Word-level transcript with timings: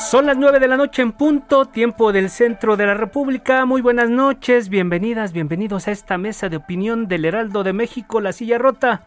Son 0.00 0.24
las 0.24 0.38
9 0.38 0.60
de 0.60 0.66
la 0.66 0.78
noche 0.78 1.02
en 1.02 1.12
punto, 1.12 1.66
tiempo 1.66 2.10
del 2.10 2.30
centro 2.30 2.78
de 2.78 2.86
la 2.86 2.94
República. 2.94 3.66
Muy 3.66 3.82
buenas 3.82 4.08
noches, 4.08 4.70
bienvenidas, 4.70 5.32
bienvenidos 5.32 5.86
a 5.86 5.90
esta 5.92 6.16
mesa 6.16 6.48
de 6.48 6.56
opinión 6.56 7.06
del 7.06 7.26
Heraldo 7.26 7.62
de 7.62 7.74
México, 7.74 8.20
La 8.22 8.32
Silla 8.32 8.56
Rota. 8.56 9.02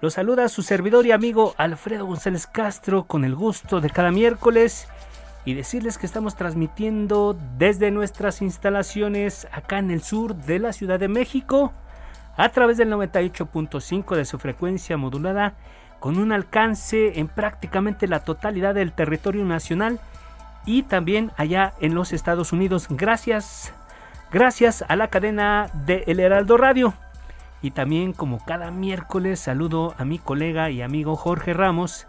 Los 0.00 0.14
saluda 0.14 0.48
su 0.48 0.62
servidor 0.62 1.06
y 1.06 1.12
amigo 1.12 1.54
Alfredo 1.58 2.06
González 2.06 2.46
Castro 2.46 3.04
con 3.04 3.24
el 3.24 3.36
gusto 3.36 3.82
de 3.82 3.90
cada 3.90 4.10
miércoles 4.10 4.88
y 5.44 5.52
decirles 5.52 5.98
que 5.98 6.06
estamos 6.06 6.36
transmitiendo 6.36 7.36
desde 7.58 7.90
nuestras 7.90 8.40
instalaciones 8.40 9.46
acá 9.52 9.78
en 9.78 9.90
el 9.90 10.00
sur 10.00 10.34
de 10.34 10.58
la 10.58 10.72
Ciudad 10.72 10.98
de 10.98 11.08
México 11.08 11.74
a 12.36 12.48
través 12.48 12.78
del 12.78 12.90
98.5 12.90 14.16
de 14.16 14.24
su 14.24 14.38
frecuencia 14.38 14.96
modulada 14.96 15.54
con 16.00 16.18
un 16.18 16.32
alcance 16.32 17.20
en 17.20 17.28
prácticamente 17.28 18.08
la 18.08 18.24
totalidad 18.24 18.74
del 18.74 18.92
territorio 18.92 19.44
nacional 19.44 20.00
y 20.66 20.82
también 20.82 21.32
allá 21.36 21.74
en 21.80 21.94
los 21.94 22.12
Estados 22.12 22.52
Unidos. 22.52 22.86
Gracias, 22.90 23.72
gracias 24.30 24.84
a 24.88 24.96
la 24.96 25.08
cadena 25.08 25.70
de 25.86 26.04
El 26.06 26.20
Heraldo 26.20 26.56
Radio. 26.56 26.94
Y 27.62 27.72
también 27.72 28.12
como 28.12 28.44
cada 28.44 28.70
miércoles 28.70 29.40
saludo 29.40 29.94
a 29.98 30.04
mi 30.04 30.18
colega 30.18 30.70
y 30.70 30.80
amigo 30.80 31.16
Jorge 31.16 31.52
Ramos, 31.52 32.06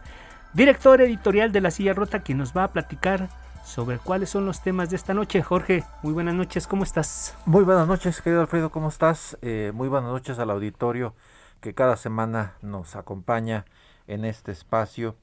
director 0.54 1.02
editorial 1.02 1.52
de 1.52 1.62
La 1.62 1.72
Silla 1.72 1.94
Rota, 1.94 2.24
que 2.24 2.34
nos 2.34 2.56
va 2.56 2.66
a 2.66 2.72
platicar 2.72 3.30
sobre 3.66 3.98
cuáles 3.98 4.30
son 4.30 4.46
los 4.46 4.62
temas 4.62 4.90
de 4.90 4.96
esta 4.96 5.14
noche. 5.14 5.42
Jorge, 5.42 5.84
muy 6.04 6.14
buenas 6.14 6.36
noches, 6.36 6.68
¿cómo 6.68 6.84
estás? 6.84 7.36
Muy 7.46 7.64
buenas 7.64 7.88
noches, 7.88 8.22
querido 8.22 8.42
Alfredo, 8.42 8.70
¿cómo 8.70 8.90
estás? 8.90 9.38
Eh, 9.42 9.72
muy 9.74 9.88
buenas 9.88 10.12
noches 10.12 10.40
al 10.40 10.50
auditorio 10.50 11.16
que 11.60 11.74
cada 11.74 11.96
semana 11.96 12.54
nos 12.62 12.96
acompaña 12.96 13.66
en 14.08 14.26
este 14.26 14.52
espacio. 14.52 15.16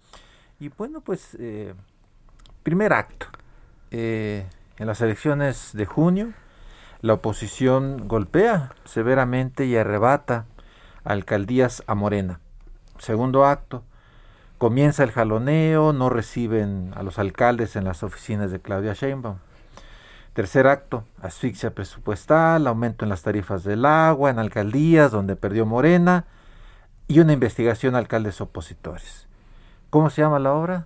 Y 0.61 0.69
bueno, 0.71 1.01
pues 1.01 1.37
eh, 1.39 1.75
Primer 2.69 2.93
acto. 2.93 3.29
Eh, 3.91 4.47
en 4.77 4.87
las 4.87 5.01
elecciones 5.01 5.71
de 5.73 5.87
junio, 5.87 6.35
la 7.01 7.15
oposición 7.15 8.07
golpea 8.07 8.75
severamente 8.85 9.65
y 9.65 9.75
arrebata 9.75 10.45
alcaldías 11.03 11.83
a 11.87 11.95
Morena. 11.95 12.41
Segundo 12.99 13.47
acto. 13.47 13.85
Comienza 14.59 15.03
el 15.03 15.13
jaloneo, 15.13 15.95
no 15.95 16.11
reciben 16.11 16.93
a 16.95 17.03
los 17.03 17.19
alcaldes 17.19 17.75
en 17.75 17.85
las 17.85 18.03
oficinas 18.03 18.51
de 18.51 18.61
Claudia 18.61 18.93
Sheinbaum. 18.93 19.39
Tercer 20.35 20.67
acto, 20.67 21.05
asfixia 21.23 21.75
presupuestal, 21.75 22.67
aumento 22.67 23.07
en 23.07 23.09
las 23.09 23.23
tarifas 23.23 23.65
del 23.65 23.87
agua, 23.87 24.29
en 24.29 24.39
alcaldías 24.39 25.11
donde 25.11 25.37
perdió 25.37 25.65
Morena 25.65 26.27
y 27.07 27.21
una 27.21 27.33
investigación 27.33 27.95
a 27.95 27.99
alcaldes 27.99 28.43
opositores. 28.43 29.27
¿Cómo 29.89 30.11
se 30.11 30.21
llama 30.21 30.39
la 30.39 30.53
obra? 30.53 30.85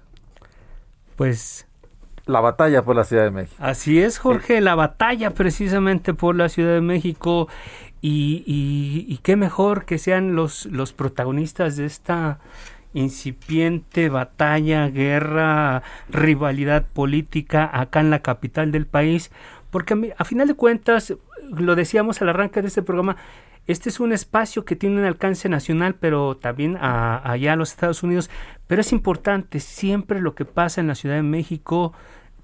Pues 1.17 1.67
la 2.27 2.41
batalla 2.41 2.83
por 2.85 2.97
la 2.97 3.05
Ciudad 3.05 3.25
de 3.25 3.31
México. 3.31 3.57
Así 3.59 4.01
es, 4.01 4.19
Jorge, 4.19 4.61
la 4.61 4.75
batalla 4.75 5.31
precisamente 5.31 6.15
por 6.15 6.37
la 6.37 6.49
Ciudad 6.49 6.75
de 6.75 6.81
México. 6.81 7.49
Y, 8.05 8.43
y, 8.47 9.17
qué 9.19 9.37
mejor 9.37 9.85
que 9.85 9.97
sean 9.97 10.35
los, 10.35 10.67
los 10.67 10.93
protagonistas 10.93 11.77
de 11.77 11.87
esta 11.87 12.41
incipiente 12.95 14.09
batalla, 14.09 14.89
guerra, 14.89 15.85
rivalidad 16.09 16.85
política 16.93 17.71
acá 17.73 18.01
en 18.01 18.11
la 18.11 18.19
capital 18.19 18.73
del 18.73 18.87
país, 18.87 19.31
porque 19.71 20.15
a 20.19 20.25
final 20.25 20.49
de 20.49 20.55
cuentas, 20.55 21.15
lo 21.57 21.75
decíamos 21.77 22.21
al 22.23 22.31
arranque 22.31 22.63
de 22.63 22.69
este 22.69 22.83
programa, 22.83 23.17
este 23.67 23.91
es 23.91 24.01
un 24.01 24.13
espacio 24.13 24.65
que 24.65 24.75
tiene 24.75 24.99
un 24.99 25.05
alcance 25.05 25.49
nacional, 25.49 25.95
pero 25.95 26.37
también 26.37 26.77
allá 26.81 27.53
a 27.53 27.57
los 27.57 27.71
Estados 27.71 28.03
Unidos. 28.03 28.29
Pero 28.67 28.81
es 28.81 28.93
importante, 28.93 29.61
siempre 29.61 30.21
lo 30.21 30.35
que 30.35 30.45
pasa 30.45 30.81
en 30.81 30.89
la 30.89 30.97
Ciudad 30.97 31.15
de 31.17 31.23
México 31.23 31.93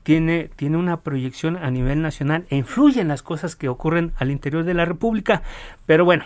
tiene, 0.05 0.51
tiene 0.55 0.77
una 0.77 1.01
proyección 1.01 1.57
a 1.57 1.71
nivel 1.71 2.03
nacional 2.03 2.47
e 2.51 2.57
influye 2.57 3.01
en 3.01 3.09
las 3.09 3.23
cosas 3.23 3.57
que 3.57 3.69
ocurren 3.69 4.13
al 4.17 4.31
interior 4.31 4.65
de 4.65 4.75
la 4.75 4.85
República. 4.85 5.43
Pero 5.87 6.05
bueno, 6.05 6.25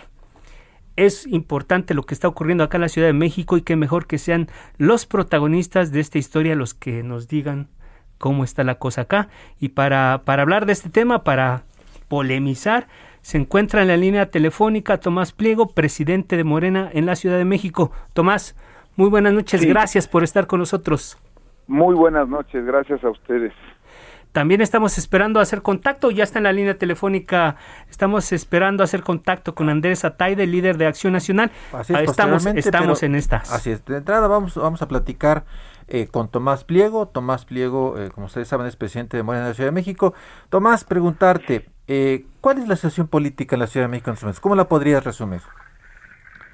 es 0.95 1.25
importante 1.25 1.95
lo 1.95 2.03
que 2.03 2.13
está 2.13 2.27
ocurriendo 2.27 2.63
acá 2.63 2.77
en 2.77 2.81
la 2.81 2.89
Ciudad 2.89 3.07
de 3.07 3.13
México 3.13 3.57
y 3.57 3.63
que 3.63 3.75
mejor 3.75 4.05
que 4.05 4.19
sean 4.19 4.47
los 4.77 5.07
protagonistas 5.07 5.91
de 5.91 6.01
esta 6.01 6.19
historia 6.19 6.55
los 6.55 6.75
que 6.75 7.01
nos 7.01 7.27
digan 7.27 7.67
cómo 8.19 8.43
está 8.43 8.63
la 8.63 8.75
cosa 8.75 9.01
acá. 9.01 9.27
Y 9.59 9.69
para, 9.69 10.21
para 10.23 10.43
hablar 10.43 10.67
de 10.67 10.73
este 10.73 10.89
tema, 10.89 11.23
para 11.23 11.63
polemizar, 12.13 12.85
se 13.21 13.39
encuentra 13.39 13.81
en 13.81 13.87
la 13.87 13.97
línea 13.97 14.29
telefónica 14.29 14.99
Tomás 14.99 15.31
Pliego, 15.31 15.69
presidente 15.69 16.37
de 16.37 16.43
Morena 16.43 16.91
en 16.93 17.07
la 17.07 17.15
Ciudad 17.15 17.39
de 17.39 17.43
México. 17.43 17.91
Tomás, 18.13 18.55
muy 18.95 19.09
buenas 19.09 19.33
noches, 19.33 19.65
gracias 19.65 20.07
por 20.07 20.21
estar 20.21 20.45
con 20.45 20.59
nosotros. 20.59 21.17
Muy 21.65 21.95
buenas 21.95 22.29
noches, 22.29 22.63
gracias 22.65 23.03
a 23.03 23.09
ustedes. 23.09 23.51
También 24.33 24.59
estamos 24.59 24.97
esperando 24.97 25.39
hacer 25.39 25.61
contacto, 25.61 26.11
ya 26.11 26.25
está 26.25 26.39
en 26.39 26.43
la 26.43 26.51
línea 26.51 26.77
telefónica, 26.77 27.55
estamos 27.89 28.33
esperando 28.33 28.83
hacer 28.83 29.01
contacto 29.03 29.55
con 29.55 29.69
Andrés 29.69 30.03
Ataide, 30.03 30.45
líder 30.45 30.77
de 30.77 30.87
Acción 30.87 31.13
Nacional. 31.13 31.51
Así 31.71 31.93
es, 31.93 32.01
estamos 32.01 32.45
estamos 32.45 33.03
en 33.03 33.15
estas. 33.15 33.53
Así 33.53 33.71
es, 33.71 33.85
de 33.85 33.97
entrada 33.97 34.27
vamos, 34.27 34.55
vamos 34.57 34.81
a 34.81 34.87
platicar 34.89 35.45
eh, 35.87 36.07
con 36.07 36.29
Tomás 36.29 36.65
Pliego. 36.65 37.07
Tomás 37.07 37.45
Pliego, 37.45 37.97
eh, 37.97 38.09
como 38.13 38.25
ustedes 38.25 38.49
saben, 38.49 38.67
es 38.67 38.75
presidente 38.75 39.15
de 39.15 39.23
Morena 39.23 39.45
de 39.45 39.51
la 39.51 39.55
Ciudad 39.55 39.69
de 39.69 39.75
México. 39.75 40.13
Tomás, 40.49 40.83
preguntarte, 40.83 41.67
eh, 41.87 42.25
¿Cuál 42.39 42.59
es 42.59 42.67
la 42.67 42.75
situación 42.75 43.07
política 43.07 43.55
en 43.55 43.59
la 43.59 43.67
Ciudad 43.67 43.87
de 43.87 43.91
México 43.91 44.11
en 44.11 44.29
este 44.29 44.41
¿Cómo 44.41 44.55
la 44.55 44.67
podrías 44.67 45.03
resumir? 45.03 45.41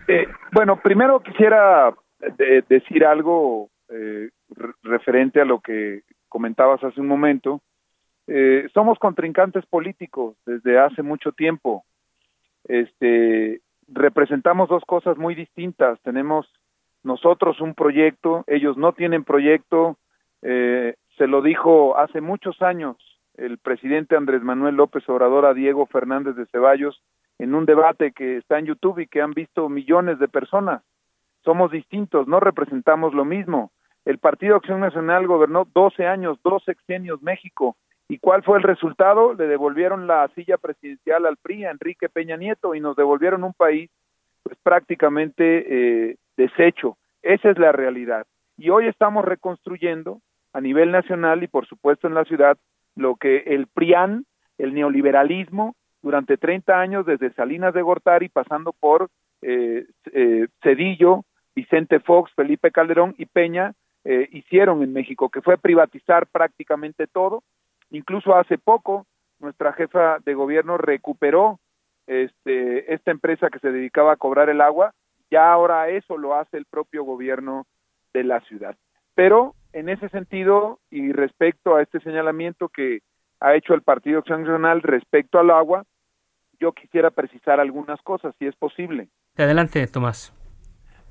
Eh, 0.08 0.28
bueno, 0.52 0.80
primero 0.82 1.22
quisiera 1.22 1.94
eh, 2.40 2.64
decir 2.68 3.06
algo 3.06 3.70
referente 4.84 5.42
a 5.42 5.46
lo 5.46 5.62
que 5.62 6.04
comentabas 6.28 6.84
hace 6.84 7.02
un 7.02 7.08
momento. 7.08 7.62
Somos 8.74 9.00
contrincantes 9.00 9.66
políticos 9.66 10.36
desde 10.46 10.80
hace 10.80 11.02
mucho 11.02 11.32
tiempo. 11.32 11.84
Este, 12.66 13.62
representamos 13.88 14.70
dos 14.70 14.84
cosas 14.86 15.18
muy 15.18 15.36
distintas. 15.36 16.00
Tenemos 16.02 16.48
nosotros 17.04 17.60
un 17.62 17.74
proyecto, 17.74 18.44
ellos 18.48 18.78
no 18.78 18.94
tienen 18.94 19.24
proyecto. 19.24 19.98
se 20.42 21.28
lo 21.28 21.42
dijo 21.42 21.98
hace 21.98 22.22
muchos 22.22 22.62
años 22.62 22.98
el 23.40 23.58
presidente 23.58 24.16
Andrés 24.16 24.44
Manuel 24.44 24.76
López 24.76 25.08
Obrador 25.10 25.46
a 25.46 25.54
Diego 25.54 25.86
Fernández 25.86 26.36
de 26.36 26.46
Ceballos 26.48 27.02
en 27.40 27.56
un 27.56 27.66
debate 27.66 28.12
que 28.12 28.38
está 28.38 28.60
en 28.60 28.66
YouTube 28.66 29.00
y 29.00 29.08
que 29.08 29.22
han 29.22 29.32
visto 29.32 29.70
millones 29.70 30.20
de 30.20 30.28
personas. 30.28 30.84
Somos 31.46 31.72
distintos, 31.72 32.28
no 32.28 32.40
representamos 32.42 33.14
lo 33.14 33.24
mismo. 33.24 33.72
El 34.04 34.18
Partido 34.18 34.58
Acción 34.58 34.82
Nacional 34.82 35.26
gobernó 35.26 35.66
12 35.74 36.06
años, 36.06 36.38
dos 36.44 36.64
sexenios 36.66 37.22
México. 37.22 37.78
¿Y 38.10 38.18
cuál 38.18 38.44
fue 38.44 38.58
el 38.58 38.64
resultado? 38.64 39.34
Le 39.36 39.48
devolvieron 39.48 40.08
la 40.08 40.28
silla 40.36 40.58
presidencial 40.58 41.26
al 41.26 41.38
PRI, 41.38 41.66
a 41.66 41.72
Enrique 41.72 42.10
Peña 42.10 42.36
Nieto, 42.36 42.76
y 42.76 42.82
nos 42.82 42.96
devolvieron 42.96 43.44
un 43.44 43.54
país 43.54 43.90
pues 44.44 44.58
prácticamente 44.64 46.10
eh, 46.10 46.18
deshecho. 46.36 46.98
Esa 47.22 47.52
es 47.52 47.60
la 47.60 47.72
realidad. 47.72 48.26
Y 48.58 48.72
hoy 48.72 48.88
estamos 48.88 49.24
reconstruyendo 49.24 50.22
a 50.54 50.60
nivel 50.60 50.92
nacional 50.92 51.44
y 51.44 51.48
por 51.48 51.68
supuesto 51.68 52.08
en 52.08 52.16
la 52.16 52.26
ciudad 52.26 52.58
lo 52.96 53.16
que 53.16 53.44
el 53.46 53.68
PRIAN, 53.68 54.26
el 54.58 54.74
neoliberalismo, 54.74 55.76
durante 56.02 56.38
30 56.38 56.80
años, 56.80 57.06
desde 57.06 57.34
Salinas 57.34 57.74
de 57.74 57.82
Gortari, 57.82 58.30
pasando 58.30 58.74
por 58.74 59.10
eh, 59.42 59.86
eh, 60.14 60.48
Cedillo, 60.64 61.26
Vicente 61.56 62.00
Fox, 62.00 62.32
Felipe 62.36 62.72
Calderón 62.72 63.16
y 63.18 63.26
Peña, 63.26 63.74
eh, 64.06 64.28
hicieron 64.32 64.82
en 64.82 64.94
México, 64.94 65.30
que 65.30 65.42
fue 65.42 65.58
privatizar 65.58 66.28
prácticamente 66.28 67.08
todo. 67.08 67.44
Incluso 67.92 68.36
hace 68.36 68.58
poco, 68.58 69.06
nuestra 69.40 69.74
jefa 69.74 70.20
de 70.26 70.34
gobierno 70.34 70.78
recuperó 70.78 71.60
este, 72.08 72.94
esta 72.94 73.12
empresa 73.12 73.50
que 73.50 73.60
se 73.60 73.72
dedicaba 73.72 74.14
a 74.14 74.18
cobrar 74.18 74.50
el 74.50 74.62
agua, 74.62 74.94
ya 75.32 75.52
ahora 75.52 75.90
eso 75.90 76.18
lo 76.18 76.36
hace 76.36 76.58
el 76.58 76.66
propio 76.66 77.04
gobierno 77.04 77.66
de 78.14 78.24
la 78.24 78.42
ciudad. 78.42 78.76
Pero 79.16 79.56
en 79.74 79.90
ese 79.90 80.10
sentido 80.10 80.80
y 80.90 81.12
respecto 81.12 81.76
a 81.76 81.82
este 81.82 82.00
señalamiento 82.00 82.70
que 82.70 83.02
ha 83.40 83.56
hecho 83.56 83.74
el 83.74 83.82
Partido 83.82 84.20
Acción 84.20 84.42
Nacional 84.42 84.82
respecto 84.82 85.40
al 85.40 85.52
agua, 85.52 85.86
yo 86.60 86.74
quisiera 86.74 87.10
precisar 87.12 87.60
algunas 87.60 88.02
cosas, 88.02 88.36
si 88.38 88.48
es 88.48 88.56
posible. 88.56 89.08
Adelante, 89.38 89.86
Tomás. 89.88 90.34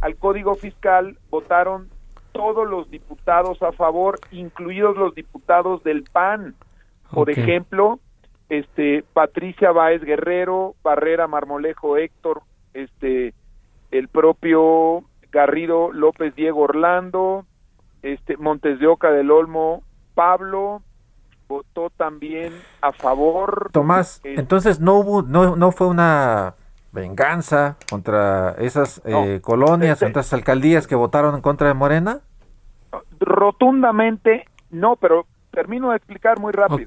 al 0.00 0.16
Código 0.16 0.54
Fiscal 0.54 1.18
votaron 1.30 1.88
todos 2.32 2.68
los 2.68 2.90
diputados 2.90 3.62
a 3.62 3.72
favor, 3.72 4.18
incluidos 4.30 4.96
los 4.96 5.14
diputados 5.14 5.82
del 5.84 6.04
PAN. 6.04 6.54
Por 7.10 7.30
ejemplo, 7.30 7.98
este 8.48 9.04
Patricia 9.12 9.72
Báez 9.72 10.02
Guerrero, 10.02 10.74
Barrera 10.82 11.26
Marmolejo 11.26 11.96
Héctor, 11.96 12.42
este 12.74 13.34
el 13.90 14.08
propio 14.08 15.04
Garrido 15.32 15.92
López 15.92 16.34
Diego 16.34 16.60
Orlando, 16.62 17.44
este 18.02 18.36
Montes 18.36 18.78
de 18.78 18.86
Oca 18.86 19.10
del 19.10 19.30
Olmo 19.30 19.82
Pablo 20.14 20.82
votó 21.48 21.90
también 21.90 22.52
a 22.80 22.92
favor. 22.92 23.70
Tomás, 23.72 24.20
entonces 24.22 24.80
no 24.80 24.98
hubo, 24.98 25.22
no, 25.22 25.56
no 25.56 25.72
fue 25.72 25.88
una 25.88 26.54
venganza 26.92 27.76
contra 27.88 28.52
esas 28.58 29.00
eh, 29.04 29.40
colonias, 29.42 29.92
este 29.92 30.06
contra 30.06 30.20
esas 30.22 30.34
alcaldías 30.34 30.86
que 30.86 30.94
votaron 30.94 31.34
en 31.34 31.40
contra 31.40 31.68
de 31.68 31.74
Morena? 31.74 32.20
Rotundamente 33.18 34.44
no, 34.70 34.96
pero 34.96 35.26
termino 35.50 35.90
de 35.90 35.96
explicar 35.96 36.38
muy 36.38 36.52
rápido. 36.52 36.84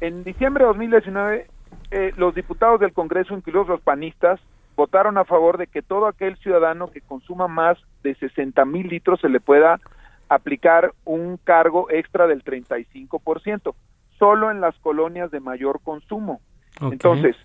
En 0.00 0.24
diciembre 0.24 0.64
de 0.64 0.68
2019, 0.68 1.46
eh, 1.90 2.12
los 2.16 2.34
diputados 2.34 2.80
del 2.80 2.92
Congreso, 2.92 3.34
incluidos 3.34 3.68
los 3.68 3.80
panistas, 3.80 4.40
votaron 4.76 5.16
a 5.16 5.24
favor 5.24 5.56
de 5.56 5.66
que 5.66 5.82
todo 5.82 6.06
aquel 6.06 6.36
ciudadano 6.36 6.90
que 6.90 7.00
consuma 7.00 7.48
más 7.48 7.78
de 8.02 8.14
60 8.14 8.64
mil 8.66 8.88
litros 8.88 9.20
se 9.20 9.28
le 9.28 9.40
pueda 9.40 9.80
aplicar 10.28 10.92
un 11.04 11.38
cargo 11.38 11.90
extra 11.90 12.26
del 12.26 12.44
35%, 12.44 13.74
solo 14.18 14.50
en 14.50 14.60
las 14.60 14.76
colonias 14.78 15.30
de 15.30 15.40
mayor 15.40 15.80
consumo. 15.82 16.40
Entonces, 16.80 17.36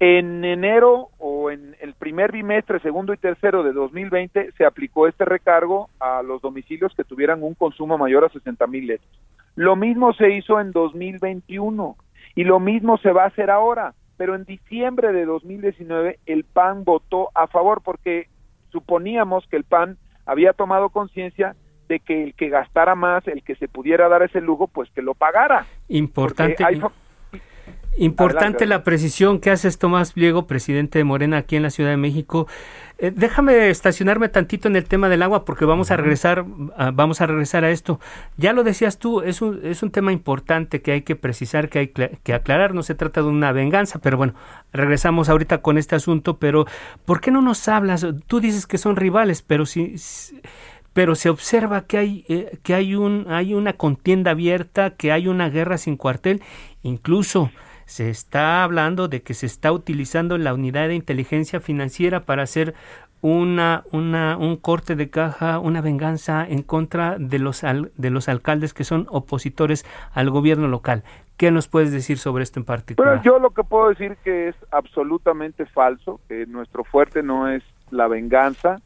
en 0.00 0.46
enero 0.46 1.10
o 1.18 1.50
en 1.50 1.76
el 1.78 1.92
primer 1.92 2.32
bimestre, 2.32 2.80
segundo 2.80 3.12
y 3.12 3.18
tercero 3.18 3.62
de 3.62 3.72
2020, 3.72 4.52
se 4.52 4.64
aplicó 4.64 5.06
este 5.06 5.26
recargo 5.26 5.90
a 6.00 6.22
los 6.22 6.40
domicilios 6.40 6.94
que 6.96 7.04
tuvieran 7.04 7.42
un 7.42 7.54
consumo 7.54 7.98
mayor 7.98 8.24
a 8.24 8.30
60 8.30 8.66
mil 8.66 8.86
litros. 8.86 9.10
Lo 9.56 9.76
mismo 9.76 10.14
se 10.14 10.30
hizo 10.30 10.58
en 10.58 10.72
2021 10.72 11.96
y 12.34 12.44
lo 12.44 12.60
mismo 12.60 12.96
se 12.96 13.12
va 13.12 13.24
a 13.24 13.26
hacer 13.26 13.50
ahora, 13.50 13.92
pero 14.16 14.34
en 14.34 14.44
diciembre 14.44 15.12
de 15.12 15.26
2019 15.26 16.18
el 16.24 16.44
PAN 16.44 16.84
votó 16.84 17.28
a 17.34 17.46
favor 17.46 17.82
porque 17.84 18.28
suponíamos 18.72 19.46
que 19.48 19.56
el 19.56 19.64
PAN 19.64 19.98
había 20.24 20.54
tomado 20.54 20.88
conciencia 20.88 21.56
de 21.88 22.00
que 22.00 22.22
el 22.22 22.34
que 22.34 22.48
gastara 22.48 22.94
más, 22.94 23.26
el 23.28 23.42
que 23.42 23.56
se 23.56 23.68
pudiera 23.68 24.08
dar 24.08 24.22
ese 24.22 24.40
lujo, 24.40 24.66
pues 24.66 24.88
que 24.92 25.02
lo 25.02 25.12
pagara. 25.12 25.66
Importante. 25.88 26.64
Importante 28.00 28.64
la 28.64 28.82
precisión 28.82 29.40
que 29.40 29.50
haces, 29.50 29.78
Tomás 29.78 30.14
Pliego, 30.14 30.46
presidente 30.46 30.98
de 30.98 31.04
Morena 31.04 31.36
aquí 31.36 31.56
en 31.56 31.62
la 31.62 31.68
Ciudad 31.68 31.90
de 31.90 31.98
México. 31.98 32.48
Eh, 32.96 33.12
déjame 33.14 33.68
estacionarme 33.68 34.30
tantito 34.30 34.68
en 34.68 34.76
el 34.76 34.84
tema 34.84 35.10
del 35.10 35.22
agua 35.22 35.44
porque 35.44 35.66
vamos 35.66 35.90
a 35.90 35.98
regresar, 35.98 36.46
vamos 36.94 37.20
a 37.20 37.26
regresar 37.26 37.62
a 37.64 37.70
esto. 37.70 38.00
Ya 38.38 38.54
lo 38.54 38.64
decías 38.64 38.98
tú, 38.98 39.20
es 39.20 39.42
un, 39.42 39.60
es 39.64 39.82
un 39.82 39.90
tema 39.90 40.12
importante 40.12 40.80
que 40.80 40.92
hay 40.92 41.02
que 41.02 41.14
precisar, 41.14 41.68
que 41.68 41.78
hay 41.78 41.88
que 41.88 42.32
aclarar. 42.32 42.72
No 42.72 42.82
se 42.82 42.94
trata 42.94 43.20
de 43.20 43.28
una 43.28 43.52
venganza, 43.52 43.98
pero 43.98 44.16
bueno, 44.16 44.32
regresamos 44.72 45.28
ahorita 45.28 45.58
con 45.58 45.76
este 45.76 45.94
asunto. 45.94 46.38
Pero 46.38 46.64
¿por 47.04 47.20
qué 47.20 47.30
no 47.30 47.42
nos 47.42 47.68
hablas? 47.68 48.06
Tú 48.26 48.40
dices 48.40 48.66
que 48.66 48.78
son 48.78 48.96
rivales, 48.96 49.42
pero 49.42 49.66
si 49.66 49.96
pero 50.94 51.14
se 51.14 51.28
observa 51.28 51.82
que 51.82 51.98
hay, 51.98 52.24
eh, 52.28 52.58
que 52.62 52.74
hay, 52.74 52.94
un, 52.94 53.26
hay 53.28 53.52
una 53.52 53.74
contienda 53.74 54.30
abierta, 54.32 54.96
que 54.96 55.12
hay 55.12 55.28
una 55.28 55.50
guerra 55.50 55.78
sin 55.78 55.96
cuartel, 55.96 56.42
incluso 56.82 57.50
se 57.90 58.08
está 58.08 58.62
hablando 58.62 59.08
de 59.08 59.22
que 59.22 59.34
se 59.34 59.46
está 59.46 59.72
utilizando 59.72 60.38
la 60.38 60.54
unidad 60.54 60.86
de 60.86 60.94
inteligencia 60.94 61.58
financiera 61.58 62.20
para 62.20 62.44
hacer 62.44 62.74
una, 63.20 63.82
una, 63.90 64.36
un 64.36 64.56
corte 64.58 64.94
de 64.94 65.10
caja, 65.10 65.58
una 65.58 65.80
venganza 65.80 66.46
en 66.48 66.62
contra 66.62 67.18
de 67.18 67.40
los, 67.40 67.62
de 67.62 68.10
los 68.10 68.28
alcaldes 68.28 68.74
que 68.74 68.84
son 68.84 69.08
opositores 69.10 69.84
al 70.14 70.30
gobierno 70.30 70.68
local. 70.68 71.02
¿Qué 71.36 71.50
nos 71.50 71.66
puedes 71.66 71.90
decir 71.90 72.18
sobre 72.18 72.44
esto 72.44 72.60
en 72.60 72.64
particular? 72.64 73.22
yo 73.22 73.40
lo 73.40 73.50
que 73.50 73.64
puedo 73.64 73.88
decir 73.88 74.16
que 74.22 74.46
es 74.46 74.56
absolutamente 74.70 75.66
falso, 75.66 76.20
que 76.28 76.46
nuestro 76.46 76.84
fuerte 76.84 77.24
no 77.24 77.48
es 77.48 77.64
la 77.90 78.06
venganza, 78.06 78.80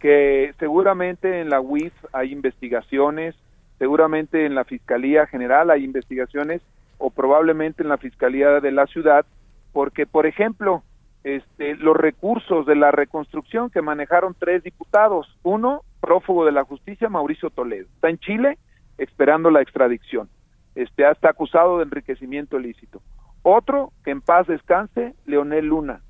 que 0.00 0.52
seguramente 0.58 1.40
en 1.40 1.48
la 1.48 1.60
UIF 1.60 1.92
hay 2.12 2.32
investigaciones, 2.32 3.36
seguramente 3.78 4.46
en 4.46 4.56
la 4.56 4.64
Fiscalía 4.64 5.28
General 5.28 5.70
hay 5.70 5.84
investigaciones 5.84 6.60
o 6.98 7.10
probablemente 7.10 7.82
en 7.82 7.88
la 7.88 7.98
Fiscalía 7.98 8.60
de 8.60 8.72
la 8.72 8.86
Ciudad, 8.86 9.24
porque, 9.72 10.06
por 10.06 10.26
ejemplo, 10.26 10.82
este, 11.24 11.76
los 11.76 11.96
recursos 11.96 12.66
de 12.66 12.76
la 12.76 12.90
reconstrucción 12.90 13.70
que 13.70 13.82
manejaron 13.82 14.36
tres 14.38 14.62
diputados, 14.62 15.26
uno, 15.42 15.82
prófugo 16.00 16.44
de 16.44 16.52
la 16.52 16.64
justicia, 16.64 17.08
Mauricio 17.08 17.50
Toledo, 17.50 17.86
está 17.94 18.08
en 18.08 18.18
Chile 18.18 18.58
esperando 18.98 19.50
la 19.50 19.62
extradición, 19.62 20.28
este, 20.74 21.08
está 21.10 21.30
acusado 21.30 21.78
de 21.78 21.84
enriquecimiento 21.84 22.58
ilícito. 22.58 23.02
Otro, 23.42 23.92
que 24.04 24.10
en 24.10 24.20
paz 24.20 24.46
descanse, 24.46 25.14
Leonel 25.26 25.66
Luna, 25.66 26.00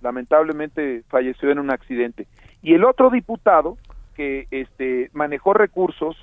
lamentablemente 0.00 1.02
falleció 1.08 1.50
en 1.50 1.58
un 1.58 1.70
accidente 1.70 2.26
y 2.62 2.74
el 2.74 2.84
otro 2.84 3.10
diputado 3.10 3.76
que 4.14 4.46
este 4.50 5.10
manejó 5.12 5.54
recursos 5.54 6.16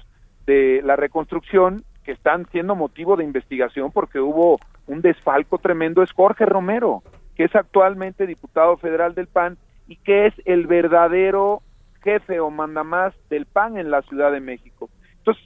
de 0.45 0.81
la 0.83 0.95
reconstrucción 0.95 1.83
que 2.09 2.13
están 2.13 2.47
siendo 2.49 2.73
motivo 2.73 3.15
de 3.15 3.23
investigación 3.23 3.91
porque 3.91 4.19
hubo 4.19 4.59
un 4.87 4.99
desfalco 4.99 5.59
tremendo 5.59 6.01
es 6.01 6.11
Jorge 6.11 6.43
Romero, 6.43 7.03
que 7.35 7.43
es 7.43 7.55
actualmente 7.55 8.25
diputado 8.25 8.77
federal 8.77 9.13
del 9.13 9.27
PAN 9.27 9.59
y 9.87 9.97
que 9.97 10.25
es 10.25 10.33
el 10.45 10.65
verdadero 10.65 11.61
jefe 12.01 12.39
o 12.39 12.49
mandamás 12.49 13.13
del 13.29 13.45
PAN 13.45 13.77
en 13.77 13.91
la 13.91 14.01
Ciudad 14.01 14.31
de 14.31 14.39
México. 14.39 14.89
Entonces, 15.19 15.43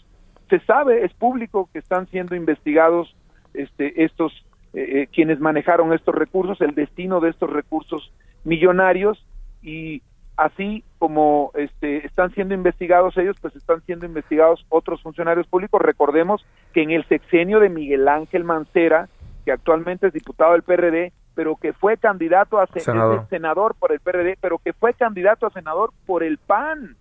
se 0.49 0.61
sabe, 0.61 1.03
es 1.03 1.13
público 1.13 1.67
que 1.73 1.79
están 1.79 2.07
siendo 2.07 2.33
investigados 2.33 3.13
este, 3.53 4.05
estos 4.05 4.31
eh, 4.73 5.07
quienes 5.11 5.41
manejaron 5.41 5.91
estos 5.91 6.15
recursos, 6.15 6.61
el 6.61 6.75
destino 6.75 7.19
de 7.19 7.31
estos 7.31 7.49
recursos 7.49 8.13
millonarios 8.45 9.21
y 9.61 10.01
así 10.37 10.83
como 10.97 11.51
este, 11.55 12.05
están 12.05 12.31
siendo 12.33 12.53
investigados 12.53 13.17
ellos, 13.17 13.37
pues 13.41 13.55
están 13.55 13.81
siendo 13.81 14.05
investigados 14.05 14.65
otros 14.69 15.01
funcionarios 15.01 15.47
públicos. 15.47 15.81
Recordemos 15.81 16.45
que 16.73 16.81
en 16.81 16.91
el 16.91 17.05
sexenio 17.07 17.59
de 17.59 17.69
Miguel 17.69 18.07
Ángel 18.07 18.43
Mancera, 18.43 19.09
que 19.45 19.51
actualmente 19.51 20.07
es 20.07 20.13
diputado 20.13 20.53
del 20.53 20.63
PRD, 20.63 21.11
pero 21.35 21.55
que 21.55 21.73
fue 21.73 21.97
candidato 21.97 22.59
a 22.59 22.67
senador. 22.67 23.27
senador 23.29 23.75
por 23.75 23.91
el 23.91 23.99
PRD, 23.99 24.37
pero 24.39 24.59
que 24.59 24.73
fue 24.73 24.93
candidato 24.93 25.47
a 25.47 25.51
senador 25.51 25.91
por 26.05 26.23
el 26.23 26.37
PAN. 26.37 26.95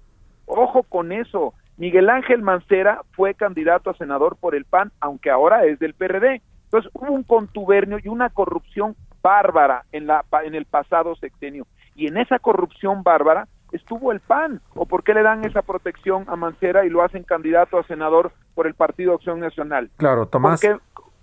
Ojo 0.46 0.82
con 0.82 1.12
eso. 1.12 1.54
Miguel 1.76 2.10
Ángel 2.10 2.42
Mancera 2.42 3.02
fue 3.12 3.34
candidato 3.34 3.90
a 3.90 3.94
senador 3.94 4.36
por 4.36 4.54
el 4.54 4.64
PAN, 4.64 4.92
aunque 5.00 5.30
ahora 5.30 5.64
es 5.64 5.78
del 5.78 5.94
PRD. 5.94 6.42
Entonces 6.64 6.90
hubo 6.94 7.12
un 7.12 7.22
contubernio 7.22 7.98
y 8.02 8.08
una 8.08 8.30
corrupción 8.30 8.96
bárbara 9.22 9.84
en, 9.92 10.06
la, 10.06 10.24
en 10.44 10.54
el 10.54 10.64
pasado 10.64 11.14
sexenio. 11.16 11.66
Y 11.94 12.06
en 12.06 12.16
esa 12.16 12.38
corrupción 12.38 13.02
bárbara 13.02 13.48
estuvo 13.72 14.12
el 14.12 14.20
PAN. 14.20 14.60
¿O 14.74 14.86
por 14.86 15.02
qué 15.02 15.14
le 15.14 15.22
dan 15.22 15.44
esa 15.44 15.62
protección 15.62 16.24
a 16.28 16.36
Mancera 16.36 16.84
y 16.84 16.90
lo 16.90 17.02
hacen 17.02 17.24
candidato 17.24 17.78
a 17.78 17.84
senador 17.84 18.32
por 18.54 18.66
el 18.66 18.74
Partido 18.74 19.14
Acción 19.14 19.40
Nacional? 19.40 19.90
Claro, 19.96 20.26
Tomás. 20.26 20.62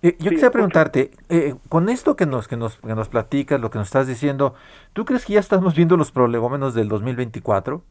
Eh, 0.02 0.16
yo 0.20 0.30
quisiera 0.30 0.52
preguntarte, 0.52 1.12
eh, 1.28 1.56
con 1.68 1.90
esto 1.90 2.16
que 2.16 2.26
nos, 2.26 2.48
que, 2.48 2.56
nos, 2.56 2.78
que 2.78 2.96
nos 2.96 3.10
platicas, 3.10 3.60
lo 3.60 3.70
que 3.70 3.80
nos 3.80 3.88
estás 3.88 4.08
diciendo, 4.08 4.56
¿tú 4.94 5.04
crees 5.04 5.26
que 5.26 5.34
ya 5.34 5.42
estamos 5.42 5.76
viendo 5.76 5.98
los 5.98 6.14
prolegómenos 6.14 6.74
del 6.74 6.88
2024? 6.88 7.84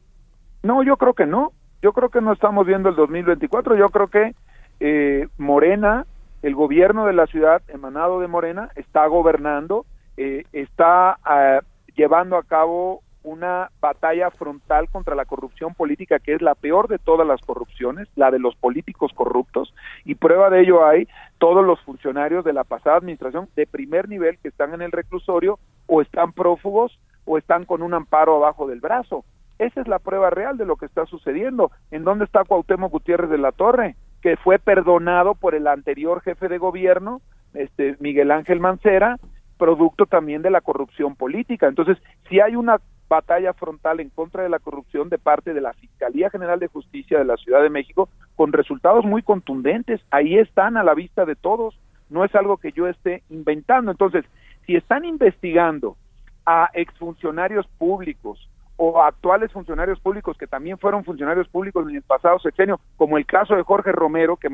No, 0.62 0.82
yo 0.82 0.96
creo 0.96 1.12
que 1.12 1.26
no. 1.26 1.52
Yo 1.82 1.92
creo 1.92 2.08
que 2.08 2.20
no 2.20 2.32
estamos 2.32 2.66
viendo 2.66 2.88
el 2.88 2.96
2024. 2.96 3.76
Yo 3.76 3.90
creo 3.90 4.08
que 4.08 4.34
eh, 4.80 5.28
Morena, 5.36 6.06
el 6.42 6.54
gobierno 6.54 7.06
de 7.06 7.12
la 7.12 7.26
ciudad 7.26 7.62
emanado 7.68 8.20
de 8.20 8.26
Morena, 8.26 8.70
está 8.74 9.06
gobernando, 9.06 9.86
eh, 10.16 10.44
está 10.52 11.18
ah, 11.24 11.60
llevando 11.98 12.36
a 12.36 12.44
cabo 12.44 13.02
una 13.24 13.70
batalla 13.80 14.30
frontal 14.30 14.88
contra 14.88 15.16
la 15.16 15.24
corrupción 15.24 15.74
política 15.74 16.20
que 16.20 16.32
es 16.32 16.40
la 16.40 16.54
peor 16.54 16.86
de 16.86 16.98
todas 16.98 17.26
las 17.26 17.40
corrupciones, 17.40 18.08
la 18.14 18.30
de 18.30 18.38
los 18.38 18.54
políticos 18.54 19.10
corruptos, 19.12 19.74
y 20.04 20.14
prueba 20.14 20.48
de 20.48 20.60
ello 20.60 20.86
hay 20.86 21.08
todos 21.38 21.66
los 21.66 21.80
funcionarios 21.80 22.44
de 22.44 22.52
la 22.52 22.62
pasada 22.62 22.98
administración 22.98 23.48
de 23.56 23.66
primer 23.66 24.08
nivel 24.08 24.38
que 24.38 24.48
están 24.48 24.74
en 24.74 24.82
el 24.82 24.92
reclusorio 24.92 25.58
o 25.86 26.00
están 26.00 26.32
prófugos 26.32 26.96
o 27.24 27.36
están 27.36 27.64
con 27.64 27.82
un 27.82 27.92
amparo 27.94 28.36
abajo 28.36 28.68
del 28.68 28.80
brazo. 28.80 29.24
Esa 29.58 29.80
es 29.80 29.88
la 29.88 29.98
prueba 29.98 30.30
real 30.30 30.56
de 30.56 30.64
lo 30.64 30.76
que 30.76 30.86
está 30.86 31.04
sucediendo. 31.06 31.72
¿En 31.90 32.04
dónde 32.04 32.26
está 32.26 32.44
Cuauhtémoc 32.44 32.92
Gutiérrez 32.92 33.28
de 33.28 33.38
la 33.38 33.50
Torre? 33.50 33.96
Que 34.22 34.36
fue 34.36 34.60
perdonado 34.60 35.34
por 35.34 35.56
el 35.56 35.66
anterior 35.66 36.22
jefe 36.22 36.46
de 36.48 36.58
gobierno, 36.58 37.20
este 37.54 37.96
Miguel 37.98 38.30
Ángel 38.30 38.60
Mancera, 38.60 39.16
producto 39.58 40.06
también 40.06 40.42
de 40.42 40.50
la 40.50 40.60
corrupción 40.60 41.16
política. 41.16 41.66
Entonces, 41.66 41.98
si 42.28 42.40
hay 42.40 42.56
una 42.56 42.78
batalla 43.08 43.54
frontal 43.54 44.00
en 44.00 44.10
contra 44.10 44.42
de 44.42 44.48
la 44.48 44.58
corrupción 44.58 45.08
de 45.08 45.18
parte 45.18 45.54
de 45.54 45.60
la 45.60 45.72
Fiscalía 45.72 46.30
General 46.30 46.60
de 46.60 46.68
Justicia 46.68 47.18
de 47.18 47.24
la 47.24 47.36
Ciudad 47.36 47.62
de 47.62 47.70
México 47.70 48.08
con 48.36 48.52
resultados 48.52 49.04
muy 49.04 49.22
contundentes. 49.22 50.00
Ahí 50.10 50.36
están 50.38 50.76
a 50.76 50.84
la 50.84 50.94
vista 50.94 51.24
de 51.24 51.34
todos. 51.34 51.78
No 52.10 52.24
es 52.24 52.34
algo 52.34 52.58
que 52.58 52.72
yo 52.72 52.86
esté 52.86 53.22
inventando. 53.30 53.90
Entonces, 53.90 54.24
si 54.66 54.76
están 54.76 55.04
investigando 55.04 55.96
a 56.44 56.70
exfuncionarios 56.74 57.66
públicos 57.78 58.48
o 58.76 59.02
actuales 59.02 59.50
funcionarios 59.50 59.98
públicos 59.98 60.38
que 60.38 60.46
también 60.46 60.78
fueron 60.78 61.04
funcionarios 61.04 61.48
públicos 61.48 61.86
en 61.88 61.96
el 61.96 62.02
pasado 62.02 62.38
sexenio, 62.38 62.78
como 62.96 63.18
el 63.18 63.26
caso 63.26 63.56
de 63.56 63.64
Jorge 63.64 63.90
Romero, 63.90 64.36
que 64.36 64.48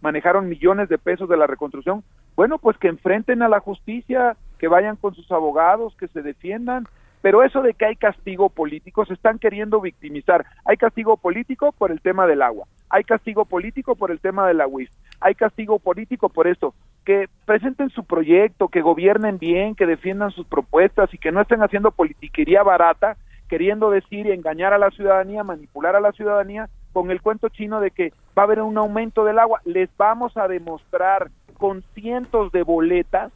manejaron 0.00 0.48
millones 0.48 0.88
de 0.90 0.98
pesos 0.98 1.28
de 1.28 1.38
la 1.38 1.46
reconstrucción, 1.46 2.04
bueno, 2.36 2.58
pues 2.58 2.76
que 2.76 2.88
enfrenten 2.88 3.42
a 3.42 3.48
la 3.48 3.60
justicia, 3.60 4.36
que 4.60 4.68
vayan 4.68 4.96
con 4.96 5.14
sus 5.14 5.32
abogados, 5.32 5.96
que 5.96 6.06
se 6.08 6.20
defiendan, 6.20 6.86
pero 7.22 7.42
eso 7.42 7.62
de 7.62 7.72
que 7.72 7.86
hay 7.86 7.96
castigo 7.96 8.50
político, 8.50 9.06
se 9.06 9.14
están 9.14 9.38
queriendo 9.38 9.80
victimizar. 9.80 10.44
Hay 10.66 10.76
castigo 10.76 11.16
político 11.16 11.72
por 11.72 11.90
el 11.90 12.02
tema 12.02 12.26
del 12.26 12.42
agua, 12.42 12.66
hay 12.90 13.04
castigo 13.04 13.46
político 13.46 13.96
por 13.96 14.10
el 14.10 14.20
tema 14.20 14.46
de 14.46 14.52
la 14.52 14.66
UIF, 14.66 14.90
hay 15.18 15.34
castigo 15.34 15.78
político 15.78 16.28
por 16.28 16.46
esto. 16.46 16.74
Que 17.06 17.28
presenten 17.46 17.88
su 17.88 18.04
proyecto, 18.04 18.68
que 18.68 18.82
gobiernen 18.82 19.38
bien, 19.38 19.74
que 19.74 19.86
defiendan 19.86 20.30
sus 20.30 20.46
propuestas 20.46 21.12
y 21.14 21.18
que 21.18 21.32
no 21.32 21.40
estén 21.40 21.62
haciendo 21.62 21.90
politiquería 21.90 22.62
barata 22.62 23.16
queriendo 23.48 23.90
decir 23.90 24.26
y 24.26 24.32
engañar 24.32 24.74
a 24.74 24.78
la 24.78 24.90
ciudadanía, 24.90 25.42
manipular 25.42 25.96
a 25.96 26.00
la 26.00 26.12
ciudadanía 26.12 26.68
con 26.92 27.10
el 27.10 27.20
cuento 27.20 27.48
chino 27.48 27.80
de 27.80 27.90
que 27.90 28.12
va 28.38 28.42
a 28.42 28.44
haber 28.44 28.60
un 28.60 28.76
aumento 28.78 29.24
del 29.24 29.38
agua. 29.38 29.60
Les 29.64 29.88
vamos 29.96 30.36
a 30.36 30.46
demostrar 30.46 31.30
con 31.58 31.82
cientos 31.94 32.52
de 32.52 32.62
boletas 32.62 33.32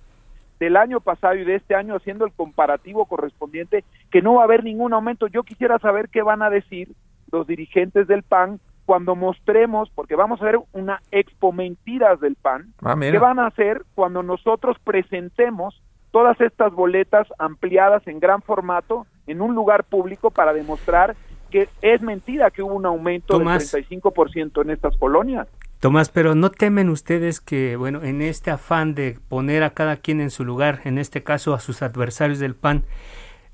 del 0.61 0.77
año 0.77 1.01
pasado 1.01 1.35
y 1.35 1.45
de 1.45 1.57
este 1.57 1.75
año 1.75 1.97
haciendo 1.97 2.25
el 2.25 2.33
comparativo 2.33 3.07
correspondiente 3.07 3.85
que 4.11 4.23
no 4.23 4.35
va 4.35 4.43
a 4.43 4.45
haber 4.45 4.65
ningún 4.65 4.93
aumento. 4.93 5.27
Yo 5.27 5.43
quisiera 5.43 5.79
saber 5.79 6.09
qué 6.09 6.23
van 6.23 6.43
a 6.43 6.51
decir 6.51 6.89
los 7.31 7.47
dirigentes 7.47 8.07
del 8.07 8.23
PAN 8.23 8.61
cuando 8.85 9.17
mostremos, 9.17 9.91
porque 9.95 10.15
vamos 10.15 10.41
a 10.41 10.45
ver 10.45 10.59
una 10.73 11.01
expo 11.11 11.53
mentiras 11.53 12.21
del 12.21 12.37
PAN, 12.37 12.75
ah, 12.83 12.97
qué 13.01 13.19
van 13.19 13.39
a 13.39 13.47
hacer 13.47 13.83
cuando 13.95 14.23
nosotros 14.23 14.77
presentemos 14.85 15.83
todas 16.11 16.41
estas 16.41 16.73
boletas 16.73 17.27
ampliadas 17.39 18.07
en 18.07 18.21
gran 18.21 18.43
formato 18.43 19.07
en 19.27 19.41
un 19.41 19.55
lugar 19.55 19.85
público 19.85 20.31
para 20.31 20.53
demostrar 20.53 21.17
que 21.51 21.69
es 21.83 22.03
mentira 22.03 22.51
que 22.51 22.63
hubo 22.63 22.75
un 22.75 22.87
aumento 22.87 23.39
del 23.39 23.49
35% 23.49 24.63
en 24.63 24.71
estas 24.71 24.97
colonias. 24.97 25.49
Tomás, 25.85 26.09
pero 26.09 26.35
¿no 26.35 26.51
temen 26.51 26.89
ustedes 26.89 27.43
que, 27.43 27.77
bueno, 27.77 28.03
en 28.05 28.23
este 28.23 28.51
afán 28.51 28.95
de 28.95 29.19
poner 29.29 29.63
a 29.63 29.75
cada 29.75 29.99
quien 29.99 30.23
en 30.23 30.31
su 30.31 30.43
lugar, 30.43 30.81
en 30.85 30.97
este 30.97 31.23
caso 31.23 31.53
a 31.53 31.61
sus 31.61 31.83
adversarios 31.83 32.39
del 32.39 32.55
PAN, 32.55 32.85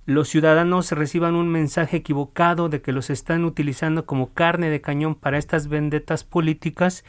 los 0.06 0.28
ciudadanos 0.28 0.92
reciban 0.92 1.34
un 1.34 1.48
mensaje 1.48 1.96
equivocado 1.96 2.68
de 2.68 2.82
que 2.82 2.92
los 2.92 3.10
están 3.10 3.44
utilizando 3.44 4.06
como 4.06 4.32
carne 4.32 4.70
de 4.70 4.80
cañón 4.80 5.16
para 5.16 5.38
estas 5.38 5.66
vendetas 5.66 6.22
políticas? 6.22 7.04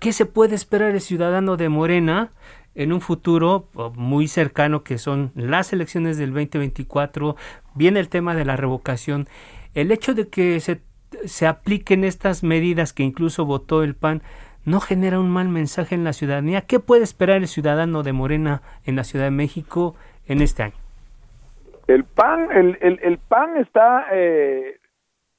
¿Qué 0.00 0.12
se 0.12 0.26
puede 0.26 0.56
esperar 0.56 0.90
el 0.90 1.00
ciudadano 1.00 1.56
de 1.56 1.68
Morena 1.68 2.32
en 2.74 2.92
un 2.92 3.00
futuro 3.00 3.68
muy 3.94 4.26
cercano 4.26 4.82
que 4.82 4.98
son 4.98 5.30
las 5.36 5.72
elecciones 5.72 6.18
del 6.18 6.30
2024, 6.30 7.36
viene 7.76 8.00
el 8.00 8.08
tema 8.08 8.34
de 8.34 8.44
la 8.44 8.56
revocación, 8.56 9.28
el 9.74 9.92
hecho 9.92 10.12
de 10.12 10.26
que 10.26 10.58
se, 10.58 10.80
se 11.24 11.46
apliquen 11.46 12.04
estas 12.04 12.42
medidas 12.42 12.92
que 12.92 13.02
incluso 13.02 13.44
votó 13.44 13.82
el 13.82 13.94
PAN 13.94 14.22
no 14.64 14.80
genera 14.80 15.18
un 15.18 15.30
mal 15.30 15.48
mensaje 15.48 15.94
en 15.94 16.04
la 16.04 16.12
ciudadanía. 16.12 16.62
¿Qué 16.62 16.80
puede 16.80 17.02
esperar 17.02 17.36
el 17.36 17.48
ciudadano 17.48 18.02
de 18.02 18.12
Morena 18.12 18.62
en 18.84 18.96
la 18.96 19.04
Ciudad 19.04 19.24
de 19.26 19.30
México 19.30 19.94
en 20.26 20.42
este 20.42 20.64
año? 20.64 20.74
El 21.86 22.04
PAN, 22.04 22.48
el, 22.52 23.18
PAN 23.28 23.56
está 23.56 24.06
eh, 24.12 24.78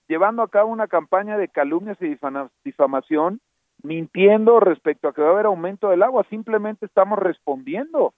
llevando 0.08 0.42
a 0.42 0.50
cabo 0.50 0.72
una 0.72 0.88
campaña 0.88 1.38
de 1.38 1.48
calumnias 1.48 1.98
y 2.01 2.18
difamación 2.66 3.40
mintiendo 3.84 4.60
respecto 4.60 5.08
a 5.08 5.13
que 5.13 5.22
va 5.22 5.30
a 5.30 5.32
haber 5.32 5.46
aumento 5.46 5.90
del 5.90 6.04
agua, 6.04 6.25
simplemente 6.30 6.86
estamos 6.86 7.18
respondiendo, 7.18 8.13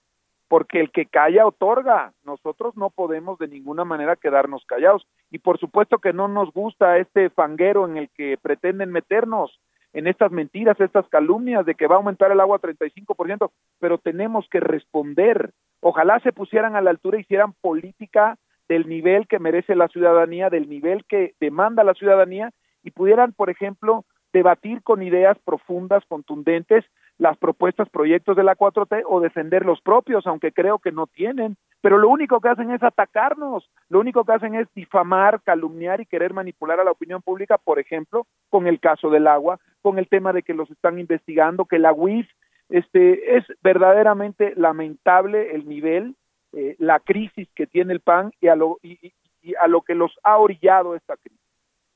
porque 0.54 0.78
el 0.78 0.92
que 0.92 1.06
calla 1.06 1.48
otorga, 1.48 2.12
nosotros 2.24 2.76
no 2.76 2.88
podemos 2.88 3.40
de 3.40 3.48
ninguna 3.48 3.84
manera 3.84 4.14
quedarnos 4.14 4.64
callados. 4.66 5.04
Y 5.32 5.40
por 5.40 5.58
supuesto 5.58 5.98
que 5.98 6.12
no 6.12 6.28
nos 6.28 6.52
gusta 6.52 6.98
este 6.98 7.28
fanguero 7.28 7.88
en 7.88 7.96
el 7.96 8.08
que 8.10 8.38
pretenden 8.40 8.92
meternos 8.92 9.58
en 9.92 10.06
estas 10.06 10.30
mentiras, 10.30 10.78
estas 10.78 11.08
calumnias 11.08 11.66
de 11.66 11.74
que 11.74 11.88
va 11.88 11.96
a 11.96 11.98
aumentar 11.98 12.30
el 12.30 12.38
agua 12.38 12.60
35%, 12.60 13.50
pero 13.80 13.98
tenemos 13.98 14.46
que 14.48 14.60
responder. 14.60 15.50
Ojalá 15.80 16.20
se 16.20 16.30
pusieran 16.30 16.76
a 16.76 16.82
la 16.82 16.90
altura 16.90 17.18
hicieran 17.18 17.54
política 17.60 18.38
del 18.68 18.88
nivel 18.88 19.26
que 19.26 19.40
merece 19.40 19.74
la 19.74 19.88
ciudadanía, 19.88 20.50
del 20.50 20.68
nivel 20.68 21.04
que 21.04 21.34
demanda 21.40 21.82
la 21.82 21.94
ciudadanía 21.94 22.52
y 22.84 22.92
pudieran, 22.92 23.32
por 23.32 23.50
ejemplo, 23.50 24.04
debatir 24.32 24.84
con 24.84 25.02
ideas 25.02 25.36
profundas, 25.44 26.04
contundentes, 26.06 26.84
las 27.18 27.36
propuestas, 27.38 27.88
proyectos 27.88 28.36
de 28.36 28.42
la 28.42 28.56
4T 28.56 29.04
o 29.06 29.20
defender 29.20 29.64
los 29.64 29.80
propios, 29.80 30.26
aunque 30.26 30.52
creo 30.52 30.78
que 30.78 30.92
no 30.92 31.06
tienen. 31.06 31.56
Pero 31.80 31.98
lo 31.98 32.08
único 32.08 32.40
que 32.40 32.48
hacen 32.48 32.70
es 32.70 32.82
atacarnos, 32.82 33.70
lo 33.88 34.00
único 34.00 34.24
que 34.24 34.32
hacen 34.32 34.54
es 34.54 34.66
difamar, 34.74 35.42
calumniar 35.42 36.00
y 36.00 36.06
querer 36.06 36.32
manipular 36.32 36.80
a 36.80 36.84
la 36.84 36.90
opinión 36.90 37.22
pública, 37.22 37.58
por 37.58 37.78
ejemplo, 37.78 38.26
con 38.48 38.66
el 38.66 38.80
caso 38.80 39.10
del 39.10 39.26
agua, 39.26 39.60
con 39.82 39.98
el 39.98 40.08
tema 40.08 40.32
de 40.32 40.42
que 40.42 40.54
los 40.54 40.70
están 40.70 40.98
investigando, 40.98 41.66
que 41.66 41.78
la 41.78 41.92
UIF, 41.92 42.26
este, 42.70 43.36
es 43.36 43.44
verdaderamente 43.62 44.54
lamentable 44.56 45.54
el 45.54 45.68
nivel, 45.68 46.16
eh, 46.54 46.74
la 46.78 47.00
crisis 47.00 47.48
que 47.54 47.66
tiene 47.66 47.92
el 47.92 48.00
PAN 48.00 48.32
y 48.40 48.48
a 48.48 48.56
lo, 48.56 48.78
y 48.82 49.54
a 49.60 49.68
lo 49.68 49.82
que 49.82 49.94
los 49.94 50.18
ha 50.22 50.38
orillado 50.38 50.96
esta 50.96 51.16
crisis, 51.18 51.38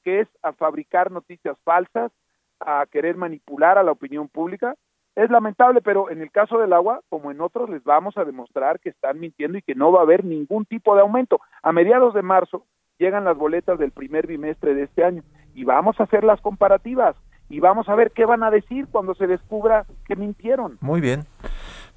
que 0.04 0.20
es 0.20 0.28
a 0.42 0.52
fabricar 0.52 1.10
noticias 1.10 1.56
falsas, 1.64 2.12
a 2.60 2.84
querer 2.90 3.16
manipular 3.16 3.78
a 3.78 3.82
la 3.82 3.92
opinión 3.92 4.28
pública. 4.28 4.74
Es 5.18 5.30
lamentable, 5.30 5.80
pero 5.80 6.10
en 6.10 6.22
el 6.22 6.30
caso 6.30 6.58
del 6.58 6.72
agua, 6.72 7.00
como 7.08 7.32
en 7.32 7.40
otros, 7.40 7.68
les 7.68 7.82
vamos 7.82 8.16
a 8.16 8.24
demostrar 8.24 8.78
que 8.78 8.90
están 8.90 9.18
mintiendo 9.18 9.58
y 9.58 9.62
que 9.62 9.74
no 9.74 9.90
va 9.90 9.98
a 9.98 10.02
haber 10.04 10.24
ningún 10.24 10.64
tipo 10.64 10.94
de 10.94 11.00
aumento. 11.00 11.40
A 11.60 11.72
mediados 11.72 12.14
de 12.14 12.22
marzo 12.22 12.66
llegan 12.98 13.24
las 13.24 13.36
boletas 13.36 13.80
del 13.80 13.90
primer 13.90 14.28
bimestre 14.28 14.74
de 14.74 14.84
este 14.84 15.02
año 15.02 15.24
y 15.54 15.64
vamos 15.64 15.98
a 15.98 16.04
hacer 16.04 16.22
las 16.22 16.40
comparativas 16.40 17.16
y 17.48 17.58
vamos 17.58 17.88
a 17.88 17.96
ver 17.96 18.12
qué 18.12 18.26
van 18.26 18.44
a 18.44 18.52
decir 18.52 18.86
cuando 18.92 19.16
se 19.16 19.26
descubra 19.26 19.86
que 20.06 20.14
mintieron. 20.14 20.78
Muy 20.80 21.00
bien. 21.00 21.24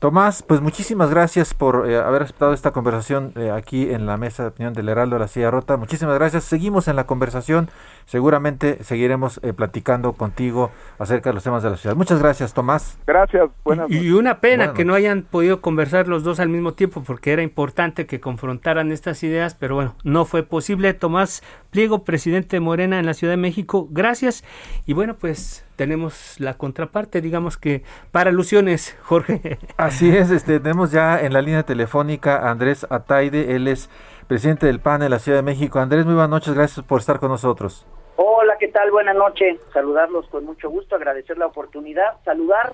Tomás, 0.01 0.41
pues 0.41 0.62
muchísimas 0.62 1.12
gracias 1.12 1.53
por 1.53 1.88
eh, 1.88 1.96
haber 1.96 2.24
aceptado 2.24 2.53
esta 2.53 2.72
conversación 2.72 3.34
eh, 3.36 3.51
aquí 3.51 3.91
en 3.91 4.08
la 4.08 4.17
mesa 4.17 4.41
de 4.41 4.50
opinión 4.50 4.74
del 4.74 4.89
Heraldo 4.89 5.15
de 5.15 5.20
la 5.20 5.27
Silla 5.27 5.51
Rota. 5.51 5.77
Muchísimas 5.77 6.15
gracias. 6.15 6.43
Seguimos 6.43 6.88
en 6.88 6.96
la 6.96 7.05
conversación. 7.05 7.70
Seguramente 8.05 8.84
seguiremos 8.84 9.39
eh, 9.43 9.53
platicando 9.53 10.13
contigo 10.13 10.72
acerca 10.98 11.29
de 11.29 11.36
los 11.36 11.43
temas 11.43 11.62
de 11.62 11.70
la 11.70 11.77
ciudad. 11.77 11.96
Muchas 11.96 12.20
gracias, 12.20 12.55
Tomás. 12.55 12.98
Gracias. 13.05 13.51
Buenas 13.63 13.91
y, 13.91 14.00
y 14.00 14.12
una 14.13 14.39
pena 14.39 14.74
que 14.74 14.86
no 14.86 14.96
hayan 14.96 15.22
podido 15.22 15.62
conversar 15.62 16.08
los 16.08 16.24
dos 16.24 16.39
al 16.39 16.50
mismo 16.50 16.74
tiempo 16.74 17.03
porque 17.03 17.31
era 17.31 17.43
importante 17.43 18.08
que 18.08 18.20
confrontaran 18.20 18.91
estas 18.91 19.22
ideas, 19.22 19.53
pero 19.53 19.75
bueno, 19.75 19.93
no 20.03 20.25
fue 20.25 20.41
posible. 20.41 20.96
Tomás 20.96 21.43
Pliego, 21.70 22.03
presidente 22.05 22.55
de 22.55 22.60
Morena 22.60 22.98
en 22.98 23.05
la 23.05 23.13
Ciudad 23.13 23.34
de 23.34 23.38
México, 23.38 23.88
gracias. 23.91 24.43
Y 24.88 24.93
bueno, 24.93 25.15
pues 25.15 25.63
tenemos 25.81 26.39
la 26.39 26.53
contraparte, 26.59 27.21
digamos 27.21 27.57
que 27.57 27.81
para 28.11 28.29
alusiones, 28.29 28.95
Jorge. 29.01 29.57
Así 29.77 30.15
es, 30.15 30.29
este, 30.29 30.59
tenemos 30.59 30.91
ya 30.91 31.19
en 31.19 31.33
la 31.33 31.41
línea 31.41 31.63
telefónica 31.63 32.38
a 32.38 32.51
Andrés 32.51 32.85
Ataide, 32.91 33.55
él 33.55 33.67
es 33.67 33.89
presidente 34.27 34.67
del 34.67 34.79
PAN 34.79 35.01
en 35.01 35.09
la 35.09 35.17
Ciudad 35.17 35.39
de 35.39 35.41
México. 35.41 35.79
Andrés, 35.79 36.05
muy 36.05 36.13
buenas 36.13 36.29
noches, 36.29 36.53
gracias 36.53 36.85
por 36.85 37.00
estar 37.00 37.19
con 37.19 37.29
nosotros. 37.29 37.88
Hola, 38.15 38.57
¿qué 38.59 38.67
tal? 38.67 38.91
Buenas 38.91 39.15
noches, 39.15 39.59
saludarlos 39.73 40.27
con 40.27 40.45
mucho 40.45 40.69
gusto, 40.69 40.95
agradecer 40.95 41.39
la 41.39 41.47
oportunidad, 41.47 42.13
saludar 42.23 42.73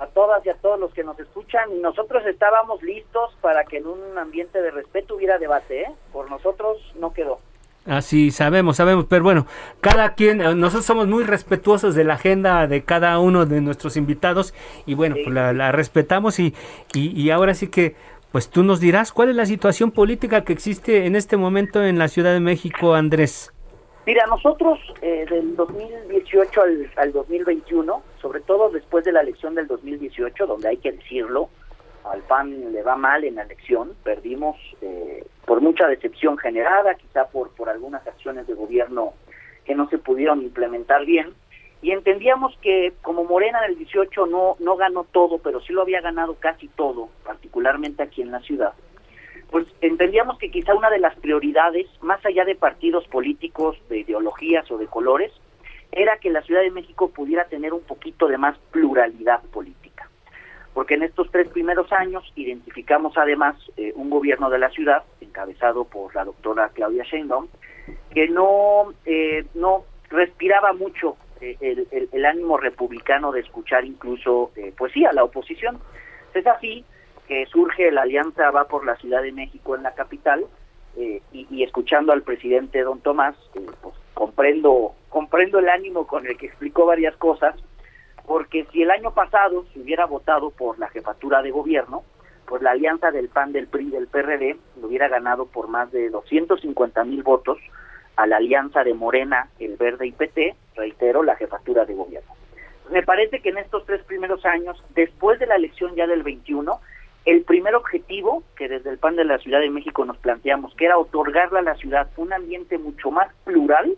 a 0.00 0.08
todas 0.08 0.44
y 0.44 0.48
a 0.48 0.54
todos 0.54 0.80
los 0.80 0.92
que 0.92 1.04
nos 1.04 1.20
escuchan. 1.20 1.70
Y 1.70 1.78
nosotros 1.78 2.26
estábamos 2.26 2.82
listos 2.82 3.32
para 3.40 3.62
que 3.62 3.76
en 3.76 3.86
un 3.86 4.18
ambiente 4.18 4.60
de 4.60 4.72
respeto 4.72 5.14
hubiera 5.14 5.38
debate, 5.38 5.82
¿eh? 5.82 5.94
Por 6.12 6.28
nosotros 6.28 6.78
no 6.96 7.12
quedó. 7.12 7.38
Así 7.86 8.30
sabemos, 8.30 8.76
sabemos, 8.76 9.06
pero 9.08 9.24
bueno, 9.24 9.46
cada 9.80 10.14
quien, 10.14 10.42
eh, 10.42 10.54
nosotros 10.54 10.84
somos 10.84 11.08
muy 11.08 11.24
respetuosos 11.24 11.94
de 11.94 12.04
la 12.04 12.14
agenda 12.14 12.66
de 12.66 12.82
cada 12.82 13.18
uno 13.18 13.46
de 13.46 13.62
nuestros 13.62 13.96
invitados 13.96 14.52
y 14.84 14.94
bueno, 14.94 15.16
pues 15.24 15.34
la, 15.34 15.72
respetamos 15.72 16.38
y, 16.38 16.54
y, 16.92 17.30
ahora 17.30 17.54
sí 17.54 17.68
que, 17.68 17.96
pues 18.32 18.50
tú 18.50 18.62
nos 18.64 18.80
dirás 18.80 19.12
cuál 19.12 19.30
es 19.30 19.36
la 19.36 19.46
situación 19.46 19.92
política 19.92 20.44
que 20.44 20.52
existe 20.52 21.06
en 21.06 21.16
este 21.16 21.38
momento 21.38 21.82
en 21.82 21.98
la 21.98 22.08
Ciudad 22.08 22.34
de 22.34 22.40
México, 22.40 22.94
Andrés. 22.94 23.50
Mira, 24.06 24.26
nosotros 24.26 24.78
eh, 25.00 25.24
del 25.30 25.56
2018 25.56 26.60
al, 26.60 26.90
al 26.96 27.12
2021, 27.12 28.02
sobre 28.20 28.40
todo 28.40 28.68
después 28.68 29.04
de 29.04 29.12
la 29.12 29.22
elección 29.22 29.54
del 29.54 29.66
2018, 29.66 30.46
donde 30.46 30.68
hay 30.68 30.76
que 30.76 30.92
decirlo, 30.92 31.48
al 32.04 32.20
PAN 32.20 32.72
le 32.72 32.82
va 32.82 32.96
mal 32.96 33.24
en 33.24 33.36
la 33.36 33.42
elección, 33.42 33.92
perdimos 34.02 34.56
eh, 34.82 35.24
por 35.46 35.60
mucha 35.60 35.86
decepción 35.86 36.38
generada, 36.38 36.94
quizá 36.94 37.26
por, 37.26 37.50
por 37.50 37.68
algunas 37.68 38.06
acciones 38.06 38.46
de 38.46 38.54
gobierno 38.54 39.14
que 39.64 39.74
no 39.74 39.88
se 39.88 39.98
pudieron 39.98 40.42
implementar 40.42 41.04
bien, 41.04 41.34
y 41.82 41.92
entendíamos 41.92 42.56
que 42.60 42.92
como 43.02 43.24
Morena 43.24 43.60
en 43.64 43.72
el 43.72 43.78
18 43.78 44.26
no, 44.26 44.56
no 44.58 44.76
ganó 44.76 45.04
todo, 45.04 45.38
pero 45.38 45.60
sí 45.60 45.72
lo 45.72 45.82
había 45.82 46.00
ganado 46.00 46.34
casi 46.34 46.68
todo, 46.68 47.08
particularmente 47.24 48.02
aquí 48.02 48.22
en 48.22 48.30
la 48.30 48.40
ciudad, 48.40 48.74
pues 49.50 49.66
entendíamos 49.80 50.38
que 50.38 50.50
quizá 50.50 50.74
una 50.74 50.90
de 50.90 51.00
las 51.00 51.16
prioridades, 51.16 51.86
más 52.02 52.24
allá 52.24 52.44
de 52.44 52.54
partidos 52.54 53.06
políticos, 53.08 53.76
de 53.88 54.00
ideologías 54.00 54.70
o 54.70 54.78
de 54.78 54.86
colores, 54.86 55.32
era 55.90 56.18
que 56.18 56.30
la 56.30 56.42
Ciudad 56.42 56.60
de 56.60 56.70
México 56.70 57.10
pudiera 57.10 57.46
tener 57.46 57.72
un 57.72 57.80
poquito 57.80 58.28
de 58.28 58.38
más 58.38 58.56
pluralidad 58.70 59.42
política 59.52 59.79
porque 60.74 60.94
en 60.94 61.02
estos 61.02 61.30
tres 61.30 61.48
primeros 61.48 61.92
años 61.92 62.24
identificamos 62.36 63.16
además 63.16 63.56
eh, 63.76 63.92
un 63.96 64.10
gobierno 64.10 64.50
de 64.50 64.58
la 64.58 64.70
ciudad, 64.70 65.02
encabezado 65.20 65.84
por 65.84 66.14
la 66.14 66.24
doctora 66.24 66.70
Claudia 66.72 67.04
Sheinbaum, 67.04 67.48
que 68.14 68.28
no, 68.28 68.92
eh, 69.04 69.44
no 69.54 69.84
respiraba 70.10 70.72
mucho 70.72 71.16
eh, 71.40 71.86
el, 72.12 72.24
ánimo 72.24 72.56
republicano 72.56 73.32
de 73.32 73.40
escuchar 73.40 73.84
incluso 73.84 74.52
pues 74.76 74.92
sí, 74.92 75.04
a 75.04 75.12
la 75.12 75.24
oposición. 75.24 75.80
Es 76.34 76.46
así 76.46 76.84
que 77.26 77.46
surge 77.46 77.90
la 77.90 78.02
alianza 78.02 78.50
Va 78.50 78.68
por 78.68 78.84
la 78.84 78.96
Ciudad 78.96 79.22
de 79.22 79.32
México 79.32 79.74
en 79.74 79.82
la 79.82 79.94
capital, 79.94 80.44
y, 80.96 81.46
y, 81.50 81.62
escuchando 81.62 82.12
al 82.12 82.22
presidente 82.22 82.82
don 82.82 83.00
Tomás, 83.00 83.36
pues 83.52 83.94
comprendo, 84.12 84.92
comprendo 85.08 85.60
el 85.60 85.68
ánimo 85.68 86.06
con 86.06 86.26
el 86.26 86.36
que 86.36 86.46
explicó 86.46 86.84
varias 86.84 87.16
cosas, 87.16 87.54
porque 88.26 88.66
si 88.72 88.82
el 88.82 88.90
año 88.90 89.12
pasado 89.12 89.64
se 89.72 89.80
hubiera 89.80 90.06
votado 90.06 90.50
por 90.50 90.78
la 90.78 90.88
jefatura 90.88 91.42
de 91.42 91.50
gobierno, 91.50 92.04
pues 92.46 92.62
la 92.62 92.72
alianza 92.72 93.10
del 93.10 93.28
PAN, 93.28 93.52
del 93.52 93.68
PRI, 93.68 93.90
del 93.90 94.08
PRD 94.08 94.56
lo 94.80 94.88
hubiera 94.88 95.08
ganado 95.08 95.46
por 95.46 95.68
más 95.68 95.90
de 95.92 96.10
250 96.10 97.04
mil 97.04 97.22
votos 97.22 97.58
a 98.16 98.26
la 98.26 98.38
alianza 98.38 98.82
de 98.84 98.92
Morena, 98.92 99.48
el 99.58 99.76
Verde 99.76 100.06
y 100.06 100.12
PT, 100.12 100.56
reitero, 100.74 101.22
la 101.22 101.36
jefatura 101.36 101.84
de 101.84 101.94
gobierno. 101.94 102.32
Me 102.90 103.02
parece 103.02 103.40
que 103.40 103.50
en 103.50 103.58
estos 103.58 103.86
tres 103.86 104.02
primeros 104.02 104.44
años, 104.44 104.82
después 104.94 105.38
de 105.38 105.46
la 105.46 105.54
elección 105.54 105.94
ya 105.94 106.06
del 106.08 106.24
21, 106.24 106.80
el 107.24 107.42
primer 107.44 107.74
objetivo 107.74 108.42
que 108.56 108.68
desde 108.68 108.90
el 108.90 108.98
PAN 108.98 109.16
de 109.16 109.24
la 109.24 109.38
Ciudad 109.38 109.60
de 109.60 109.70
México 109.70 110.04
nos 110.04 110.18
planteamos, 110.18 110.74
que 110.74 110.86
era 110.86 110.98
otorgarle 110.98 111.60
a 111.60 111.62
la 111.62 111.76
ciudad 111.76 112.10
un 112.16 112.32
ambiente 112.32 112.78
mucho 112.78 113.10
más 113.10 113.32
plural, 113.44 113.96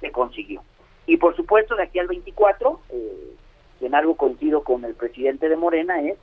se 0.00 0.10
consiguió. 0.10 0.62
Y 1.06 1.16
por 1.16 1.34
supuesto, 1.36 1.74
de 1.74 1.84
aquí 1.84 1.98
al 1.98 2.08
24, 2.08 2.80
eh, 2.90 3.34
en 3.80 3.94
algo 3.94 4.16
coincido 4.16 4.62
con 4.62 4.84
el 4.84 4.94
presidente 4.94 5.48
de 5.48 5.56
Morena, 5.56 6.00
es 6.02 6.18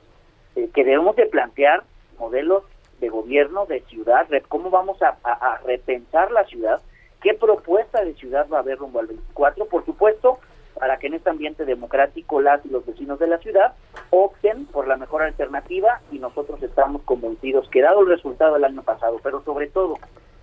eh, 0.56 0.68
que 0.74 0.84
debemos 0.84 1.16
de 1.16 1.26
plantear 1.26 1.84
modelos 2.18 2.64
de 3.00 3.08
gobierno, 3.08 3.66
de 3.66 3.80
ciudad, 3.82 4.26
cómo 4.48 4.70
vamos 4.70 4.98
a, 5.02 5.60
repensar 5.64 6.30
la 6.30 6.44
ciudad, 6.44 6.80
qué 7.22 7.34
propuesta 7.34 8.04
de 8.04 8.14
ciudad 8.14 8.46
va 8.50 8.58
a 8.58 8.60
haber 8.60 8.78
rumbo 8.78 9.00
al 9.00 9.06
24, 9.06 9.66
por 9.66 9.84
supuesto, 9.84 10.38
para 10.78 10.98
que 10.98 11.06
en 11.06 11.14
este 11.14 11.30
ambiente 11.30 11.64
democrático 11.64 12.40
las 12.40 12.64
y 12.64 12.68
los 12.68 12.84
vecinos 12.84 13.18
de 13.18 13.26
la 13.26 13.38
ciudad 13.38 13.74
opten 14.10 14.66
por 14.66 14.86
la 14.86 14.96
mejor 14.96 15.22
alternativa 15.22 16.00
y 16.10 16.18
nosotros 16.18 16.62
estamos 16.62 17.02
convencidos 17.02 17.68
que 17.70 17.82
dado 17.82 18.00
el 18.00 18.08
resultado 18.08 18.54
del 18.54 18.64
año 18.64 18.82
pasado, 18.82 19.18
pero 19.22 19.42
sobre 19.42 19.68
todo, 19.68 19.94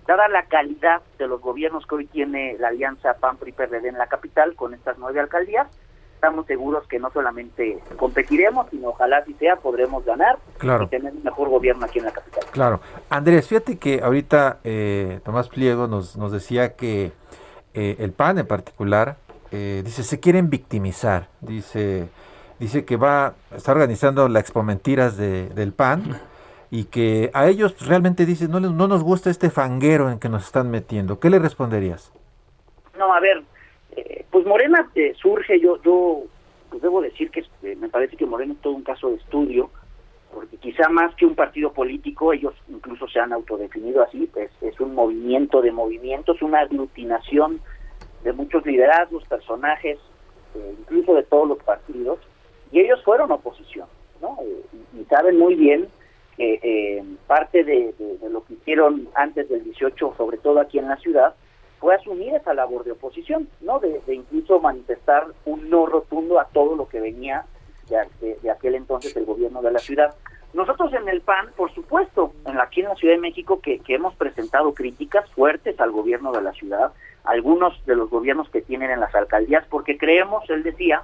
dada 0.06 0.28
la 0.28 0.46
calidad 0.46 1.02
de 1.18 1.28
los 1.28 1.40
gobiernos 1.40 1.86
que 1.86 1.94
hoy 1.94 2.06
tiene 2.06 2.56
la 2.58 2.68
alianza 2.68 3.14
PAN-PRI-PRD 3.14 3.88
en 3.88 3.98
la 3.98 4.08
capital 4.08 4.54
con 4.54 4.74
estas 4.74 4.98
nueve 4.98 5.20
alcaldías, 5.20 5.68
estamos 6.14 6.46
seguros 6.46 6.86
que 6.88 6.98
no 6.98 7.10
solamente 7.10 7.78
competiremos, 7.96 8.68
sino 8.70 8.88
ojalá 8.90 9.24
si 9.24 9.34
sea, 9.34 9.56
podremos 9.56 10.04
ganar 10.04 10.38
y 10.62 10.86
tener 10.86 11.12
un 11.12 11.22
mejor 11.22 11.48
gobierno 11.48 11.84
aquí 11.84 11.98
en 11.98 12.06
la 12.06 12.12
capital. 12.12 12.44
Claro. 12.50 12.80
Andrés, 13.10 13.48
fíjate 13.48 13.78
que 13.78 14.00
ahorita 14.02 14.60
eh, 14.64 15.20
Tomás 15.24 15.48
Pliego 15.48 15.86
nos, 15.86 16.16
nos 16.16 16.32
decía 16.32 16.74
que 16.76 17.12
eh, 17.74 17.96
el 17.98 18.12
PAN 18.12 18.38
en 18.38 18.46
particular, 18.46 19.16
eh, 19.50 19.82
dice, 19.84 20.02
se 20.02 20.20
quieren 20.20 20.48
victimizar, 20.48 21.28
dice, 21.40 22.08
dice 22.58 22.84
que 22.84 22.96
va, 22.96 23.34
está 23.54 23.72
organizando 23.72 24.28
la 24.28 24.40
Expo 24.40 24.62
Mentiras 24.62 25.16
de, 25.16 25.48
del 25.50 25.72
PAN 25.72 26.20
y 26.70 26.84
que 26.84 27.30
a 27.34 27.46
ellos 27.48 27.86
realmente 27.86 28.26
dice, 28.26 28.48
no, 28.48 28.60
no 28.60 28.88
nos 28.88 29.02
gusta 29.02 29.30
este 29.30 29.50
fanguero 29.50 30.10
en 30.10 30.18
que 30.18 30.28
nos 30.28 30.44
están 30.44 30.70
metiendo. 30.70 31.20
¿Qué 31.20 31.30
le 31.30 31.38
responderías? 31.38 32.12
No, 32.98 33.12
a 33.12 33.20
ver, 33.20 33.42
pues 34.34 34.46
Morena 34.46 34.90
eh, 34.96 35.14
surge, 35.14 35.60
yo, 35.60 35.80
yo 35.82 36.24
pues 36.68 36.82
debo 36.82 37.00
decir 37.00 37.30
que 37.30 37.44
eh, 37.62 37.76
me 37.76 37.88
parece 37.88 38.16
que 38.16 38.26
Morena 38.26 38.54
es 38.54 38.60
todo 38.60 38.72
un 38.72 38.82
caso 38.82 39.10
de 39.10 39.14
estudio, 39.14 39.70
porque 40.32 40.56
quizá 40.56 40.88
más 40.88 41.14
que 41.14 41.24
un 41.24 41.36
partido 41.36 41.72
político, 41.72 42.32
ellos 42.32 42.52
incluso 42.68 43.06
se 43.06 43.20
han 43.20 43.32
autodefinido 43.32 44.02
así, 44.02 44.28
pues 44.32 44.50
es 44.60 44.80
un 44.80 44.92
movimiento 44.92 45.62
de 45.62 45.70
movimientos, 45.70 46.42
una 46.42 46.62
aglutinación 46.62 47.60
de 48.24 48.32
muchos 48.32 48.66
liderazgos, 48.66 49.24
personajes, 49.26 49.98
eh, 50.56 50.74
incluso 50.80 51.14
de 51.14 51.22
todos 51.22 51.46
los 51.46 51.62
partidos, 51.62 52.18
y 52.72 52.80
ellos 52.80 53.04
fueron 53.04 53.30
oposición, 53.30 53.86
¿no? 54.20 54.36
y, 54.98 55.04
saben 55.04 55.38
muy 55.38 55.54
bien 55.54 55.86
que 56.36 57.04
parte 57.28 57.62
de, 57.62 57.94
de, 57.96 58.30
lo 58.30 58.44
que 58.44 58.54
hicieron 58.54 59.06
antes 59.14 59.48
del 59.48 59.62
18, 59.62 60.14
sobre 60.16 60.38
todo 60.38 60.58
aquí 60.58 60.80
en 60.80 60.88
la 60.88 60.96
ciudad, 60.96 61.36
fue 61.84 61.96
asumir 61.96 62.34
esa 62.34 62.54
labor 62.54 62.82
de 62.82 62.92
oposición, 62.92 63.46
¿no? 63.60 63.78
De, 63.78 64.00
incluso 64.08 64.58
manifestar 64.58 65.26
un 65.44 65.68
no 65.68 65.84
rotundo 65.84 66.40
a 66.40 66.46
todo 66.46 66.76
lo 66.76 66.88
que 66.88 66.98
venía 66.98 67.44
de, 68.22 68.50
aquel 68.50 68.76
entonces 68.76 69.14
el 69.18 69.26
gobierno 69.26 69.60
de 69.60 69.70
la 69.70 69.78
ciudad. 69.78 70.14
Nosotros 70.54 70.94
en 70.94 71.06
el 71.10 71.20
PAN, 71.20 71.50
por 71.54 71.70
supuesto, 71.74 72.32
en, 72.46 72.58
aquí 72.58 72.80
en 72.80 72.88
la 72.88 72.94
Ciudad 72.94 73.16
de 73.16 73.20
México, 73.20 73.60
que, 73.60 73.82
hemos 73.88 74.14
presentado 74.14 74.72
críticas 74.72 75.30
fuertes 75.32 75.78
al 75.78 75.90
gobierno 75.92 76.32
de 76.32 76.40
la 76.40 76.54
ciudad, 76.54 76.90
algunos 77.22 77.84
de 77.84 77.96
los 77.96 78.08
gobiernos 78.08 78.48
que 78.48 78.62
tienen 78.62 78.90
en 78.90 79.00
las 79.00 79.14
alcaldías, 79.14 79.66
porque 79.68 79.98
creemos, 79.98 80.48
él 80.48 80.62
decía, 80.62 81.02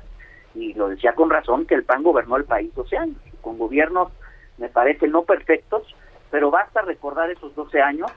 y 0.55 0.73
lo 0.73 0.89
decía 0.89 1.13
con 1.13 1.29
razón, 1.29 1.67
que 1.67 1.75
el 1.75 1.85
PAN 1.85 2.03
gobernó 2.03 2.39
el 2.39 2.45
país 2.45 2.75
12 2.75 2.97
años, 2.97 3.19
con 3.43 3.59
gobiernos, 3.59 4.11
me 4.57 4.71
parece, 4.71 5.09
no 5.09 5.25
perfectos, 5.25 5.95
pero 6.31 6.51
basta 6.51 6.81
recordar 6.81 7.31
esos 7.31 7.55
12 7.55 7.83
años 7.83 8.11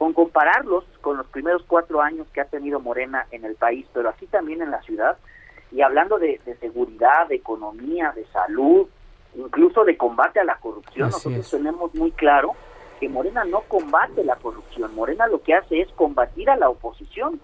con 0.00 0.14
compararlos 0.14 0.82
con 1.02 1.18
los 1.18 1.26
primeros 1.26 1.62
cuatro 1.66 2.00
años 2.00 2.26
que 2.32 2.40
ha 2.40 2.46
tenido 2.46 2.80
Morena 2.80 3.26
en 3.32 3.44
el 3.44 3.54
país, 3.54 3.84
pero 3.92 4.08
así 4.08 4.26
también 4.28 4.62
en 4.62 4.70
la 4.70 4.80
ciudad, 4.80 5.18
y 5.70 5.82
hablando 5.82 6.18
de, 6.18 6.40
seguridad, 6.58 7.28
de 7.28 7.34
economía, 7.34 8.10
de 8.16 8.24
salud, 8.28 8.88
incluso 9.34 9.84
de 9.84 9.98
combate 9.98 10.40
a 10.40 10.44
la 10.44 10.56
corrupción, 10.56 11.10
nosotros 11.10 11.50
tenemos 11.50 11.94
muy 11.94 12.12
claro 12.12 12.54
que 12.98 13.10
Morena 13.10 13.44
no 13.44 13.60
combate 13.68 14.24
la 14.24 14.36
corrupción, 14.36 14.94
Morena 14.94 15.26
lo 15.26 15.42
que 15.42 15.52
hace 15.52 15.82
es 15.82 15.88
combatir 15.90 16.48
a 16.48 16.56
la 16.56 16.70
oposición, 16.70 17.38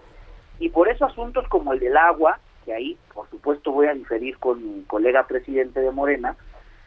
y 0.59 0.71
por 0.71 0.89
eso 0.89 1.05
asuntos 1.05 1.47
como 1.49 1.75
el 1.75 1.79
del 1.79 1.99
agua, 1.99 2.41
que 2.65 2.73
ahí 2.73 2.97
por 3.13 3.29
supuesto 3.29 3.71
voy 3.71 3.89
a 3.89 3.93
diferir 3.93 4.39
con 4.39 4.65
mi 4.65 4.83
colega 4.85 5.27
presidente 5.27 5.81
de 5.81 5.91
Morena, 5.91 6.37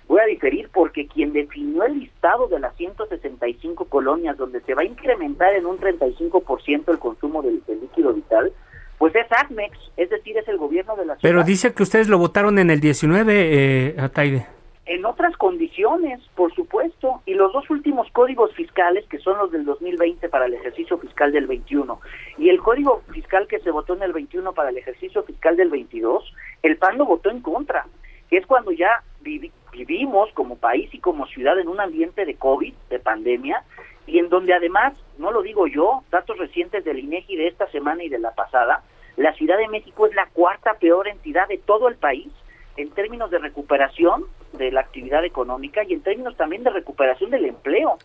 voy 0.10 0.22
a 0.22 0.26
diferir 0.26 0.70
porque 0.74 1.08
quien 1.08 1.32
definió 1.32 1.84
el 1.84 2.00
listado 2.00 2.48
de 2.48 2.60
las 2.60 2.76
165 2.76 3.86
colonias 3.86 4.36
donde 4.38 4.60
se 4.62 4.74
va 4.74 4.82
a 4.82 4.86
incrementar 4.86 5.54
en 5.54 5.68
un 5.68 5.78
35% 5.78 6.90
el 6.90 6.98
consumo 6.98 7.44
del, 7.44 7.62
líquido 7.68 8.14
vital, 8.14 8.52
pues 8.98 9.16
es 9.16 9.28
ACMEX, 9.32 9.78
es 9.98 10.10
decir, 10.10 10.36
es 10.36 10.48
el 10.48 10.58
gobierno 10.58 10.96
de 10.96 11.06
la 11.06 11.16
ciudad. 11.16 11.22
Pero 11.22 11.44
dice 11.44 11.74
que 11.74 11.84
ustedes 11.84 12.10
lo 12.10 12.18
votaron 12.18 12.58
en 12.58 12.72
el 12.72 12.80
19, 12.82 13.34
eh, 13.34 13.96
Ataide. 14.00 14.48
En 14.88 15.06
otras 15.06 15.38
condiciones, 15.38 16.20
por 16.36 16.54
supuesto, 16.56 17.22
y 17.28 17.36
los 17.36 17.54
dos 17.54 17.70
últimos 17.70 18.12
códigos 18.12 18.52
fiscales, 18.56 19.06
que 19.08 19.20
son 19.20 19.38
los 19.38 19.52
del 19.52 19.64
2020 19.64 20.28
para 20.30 20.48
el 20.48 20.56
ejercicio 20.56 20.98
fiscal 20.98 21.32
del 21.32 21.46
21, 21.46 22.02
y 22.40 22.50
el 22.50 22.60
código 22.60 23.04
fiscal 23.14 23.48
que 23.48 23.60
se 23.60 23.70
votó 23.70 23.94
en 23.94 24.02
el 24.02 24.14
21 24.14 24.52
para 24.54 24.72
el 24.72 24.78
ejercicio 24.80 25.22
fiscal 25.22 25.56
del 25.56 25.70
22, 25.70 26.34
el 26.64 26.78
PAN 26.78 26.98
lo 26.98 27.06
votó 27.06 27.30
en 27.30 27.42
contra, 27.42 27.86
que 28.32 28.38
es 28.38 28.48
cuando 28.48 28.72
ya 28.72 29.04
vivimos 29.22 30.32
como 30.34 30.58
país 30.58 30.94
y 30.94 31.00
como 31.00 31.28
ciudad 31.28 31.60
en 31.60 31.68
un 31.68 31.80
ambiente 31.80 32.26
de 32.26 32.36
COVID, 32.36 32.74
de 32.90 33.00
pandemia, 33.00 33.64
y 34.08 34.20
en 34.20 34.30
donde 34.30 34.54
además, 34.54 34.94
no 35.18 35.32
lo 35.32 35.42
digo 35.42 35.68
yo, 35.68 36.04
datos 36.10 36.38
recientes 36.38 36.84
del 36.84 37.00
INEGI 37.00 37.36
de 37.36 37.48
esta 37.48 37.68
semana 37.68 38.04
y 38.04 38.10
de 38.10 38.20
la 38.20 38.34
pasada, 38.34 38.84
la 39.18 39.34
Ciudad 39.34 39.58
de 39.58 39.68
México 39.68 40.08
es 40.08 40.16
la 40.16 40.28
cuarta 40.28 40.76
peor 40.76 41.08
entidad 41.08 41.48
de 41.48 41.58
todo 41.58 41.90
el 41.90 41.96
país 41.96 42.32
en 42.78 42.90
términos 42.92 43.30
de 43.30 43.40
recuperación 43.40 44.26
de 44.54 44.72
la 44.72 44.82
actividad 44.82 45.24
económica 45.26 45.84
y 45.84 45.94
en 45.94 46.02
términos 46.02 46.38
también 46.38 46.64
de 46.64 46.70
recuperación 46.70 47.30
del 47.30 47.46
empleo. 47.46 47.98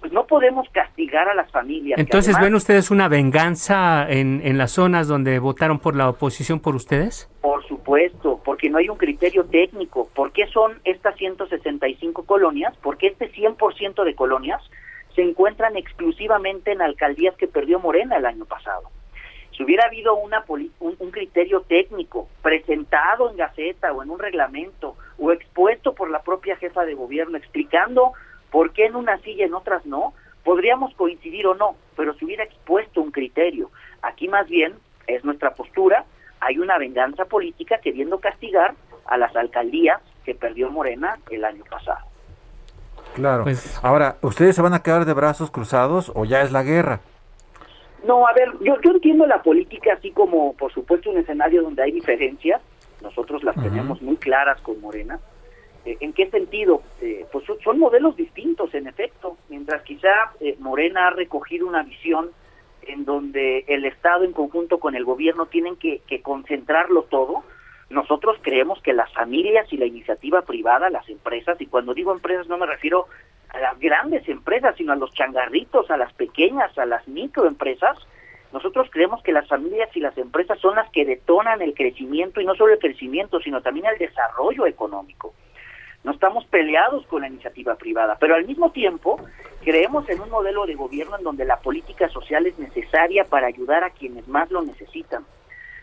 Pues 0.00 0.12
no 0.12 0.26
podemos 0.26 0.68
castigar 0.70 1.28
a 1.28 1.34
las 1.34 1.50
familias. 1.50 1.98
Entonces, 1.98 2.38
¿ven 2.40 2.54
ustedes 2.54 2.90
una 2.90 3.08
venganza 3.08 4.06
en, 4.08 4.40
en 4.42 4.56
las 4.56 4.72
zonas 4.72 5.08
donde 5.08 5.38
votaron 5.38 5.78
por 5.78 5.94
la 5.94 6.08
oposición 6.08 6.58
por 6.58 6.74
ustedes? 6.74 7.28
Por 7.42 7.66
supuesto, 7.66 8.40
porque 8.44 8.70
no 8.70 8.78
hay 8.78 8.88
un 8.88 8.96
criterio 8.96 9.44
técnico. 9.44 10.08
¿Por 10.14 10.32
qué 10.32 10.46
son 10.46 10.80
estas 10.84 11.16
165 11.16 12.24
colonias? 12.24 12.74
Porque 12.82 13.08
este 13.08 13.30
100% 13.30 14.04
de 14.04 14.14
colonias 14.14 14.62
se 15.14 15.22
encuentran 15.22 15.76
exclusivamente 15.76 16.72
en 16.72 16.82
alcaldías 16.82 17.36
que 17.36 17.48
perdió 17.48 17.78
Morena 17.78 18.16
el 18.16 18.26
año 18.26 18.44
pasado. 18.44 18.90
Si 19.56 19.64
hubiera 19.64 19.86
habido 19.86 20.14
una 20.14 20.44
un, 20.48 21.10
criterio 21.10 21.62
técnico 21.62 22.28
presentado 22.42 23.30
en 23.30 23.36
Gaceta 23.36 23.92
o 23.92 24.02
en 24.02 24.10
un 24.10 24.18
reglamento 24.18 24.96
o 25.18 25.32
expuesto 25.32 25.94
por 25.94 26.10
la 26.10 26.22
propia 26.22 26.56
jefa 26.56 26.84
de 26.84 26.94
gobierno 26.94 27.36
explicando 27.36 28.12
por 28.50 28.72
qué 28.72 28.86
en 28.86 28.96
una 28.96 29.18
silla 29.18 29.44
y 29.44 29.48
en 29.48 29.54
otras 29.54 29.84
no, 29.86 30.14
podríamos 30.44 30.94
coincidir 30.94 31.46
o 31.46 31.54
no, 31.54 31.76
pero 31.96 32.14
si 32.14 32.24
hubiera 32.24 32.44
expuesto 32.44 33.00
un 33.00 33.10
criterio. 33.10 33.70
Aquí 34.02 34.28
más 34.28 34.48
bien 34.48 34.74
es 35.06 35.24
nuestra 35.24 35.54
postura, 35.54 36.04
hay 36.40 36.58
una 36.58 36.78
venganza 36.78 37.24
política 37.24 37.78
queriendo 37.78 38.18
castigar 38.18 38.74
a 39.06 39.16
las 39.16 39.34
alcaldías 39.36 40.00
que 40.24 40.34
perdió 40.34 40.70
Morena 40.70 41.18
el 41.30 41.44
año 41.44 41.64
pasado. 41.68 42.06
Claro. 43.14 43.44
Pues, 43.44 43.78
Ahora, 43.82 44.16
¿ustedes 44.22 44.56
se 44.56 44.62
van 44.62 44.74
a 44.74 44.82
quedar 44.82 45.04
de 45.04 45.12
brazos 45.12 45.50
cruzados 45.50 46.12
o 46.14 46.24
ya 46.24 46.42
es 46.42 46.52
la 46.52 46.62
guerra? 46.62 47.00
No, 48.06 48.26
a 48.26 48.32
ver, 48.32 48.48
yo, 48.60 48.80
yo 48.80 48.92
entiendo 48.92 49.26
la 49.26 49.42
política 49.42 49.92
así 49.94 50.10
como, 50.10 50.54
por 50.54 50.72
supuesto, 50.72 51.10
un 51.10 51.18
escenario 51.18 51.62
donde 51.62 51.82
hay 51.82 51.92
diferencias. 51.92 52.62
Nosotros 53.02 53.42
las 53.42 53.56
tenemos 53.56 54.00
muy 54.00 54.16
claras 54.16 54.60
con 54.60 54.80
Morena. 54.80 55.18
Eh, 55.84 55.96
¿En 56.00 56.12
qué 56.12 56.30
sentido? 56.30 56.82
Eh, 57.00 57.26
pues 57.32 57.44
son 57.62 57.78
modelos 57.78 58.16
distintos, 58.16 58.74
en 58.74 58.86
efecto. 58.86 59.36
Mientras 59.48 59.82
quizá 59.82 60.32
eh, 60.40 60.56
Morena 60.58 61.08
ha 61.08 61.10
recogido 61.10 61.66
una 61.66 61.82
visión 61.82 62.30
en 62.82 63.04
donde 63.04 63.64
el 63.68 63.84
Estado 63.84 64.24
en 64.24 64.32
conjunto 64.32 64.78
con 64.78 64.94
el 64.94 65.04
gobierno 65.04 65.46
tienen 65.46 65.76
que, 65.76 66.00
que 66.06 66.22
concentrarlo 66.22 67.04
todo, 67.04 67.44
nosotros 67.90 68.38
creemos 68.40 68.80
que 68.82 68.92
las 68.92 69.12
familias 69.12 69.70
y 69.72 69.76
la 69.76 69.86
iniciativa 69.86 70.42
privada, 70.42 70.90
las 70.90 71.08
empresas, 71.08 71.60
y 71.60 71.66
cuando 71.66 71.92
digo 71.92 72.12
empresas 72.12 72.46
no 72.46 72.56
me 72.56 72.66
refiero 72.66 73.06
a 73.48 73.58
las 73.58 73.78
grandes 73.78 74.28
empresas, 74.28 74.76
sino 74.76 74.92
a 74.92 74.96
los 74.96 75.12
changarritos, 75.12 75.90
a 75.90 75.96
las 75.96 76.12
pequeñas, 76.12 76.76
a 76.78 76.86
las 76.86 77.06
microempresas, 77.08 77.98
nosotros 78.52 78.88
creemos 78.90 79.22
que 79.22 79.32
las 79.32 79.46
familias 79.48 79.94
y 79.94 80.00
las 80.00 80.16
empresas 80.18 80.58
son 80.60 80.76
las 80.76 80.90
que 80.90 81.04
detonan 81.04 81.62
el 81.62 81.74
crecimiento 81.74 82.40
y 82.40 82.44
no 82.44 82.54
solo 82.54 82.72
el 82.72 82.78
crecimiento, 82.78 83.40
sino 83.40 83.60
también 83.60 83.86
el 83.86 83.98
desarrollo 83.98 84.66
económico. 84.66 85.34
No 86.02 86.12
estamos 86.12 86.44
peleados 86.46 87.06
con 87.06 87.22
la 87.22 87.28
iniciativa 87.28 87.74
privada, 87.74 88.16
pero 88.18 88.34
al 88.34 88.46
mismo 88.46 88.72
tiempo 88.72 89.20
creemos 89.62 90.08
en 90.08 90.20
un 90.20 90.30
modelo 90.30 90.64
de 90.64 90.74
gobierno 90.74 91.18
en 91.18 91.24
donde 91.24 91.44
la 91.44 91.58
política 91.58 92.08
social 92.08 92.46
es 92.46 92.58
necesaria 92.58 93.24
para 93.24 93.48
ayudar 93.48 93.84
a 93.84 93.90
quienes 93.90 94.26
más 94.26 94.50
lo 94.50 94.62
necesitan. 94.62 95.24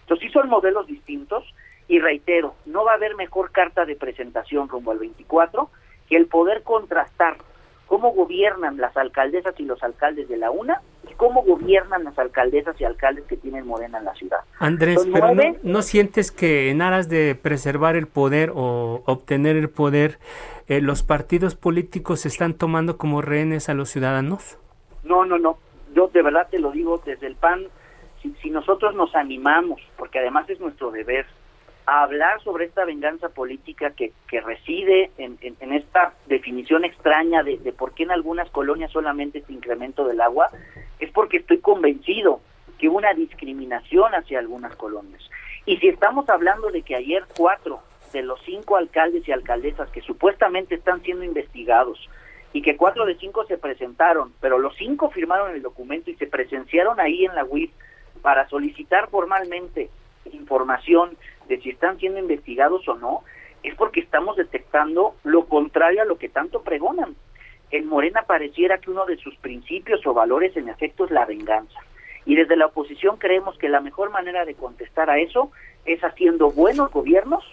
Entonces 0.01 0.27
sí 0.27 0.33
son 0.33 0.49
modelos 0.49 0.87
distintos 0.87 1.43
y 1.87 1.99
reitero, 1.99 2.55
no 2.65 2.83
va 2.83 2.93
a 2.93 2.95
haber 2.95 3.15
mejor 3.15 3.51
carta 3.51 3.85
de 3.85 3.95
presentación 3.95 4.67
rumbo 4.67 4.91
al 4.91 4.99
24 4.99 5.69
que 6.09 6.17
el 6.17 6.27
poder 6.27 6.63
contrastar 6.63 7.37
cómo 7.85 8.11
gobiernan 8.11 8.77
las 8.77 8.95
alcaldesas 8.97 9.59
y 9.59 9.63
los 9.63 9.81
alcaldes 9.83 10.27
de 10.27 10.37
la 10.37 10.51
UNA 10.51 10.81
cómo 11.17 11.43
gobiernan 11.43 12.03
las 12.03 12.17
alcaldesas 12.17 12.79
y 12.79 12.85
alcaldes 12.85 13.25
que 13.25 13.35
tienen 13.35 13.67
Morena 13.67 13.97
en 13.97 14.05
la 14.05 14.13
ciudad. 14.13 14.39
Andrés, 14.59 15.05
pero 15.11 15.33
no, 15.63 15.81
sientes 15.81 16.31
que 16.31 16.69
en 16.69 16.81
aras 16.81 17.09
de 17.09 17.35
preservar 17.35 17.95
el 17.95 18.07
poder 18.07 18.51
o 18.55 19.01
obtener 19.05 19.55
el 19.57 19.69
poder, 19.69 20.19
eh, 20.67 20.79
los 20.79 21.03
partidos 21.03 21.55
políticos 21.55 22.21
se 22.21 22.27
están 22.27 22.53
tomando 22.53 22.97
como 22.97 23.21
rehenes 23.21 23.67
a 23.69 23.73
los 23.73 23.89
ciudadanos? 23.89 24.57
No, 25.03 25.25
no, 25.25 25.37
no. 25.37 25.57
Yo 25.93 26.07
de 26.07 26.21
verdad 26.21 26.47
te 26.49 26.59
lo 26.59 26.71
digo 26.71 27.01
desde 27.05 27.27
el 27.27 27.35
PAN, 27.35 27.65
si 28.41 28.49
nosotros 28.49 28.93
nos 28.95 29.15
animamos, 29.15 29.81
porque 29.97 30.19
además 30.19 30.49
es 30.49 30.59
nuestro 30.59 30.91
deber, 30.91 31.25
a 31.87 32.03
hablar 32.03 32.41
sobre 32.43 32.65
esta 32.65 32.83
venganza 32.83 33.29
política 33.29 33.91
que, 33.91 34.11
que 34.27 34.41
reside 34.41 35.09
en, 35.17 35.37
en, 35.41 35.71
esta 35.71 36.13
definición 36.25 36.83
extraña 36.83 37.43
de, 37.43 37.57
de, 37.59 37.71
por 37.71 37.93
qué 37.93 38.03
en 38.03 38.11
algunas 38.11 38.49
colonias 38.49 38.91
solamente 38.91 39.39
este 39.39 39.53
incremento 39.53 40.05
del 40.05 40.19
agua, 40.19 40.49
es 40.99 41.09
porque 41.11 41.37
estoy 41.37 41.59
convencido 41.59 42.41
que 42.77 42.89
hubo 42.89 42.97
una 42.97 43.13
discriminación 43.13 44.13
hacia 44.13 44.39
algunas 44.39 44.75
colonias. 44.75 45.21
Y 45.65 45.77
si 45.77 45.87
estamos 45.87 46.27
hablando 46.29 46.71
de 46.71 46.81
que 46.81 46.93
ayer 46.93 47.23
cuatro 47.37 47.79
de 48.11 48.21
los 48.21 48.41
cinco 48.43 48.75
alcaldes 48.75 49.25
y 49.25 49.31
alcaldesas 49.31 49.89
que 49.89 50.01
supuestamente 50.01 50.75
están 50.75 51.01
siendo 51.03 51.23
investigados 51.23 52.09
y 52.51 52.61
que 52.61 52.75
cuatro 52.75 53.05
de 53.05 53.15
cinco 53.15 53.45
se 53.45 53.57
presentaron, 53.57 54.33
pero 54.41 54.59
los 54.59 54.75
cinco 54.75 55.09
firmaron 55.09 55.51
el 55.51 55.61
documento 55.61 56.11
y 56.11 56.15
se 56.15 56.27
presenciaron 56.27 56.99
ahí 56.99 57.23
en 57.23 57.33
la 57.33 57.45
UIF 57.45 57.71
para 58.21 58.49
solicitar 58.49 59.09
formalmente 59.09 59.89
información 60.33 61.17
de 61.47 61.59
si 61.61 61.69
están 61.69 61.97
siendo 61.99 62.19
investigados 62.19 62.87
o 62.87 62.95
no, 62.95 63.23
es 63.63 63.75
porque 63.75 63.99
estamos 63.99 64.35
detectando 64.37 65.15
lo 65.23 65.45
contrario 65.45 66.01
a 66.01 66.05
lo 66.05 66.17
que 66.17 66.29
tanto 66.29 66.61
pregonan. 66.61 67.15
En 67.71 67.87
Morena 67.87 68.23
pareciera 68.23 68.77
que 68.77 68.91
uno 68.91 69.05
de 69.05 69.17
sus 69.17 69.35
principios 69.37 70.05
o 70.05 70.13
valores 70.13 70.55
en 70.55 70.69
efecto 70.69 71.05
es 71.05 71.11
la 71.11 71.25
venganza. 71.25 71.79
Y 72.25 72.35
desde 72.35 72.55
la 72.55 72.67
oposición 72.67 73.17
creemos 73.17 73.57
que 73.57 73.69
la 73.69 73.81
mejor 73.81 74.09
manera 74.09 74.45
de 74.45 74.55
contestar 74.55 75.09
a 75.09 75.19
eso 75.19 75.51
es 75.85 76.01
haciendo 76.01 76.51
buenos 76.51 76.91
gobiernos 76.91 77.43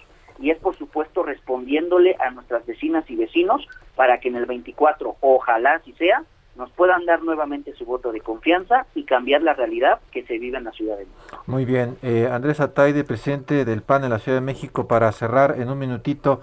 y 0.41 0.51
es 0.51 0.59
por 0.59 0.77
supuesto 0.77 1.23
respondiéndole 1.23 2.17
a 2.19 2.31
nuestras 2.31 2.67
vecinas 2.67 3.09
y 3.09 3.17
vecinos 3.17 3.67
para 3.95 4.19
que 4.19 4.29
en 4.29 4.37
el 4.37 4.47
24, 4.47 5.17
ojalá 5.21 5.75
así 5.75 5.93
sea, 5.93 6.25
nos 6.57 6.71
puedan 6.71 7.05
dar 7.05 7.23
nuevamente 7.23 7.75
su 7.75 7.85
voto 7.85 8.13
de 8.13 8.21
confianza 8.21 8.87
y 8.95 9.05
cambiar 9.05 9.43
la 9.43 9.55
realidad 9.55 10.01
que 10.13 10.25
se 10.25 10.39
vive 10.39 10.59
en 10.59 10.65
la 10.65 10.73
Ciudad 10.73 10.97
de 10.97 11.07
México. 11.07 11.43
Muy 11.47 11.65
bien. 11.65 11.97
Eh, 12.03 12.29
Andrés 12.31 12.61
Ataide, 12.61 13.05
presidente 13.05 13.65
del 13.65 13.83
PAN 13.83 14.05
en 14.05 14.11
la 14.11 14.19
Ciudad 14.19 14.39
de 14.39 14.45
México, 14.45 14.87
para 14.87 15.11
cerrar 15.13 15.57
en 15.59 15.69
un 15.69 15.79
minutito, 15.79 16.41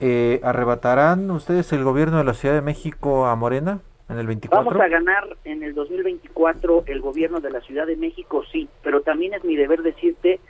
eh, 0.00 0.40
¿arrebatarán 0.42 1.30
ustedes 1.30 1.72
el 1.72 1.84
gobierno 1.84 2.18
de 2.18 2.24
la 2.24 2.34
Ciudad 2.34 2.54
de 2.54 2.62
México 2.62 3.26
a 3.26 3.36
Morena 3.36 3.80
en 4.08 4.18
el 4.18 4.26
24? 4.26 4.64
Vamos 4.64 4.82
a 4.82 4.88
ganar 4.88 5.36
en 5.44 5.62
el 5.62 5.74
2024 5.74 6.84
el 6.86 7.00
gobierno 7.00 7.40
de 7.40 7.50
la 7.50 7.60
Ciudad 7.60 7.86
de 7.86 7.96
México, 7.96 8.42
sí, 8.50 8.68
pero 8.82 9.02
también 9.02 9.34
es 9.34 9.44
mi 9.44 9.54
deber 9.54 9.82
decirte 9.82 10.40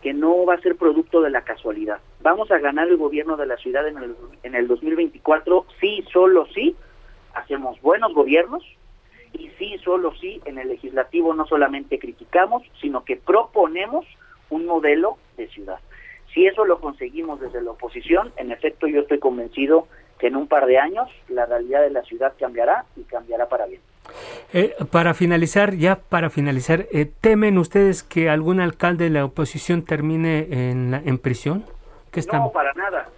que 0.00 0.14
no 0.14 0.46
va 0.46 0.54
a 0.54 0.60
ser 0.60 0.76
producto 0.76 1.20
de 1.20 1.30
la 1.30 1.42
casualidad. 1.42 1.98
Vamos 2.22 2.50
a 2.50 2.58
ganar 2.58 2.88
el 2.88 2.96
gobierno 2.96 3.36
de 3.36 3.46
la 3.46 3.56
ciudad 3.56 3.86
en 3.86 3.98
el, 3.98 4.16
en 4.44 4.54
el 4.54 4.66
2024, 4.66 5.66
sí, 5.80 6.04
solo 6.12 6.46
sí, 6.54 6.74
hacemos 7.34 7.80
buenos 7.80 8.12
gobiernos 8.14 8.62
y 9.32 9.50
sí, 9.58 9.76
solo 9.84 10.12
sí, 10.20 10.40
en 10.44 10.58
el 10.58 10.68
legislativo 10.68 11.34
no 11.34 11.46
solamente 11.46 11.98
criticamos, 11.98 12.62
sino 12.80 13.04
que 13.04 13.16
proponemos 13.16 14.04
un 14.48 14.66
modelo 14.66 15.18
de 15.36 15.48
ciudad. 15.48 15.78
Si 16.34 16.46
eso 16.46 16.64
lo 16.64 16.80
conseguimos 16.80 17.40
desde 17.40 17.62
la 17.62 17.72
oposición, 17.72 18.32
en 18.36 18.52
efecto 18.52 18.86
yo 18.86 19.00
estoy 19.00 19.18
convencido 19.18 19.86
que 20.18 20.28
en 20.28 20.36
un 20.36 20.48
par 20.48 20.66
de 20.66 20.78
años 20.78 21.08
la 21.28 21.46
realidad 21.46 21.82
de 21.82 21.90
la 21.90 22.02
ciudad 22.02 22.34
cambiará 22.38 22.84
y 22.96 23.02
cambiará 23.02 23.48
para 23.48 23.66
bien. 23.66 23.80
Eh, 24.52 24.74
para 24.90 25.14
finalizar, 25.14 25.74
ya 25.74 25.96
para 25.96 26.30
finalizar, 26.30 26.86
eh, 26.92 27.06
¿temen 27.20 27.58
ustedes 27.58 28.02
que 28.02 28.28
algún 28.28 28.60
alcalde 28.60 29.04
de 29.04 29.10
la 29.10 29.24
oposición 29.24 29.84
termine 29.84 30.48
en, 30.50 30.94
en 30.94 31.18
prisión? 31.18 31.64
¿Qué 32.10 32.20
No, 32.32 32.50
para 32.50 32.72
nada 32.74 33.08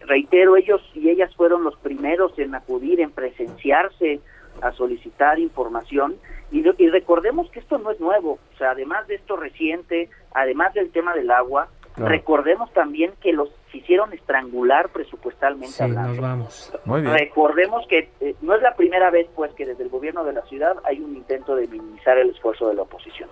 reitero, 0.00 0.56
ellos 0.56 0.80
y 0.94 1.10
ellas 1.10 1.34
fueron 1.36 1.64
los 1.64 1.76
primeros 1.76 2.38
en 2.38 2.54
acudir, 2.54 3.00
en 3.00 3.10
presenciarse 3.10 4.20
a 4.62 4.72
solicitar 4.72 5.38
información 5.38 6.16
y, 6.50 6.64
y, 6.82 6.88
recordemos 6.88 7.48
que 7.50 7.60
esto 7.60 7.78
no 7.78 7.92
es 7.92 8.00
nuevo, 8.00 8.38
o 8.54 8.58
sea, 8.58 8.72
además 8.72 9.06
de 9.06 9.14
esto 9.14 9.36
reciente, 9.36 10.10
además 10.34 10.74
del 10.74 10.90
tema 10.90 11.14
del 11.14 11.30
agua, 11.30 11.68
Recordemos 11.96 12.72
también 12.72 13.12
que 13.20 13.32
los 13.32 13.50
hicieron 13.72 14.12
estrangular 14.12 14.88
presupuestalmente 14.90 15.72
sí, 15.72 15.88
Nos 15.88 16.18
vamos. 16.18 16.72
Muy 16.84 17.02
bien. 17.02 17.12
Recordemos 17.12 17.86
que 17.88 18.10
eh, 18.20 18.34
no 18.40 18.54
es 18.54 18.62
la 18.62 18.74
primera 18.74 19.10
vez 19.10 19.28
pues 19.34 19.52
que 19.54 19.66
desde 19.66 19.84
el 19.84 19.90
gobierno 19.90 20.24
de 20.24 20.32
la 20.32 20.42
ciudad 20.42 20.76
hay 20.84 21.00
un 21.00 21.16
intento 21.16 21.54
de 21.54 21.66
minimizar 21.68 22.18
el 22.18 22.30
esfuerzo 22.30 22.68
de 22.68 22.74
la 22.74 22.82
oposición. 22.82 23.28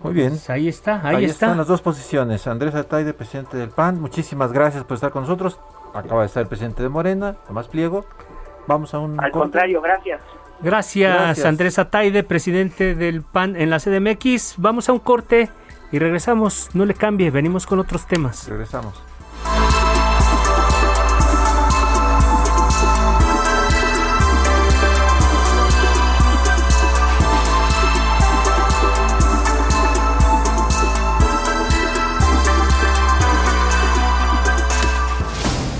Muy 0.00 0.12
bien. 0.12 0.30
Pues 0.30 0.50
ahí 0.50 0.68
está, 0.68 1.00
ahí, 1.06 1.16
ahí 1.16 1.24
está. 1.24 1.46
están 1.46 1.58
las 1.58 1.66
dos 1.66 1.82
posiciones. 1.82 2.46
Andrés 2.46 2.74
Ataide, 2.74 3.12
presidente 3.12 3.56
del 3.56 3.70
PAN, 3.70 4.00
muchísimas 4.00 4.52
gracias 4.52 4.84
por 4.84 4.94
estar 4.94 5.10
con 5.10 5.22
nosotros. 5.22 5.58
Acaba 5.96 6.20
de 6.20 6.26
estar 6.26 6.42
el 6.42 6.48
presidente 6.48 6.82
de 6.82 6.88
Morena, 6.88 7.36
Tomás 7.46 7.68
Pliego. 7.68 8.04
Vamos 8.66 8.92
a 8.94 8.98
un 8.98 9.18
Al 9.20 9.30
contrario, 9.30 9.80
gracias. 9.80 10.20
Gracias, 10.60 11.44
Andrés 11.44 11.78
Ataide, 11.78 12.22
presidente 12.22 12.94
del 12.94 13.22
PAN 13.22 13.56
en 13.56 13.70
la 13.70 13.78
CDMX. 13.78 14.54
Vamos 14.58 14.88
a 14.88 14.92
un 14.92 14.98
corte 14.98 15.50
y 15.92 15.98
regresamos. 15.98 16.70
No 16.74 16.84
le 16.84 16.94
cambie, 16.94 17.30
venimos 17.30 17.66
con 17.66 17.78
otros 17.78 18.06
temas. 18.06 18.48
Regresamos. 18.48 19.02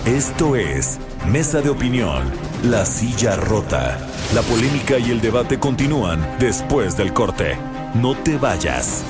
Esto 0.06 0.54
es 0.54 1.00
Mesa 1.26 1.60
de 1.60 1.68
Opinión, 1.68 2.30
La 2.62 2.86
Silla 2.86 3.34
Rota. 3.34 3.98
La 4.36 4.42
polémica 4.42 5.00
y 5.00 5.10
el 5.10 5.20
debate 5.20 5.58
continúan 5.58 6.24
después 6.38 6.96
del 6.96 7.12
corte. 7.12 7.58
No 7.92 8.14
te 8.14 8.38
vayas. 8.38 9.04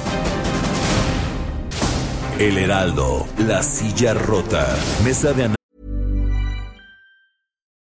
El 2.38 2.56
Heraldo, 2.56 3.26
La 3.46 3.62
Silla 3.62 4.14
Rota, 4.14 4.74
Mesa 5.04 5.34
de 5.34 5.54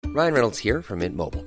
Ryan 0.04 0.34
Reynolds 0.34 0.58
here 0.62 0.82
from 0.82 0.98
Mint 0.98 1.16
Mobile. 1.16 1.46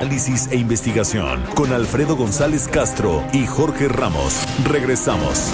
Análisis 0.00 0.50
e 0.50 0.56
investigación 0.56 1.42
con 1.54 1.74
Alfredo 1.74 2.16
González 2.16 2.68
Castro 2.68 3.22
y 3.34 3.46
Jorge 3.46 3.86
Ramos. 3.86 4.46
Regresamos. 4.64 5.52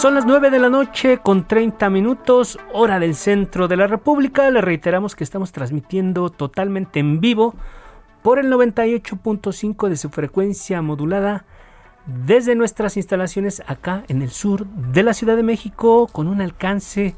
Son 0.00 0.16
las 0.16 0.26
9 0.26 0.50
de 0.50 0.58
la 0.58 0.68
noche 0.68 1.18
con 1.18 1.46
30 1.46 1.90
minutos, 1.90 2.58
hora 2.72 2.98
del 2.98 3.14
centro 3.14 3.68
de 3.68 3.76
la 3.76 3.86
República. 3.86 4.50
Le 4.50 4.60
reiteramos 4.60 5.14
que 5.14 5.22
estamos 5.22 5.52
transmitiendo 5.52 6.28
totalmente 6.28 6.98
en 6.98 7.20
vivo 7.20 7.54
por 8.24 8.40
el 8.40 8.50
98.5 8.50 9.88
de 9.88 9.96
su 9.96 10.10
frecuencia 10.10 10.82
modulada 10.82 11.44
desde 12.04 12.56
nuestras 12.56 12.96
instalaciones 12.96 13.62
acá 13.68 14.02
en 14.08 14.22
el 14.22 14.30
sur 14.30 14.66
de 14.66 15.04
la 15.04 15.14
Ciudad 15.14 15.36
de 15.36 15.44
México 15.44 16.08
con 16.10 16.26
un 16.26 16.40
alcance 16.40 17.14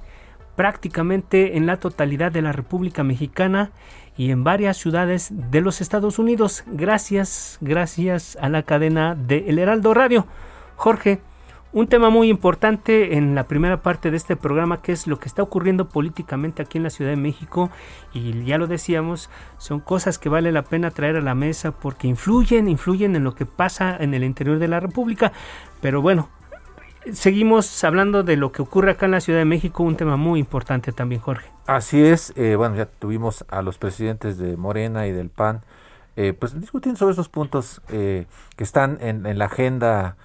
prácticamente 0.57 1.57
en 1.57 1.67
la 1.67 1.79
totalidad 1.79 2.33
de 2.33 2.43
la 2.43 2.53
República 2.53 3.03
Mexicana 3.03 3.71
y 4.17 4.31
en 4.31 4.45
varias 4.45 4.77
ciudades 4.77 5.31
de 5.33 5.61
los 5.61 5.81
Estados 5.81 6.19
Unidos. 6.19 6.65
Gracias, 6.67 7.59
gracias 7.61 8.37
a 8.41 8.49
la 8.49 8.63
cadena 8.63 9.15
de 9.15 9.45
El 9.49 9.59
Heraldo 9.59 9.95
Radio. 9.95 10.27
Jorge, 10.77 11.21
un 11.73 11.87
tema 11.87 12.11
muy 12.11 12.29
importante 12.29 13.17
en 13.17 13.35
la 13.35 13.45
primera 13.45 13.81
parte 13.81 14.11
de 14.11 14.19
este 14.19 14.37
programa 14.37 14.83
que 14.83 14.93
es 14.93 15.07
lo 15.07 15.19
que 15.19 15.27
está 15.27 15.43
ocurriendo 15.43 15.89
políticamente 15.89 16.61
aquí 16.61 16.77
en 16.77 16.85
la 16.85 16.91
Ciudad 16.91 17.11
de 17.11 17.17
México 17.17 17.71
y 18.13 18.45
ya 18.45 18.59
lo 18.59 18.67
decíamos, 18.67 19.31
son 19.57 19.81
cosas 19.81 20.19
que 20.19 20.29
vale 20.29 20.53
la 20.53 20.65
pena 20.65 20.91
traer 20.91 21.17
a 21.17 21.23
la 21.23 21.35
mesa 21.35 21.73
porque 21.73 22.09
influyen, 22.09 22.69
influyen 22.69 23.17
en 23.17 23.25
lo 23.25 23.35
que 23.35 23.47
pasa 23.47 23.97
en 23.99 24.13
el 24.13 24.23
interior 24.23 24.59
de 24.59 24.69
la 24.69 24.81
República, 24.81 25.33
pero 25.81 26.03
bueno, 26.03 26.29
seguimos 27.13 27.83
hablando 27.85 28.23
de 28.23 28.37
lo 28.37 28.53
que 28.53 28.63
ocurre 28.63 28.93
acá 28.93 29.07
en 29.07 29.13
la 29.13 29.21
Ciudad 29.21 29.39
de 29.39 29.45
México, 29.45 29.83
un 29.83 29.97
tema 29.97 30.17
muy 30.17 30.41
importante 30.41 30.93
también, 30.93 31.21
Jorge. 31.21 31.49
Así 31.67 32.05
es, 32.05 32.33
eh, 32.37 32.57
bueno, 32.57 32.77
ya 32.77 32.87
tuvimos 32.87 33.45
a 33.49 33.63
los 33.63 33.79
presidentes 33.79 34.39
de 34.39 34.57
Morena 34.57 35.07
y 35.07 35.13
del 35.13 35.29
PAN, 35.31 35.63
eh, 36.17 36.33
pues 36.33 36.59
discutiendo 36.59 36.99
sobre 36.99 37.13
esos 37.13 37.29
puntos 37.29 37.81
eh, 37.89 38.27
que 38.57 38.65
están 38.65 38.99
en, 39.01 39.27
en 39.27 39.39
la 39.39 39.47
agenda 39.47 40.17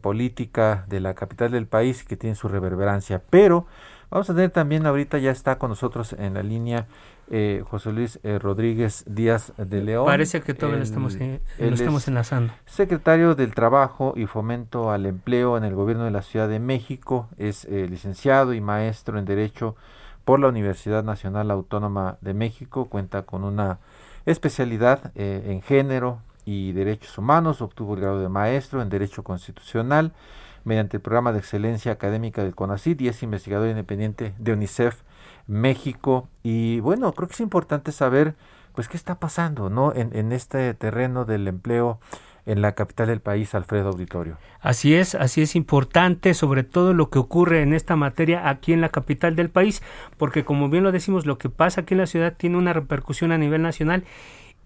política 0.00 0.84
de 0.88 0.98
la 0.98 1.14
capital 1.14 1.52
del 1.52 1.68
país 1.68 2.02
que 2.02 2.16
tienen 2.16 2.34
su 2.34 2.48
reverberancia. 2.48 3.22
Pero 3.30 3.66
vamos 4.10 4.28
a 4.28 4.34
tener 4.34 4.50
también, 4.50 4.84
ahorita 4.84 5.18
ya 5.18 5.30
está 5.30 5.58
con 5.58 5.70
nosotros 5.70 6.12
en 6.18 6.34
la 6.34 6.42
línea 6.42 6.88
eh, 7.30 7.62
José 7.68 7.92
Luis 7.92 8.18
eh, 8.22 8.38
Rodríguez 8.38 9.04
Díaz 9.06 9.52
de 9.56 9.82
León. 9.82 10.06
Parece 10.06 10.40
que 10.40 10.54
todavía 10.54 10.78
lo 10.78 10.84
estamos, 10.84 11.16
eh, 11.16 11.40
lo 11.58 11.74
estamos 11.74 12.08
enlazando. 12.08 12.52
Secretario 12.66 13.34
del 13.34 13.54
Trabajo 13.54 14.14
y 14.16 14.26
Fomento 14.26 14.90
al 14.90 15.06
Empleo 15.06 15.56
en 15.56 15.64
el 15.64 15.74
Gobierno 15.74 16.04
de 16.04 16.10
la 16.10 16.22
Ciudad 16.22 16.48
de 16.48 16.58
México. 16.58 17.28
Es 17.36 17.64
eh, 17.66 17.86
licenciado 17.88 18.54
y 18.54 18.60
maestro 18.60 19.18
en 19.18 19.24
Derecho 19.24 19.76
por 20.24 20.40
la 20.40 20.48
Universidad 20.48 21.04
Nacional 21.04 21.50
Autónoma 21.50 22.18
de 22.20 22.34
México. 22.34 22.86
Cuenta 22.86 23.22
con 23.22 23.44
una 23.44 23.78
especialidad 24.26 25.10
en 25.14 25.62
género 25.62 26.20
y 26.44 26.72
derechos 26.72 27.16
humanos. 27.16 27.62
Obtuvo 27.62 27.94
el 27.94 28.00
grado 28.00 28.20
de 28.20 28.28
maestro 28.28 28.82
en 28.82 28.90
Derecho 28.90 29.24
Constitucional 29.24 30.12
mediante 30.64 30.98
el 30.98 31.02
programa 31.02 31.32
de 31.32 31.38
excelencia 31.38 31.92
académica 31.92 32.44
del 32.44 32.54
CONACYT 32.54 33.00
y 33.00 33.08
es 33.08 33.22
investigador 33.22 33.68
independiente 33.68 34.34
de 34.38 34.52
UNICEF 34.52 35.02
México. 35.48 36.28
Y 36.44 36.78
bueno, 36.80 37.12
creo 37.12 37.26
que 37.26 37.34
es 37.34 37.40
importante 37.40 37.90
saber, 37.90 38.36
pues, 38.74 38.88
qué 38.88 38.96
está 38.96 39.18
pasando, 39.18 39.68
¿no? 39.70 39.92
En, 39.92 40.16
en 40.16 40.30
este 40.30 40.72
terreno 40.74 41.24
del 41.24 41.48
empleo 41.48 41.98
en 42.48 42.62
la 42.62 42.72
capital 42.72 43.08
del 43.08 43.20
país, 43.20 43.54
Alfredo 43.54 43.90
Auditorio. 43.90 44.38
Así 44.60 44.94
es, 44.94 45.14
así 45.14 45.42
es 45.42 45.54
importante, 45.54 46.32
sobre 46.32 46.62
todo 46.62 46.94
lo 46.94 47.10
que 47.10 47.18
ocurre 47.18 47.60
en 47.60 47.74
esta 47.74 47.94
materia 47.94 48.48
aquí 48.48 48.72
en 48.72 48.80
la 48.80 48.88
capital 48.88 49.36
del 49.36 49.50
país, 49.50 49.82
porque 50.16 50.44
como 50.44 50.70
bien 50.70 50.82
lo 50.82 50.90
decimos, 50.90 51.26
lo 51.26 51.36
que 51.36 51.50
pasa 51.50 51.82
aquí 51.82 51.92
en 51.92 51.98
la 51.98 52.06
ciudad 52.06 52.34
tiene 52.38 52.56
una 52.56 52.72
repercusión 52.72 53.32
a 53.32 53.38
nivel 53.38 53.60
nacional 53.60 54.04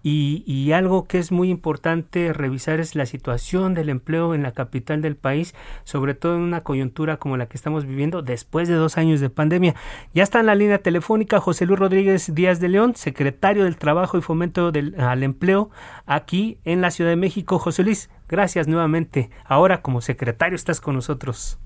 y, 0.03 0.43
y, 0.47 0.73
algo 0.73 1.05
que 1.05 1.19
es 1.19 1.31
muy 1.31 1.49
importante 1.51 2.33
revisar 2.33 2.81
es 2.81 2.95
la 2.95 3.07
situación 3.07 3.75
del 3.75 3.89
empleo 3.89 4.35
en 4.35 4.43
la 4.43 4.53
capital 4.53 5.01
del 5.01 5.17
país, 5.17 5.55
sobre 5.85 6.15
todo 6.15 6.35
en 6.35 6.43
una 6.43 6.63
coyuntura 6.63 7.19
como 7.19 7.37
la 7.37 7.47
que 7.47 7.57
estamos 7.57 7.87
viviendo 7.87 8.23
después 8.23 8.69
de 8.69 8.75
dos 8.75 8.99
años 8.99 9.21
de 9.21 9.31
pandemia. 9.31 9.75
Ya 10.15 10.23
está 10.23 10.41
en 10.41 10.47
la 10.47 10.55
línea 10.55 10.79
telefónica 10.79 11.41
José 11.41 11.67
Luis 11.67 11.79
Rodríguez 11.79 12.35
Díaz 12.35 12.61
de 12.61 12.69
León, 12.69 12.95
secretario 12.97 13.65
del 13.65 13.77
Trabajo 13.77 14.19
y 14.19 14.23
Fomento 14.23 14.73
del, 14.73 15.01
al 15.01 15.23
Empleo 15.23 15.71
aquí 16.07 16.59
en 16.65 16.81
la 16.81 16.91
Ciudad 16.91 17.11
de 17.11 17.17
México. 17.17 17.59
José 17.59 17.83
Luis, 17.83 18.11
gracias 18.29 18.69
nuevamente. 18.69 19.31
Ahora 19.45 19.83
como 19.83 20.01
secretario 20.01 20.57
estás 20.57 20.81
con 20.81 20.95
nosotros. 20.95 21.59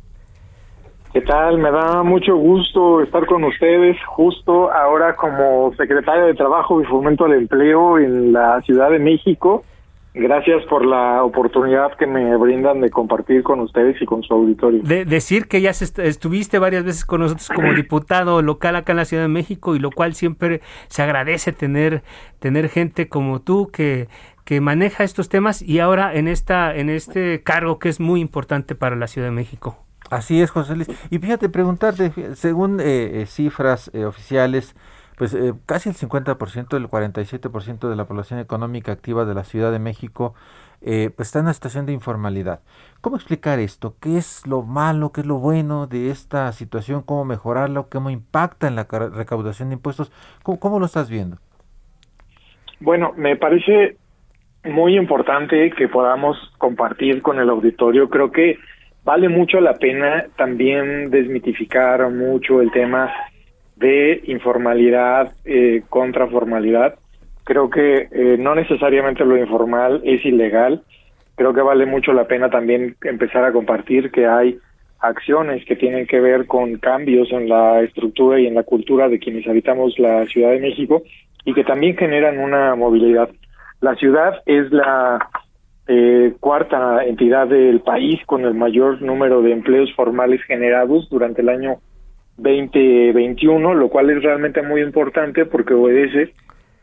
¿Qué 1.16 1.22
tal? 1.22 1.57
Me 1.57 1.70
da 1.70 2.02
mucho 2.02 2.37
gusto 2.37 3.00
estar 3.00 3.24
con 3.24 3.42
ustedes 3.42 3.96
justo 4.05 4.70
ahora 4.70 5.16
como 5.16 5.72
secretario 5.74 6.26
de 6.26 6.35
Trabajo 6.35 6.83
y 6.83 6.85
Fomento 6.85 7.24
al 7.24 7.33
Empleo 7.33 7.98
en 7.98 8.35
la 8.35 8.61
Ciudad 8.61 8.90
de 8.90 8.98
México. 8.98 9.64
Gracias 10.12 10.62
por 10.66 10.85
la 10.85 11.24
oportunidad 11.24 11.96
que 11.96 12.07
me 12.07 12.37
brindan 12.37 12.83
de 12.83 12.90
compartir 12.90 13.42
con 13.42 13.61
ustedes 13.61 13.96
y 14.02 14.05
con 14.05 14.22
su 14.24 14.35
auditorio. 14.35 14.83
De 14.83 15.07
decir 15.07 15.48
que 15.48 15.62
ya 15.62 15.70
estuviste 15.70 16.59
varias 16.59 16.85
veces 16.85 17.07
con 17.07 17.22
nosotros 17.22 17.48
como 17.48 17.72
diputado 17.74 18.42
local 18.42 18.76
acá 18.76 18.92
en 18.92 18.98
la 18.98 19.07
Ciudad 19.07 19.22
de 19.22 19.29
México 19.29 19.74
y 19.74 19.79
lo 19.79 19.92
cual 19.92 20.12
siempre 20.12 20.61
se 20.88 21.02
agradece 21.02 21.55
tener 21.55 22.02
tener 22.40 22.68
gente 22.68 23.09
como 23.09 23.40
tú 23.40 23.70
que 23.72 24.09
que 24.44 24.61
maneja 24.61 25.02
estos 25.02 25.31
temas 25.31 25.62
y 25.62 25.79
ahora 25.79 26.14
en 26.14 26.29
esta 26.29 26.76
en 26.76 26.90
este 26.90 27.42
cargo 27.42 27.79
que 27.79 27.88
es 27.88 28.00
muy 28.00 28.20
importante 28.20 28.74
para 28.74 28.96
la 28.96 29.07
Ciudad 29.07 29.29
de 29.29 29.33
México. 29.33 29.86
Así 30.11 30.40
es, 30.40 30.51
José 30.51 30.77
Luis. 30.77 30.88
Y 31.11 31.19
fíjate, 31.19 31.49
preguntarte, 31.49 32.12
según 32.35 32.81
eh, 32.81 33.23
eh, 33.23 33.27
cifras 33.27 33.90
eh, 33.92 34.05
oficiales, 34.05 34.77
pues 35.16 35.35
eh, 35.35 35.55
casi 35.66 35.88
el 35.88 35.95
50%, 35.97 36.77
el 36.77 36.88
47% 36.88 37.88
de 37.88 37.97
la 37.97 38.05
población 38.05 38.38
económica 38.38 38.92
activa 38.92 39.25
de 39.25 39.35
la 39.35 39.45
Ciudad 39.45 39.73
de 39.73 39.79
México 39.79 40.35
eh, 40.83 41.11
pues 41.16 41.29
está 41.29 41.38
en 41.38 41.47
una 41.47 41.55
situación 41.55 41.87
de 41.87 41.92
informalidad. 41.92 42.61
¿Cómo 43.01 43.16
explicar 43.16 43.59
esto? 43.59 43.95
¿Qué 44.01 44.19
es 44.19 44.47
lo 44.47 44.62
malo, 44.62 45.11
qué 45.11 45.23
es 45.23 45.27
lo 45.27 45.38
bueno 45.38 45.87
de 45.87 46.11
esta 46.11 46.53
situación? 46.53 47.03
¿Cómo 47.03 47.25
mejorarlo? 47.25 47.88
¿Cómo 47.90 48.11
impacta 48.11 48.69
en 48.69 48.77
la 48.77 48.85
recaudación 48.85 49.71
de 49.71 49.77
impuestos? 49.77 50.12
¿Cómo, 50.42 50.61
cómo 50.61 50.79
lo 50.79 50.87
estás 50.87 51.11
viendo? 51.11 51.38
Bueno, 52.81 53.14
me 53.16 53.37
parece 53.37 53.97
muy 54.64 54.97
importante 54.97 55.71
que 55.71 55.88
podamos 55.88 56.37
compartir 56.59 57.23
con 57.23 57.38
el 57.38 57.49
auditorio. 57.49 58.11
Creo 58.11 58.31
que 58.31 58.59
vale 59.07 59.29
mucho 59.29 59.61
la 59.61 59.75
pena 59.75 60.27
también 60.37 61.11
desmitificar 61.11 62.11
mucho 62.11 62.61
el 62.61 62.73
tema 62.73 63.12
de 63.77 64.21
informalidad 64.25 65.33
eh, 65.45 65.85
contra 65.88 66.27
formalidad. 66.27 66.97
Creo 67.45 67.71
que 67.71 68.09
eh, 68.11 68.37
no 68.37 68.57
necesariamente 68.57 69.25
lo 69.25 69.37
informal 69.37 70.01
es 70.05 70.25
ilegal. 70.25 70.83
Creo 71.37 71.55
que 71.55 71.61
vale 71.61 71.87
mucho 71.87 72.12
la 72.12 72.27
pena 72.27 72.51
también 72.51 72.97
empezar 73.03 73.45
a 73.45 73.53
compartir 73.53 74.11
que 74.11 74.27
hay 74.27 74.59
acciones 74.99 75.64
que 75.66 75.77
tienen 75.77 76.09
que 76.09 76.19
ver 76.19 76.47
con 76.47 76.77
cambios 76.79 77.31
en 77.31 77.49
la 77.49 77.83
estructura 77.83 78.40
y 78.40 78.49
en 78.49 78.57
la 78.57 78.64
cultura 78.64 79.09
de 79.09 79.21
quienes 79.21 79.47
habitamos 79.47 79.97
la 80.01 80.27
Ciudad 80.27 80.51
de 80.51 80.59
México 80.59 81.05
y 81.45 81.55
que 81.55 81.62
también 81.62 81.97
generan 81.97 82.40
una 82.40 82.75
movilidad. 82.75 83.31
La 83.81 83.95
ciudad 83.95 84.42
es 84.47 84.73
la 84.73 85.29
eh, 85.88 86.35
cuarta 86.40 87.05
entidad 87.05 87.46
del 87.46 87.81
país 87.81 88.20
con 88.27 88.44
el 88.44 88.55
mayor 88.55 89.01
número 89.03 89.42
de 89.42 89.53
empleos 89.53 89.92
formales 89.94 90.42
generados 90.44 91.09
durante 91.11 91.42
el 91.42 91.49
año 91.49 91.77
2021, 92.38 93.75
lo 93.75 93.88
cual 93.88 94.11
es 94.11 94.22
realmente 94.22 94.62
muy 94.62 94.83
importante 94.83 95.46
porque 95.46 95.75
obedece 95.75 96.35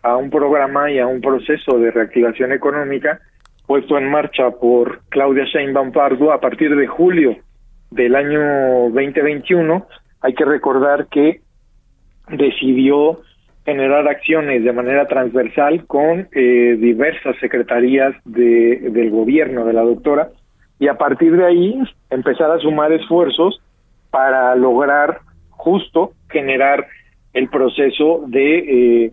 a 0.01 0.17
un 0.17 0.29
programa 0.29 0.91
y 0.91 0.99
a 0.99 1.07
un 1.07 1.21
proceso 1.21 1.77
de 1.79 1.91
reactivación 1.91 2.51
económica 2.51 3.19
puesto 3.65 3.97
en 3.97 4.09
marcha 4.09 4.51
por 4.51 5.01
Claudia 5.09 5.45
Sheinbaum 5.45 5.91
Pardo 5.91 6.31
a 6.31 6.39
partir 6.39 6.75
de 6.75 6.87
julio 6.87 7.37
del 7.91 8.15
año 8.15 8.89
2021. 8.89 9.87
Hay 10.21 10.33
que 10.33 10.45
recordar 10.45 11.07
que 11.07 11.41
decidió 12.29 13.21
generar 13.65 14.07
acciones 14.07 14.63
de 14.63 14.73
manera 14.73 15.07
transversal 15.07 15.85
con 15.85 16.27
eh, 16.33 16.77
diversas 16.79 17.37
secretarías 17.39 18.13
de, 18.25 18.89
del 18.91 19.09
gobierno 19.09 19.65
de 19.65 19.73
la 19.73 19.81
doctora 19.81 20.29
y 20.79 20.87
a 20.87 20.95
partir 20.95 21.35
de 21.37 21.45
ahí 21.45 21.81
empezar 22.09 22.51
a 22.51 22.59
sumar 22.59 22.91
esfuerzos 22.91 23.61
para 24.09 24.55
lograr 24.55 25.19
justo 25.49 26.11
generar 26.29 26.85
el 27.33 27.49
proceso 27.49 28.23
de 28.27 29.05
eh, 29.05 29.11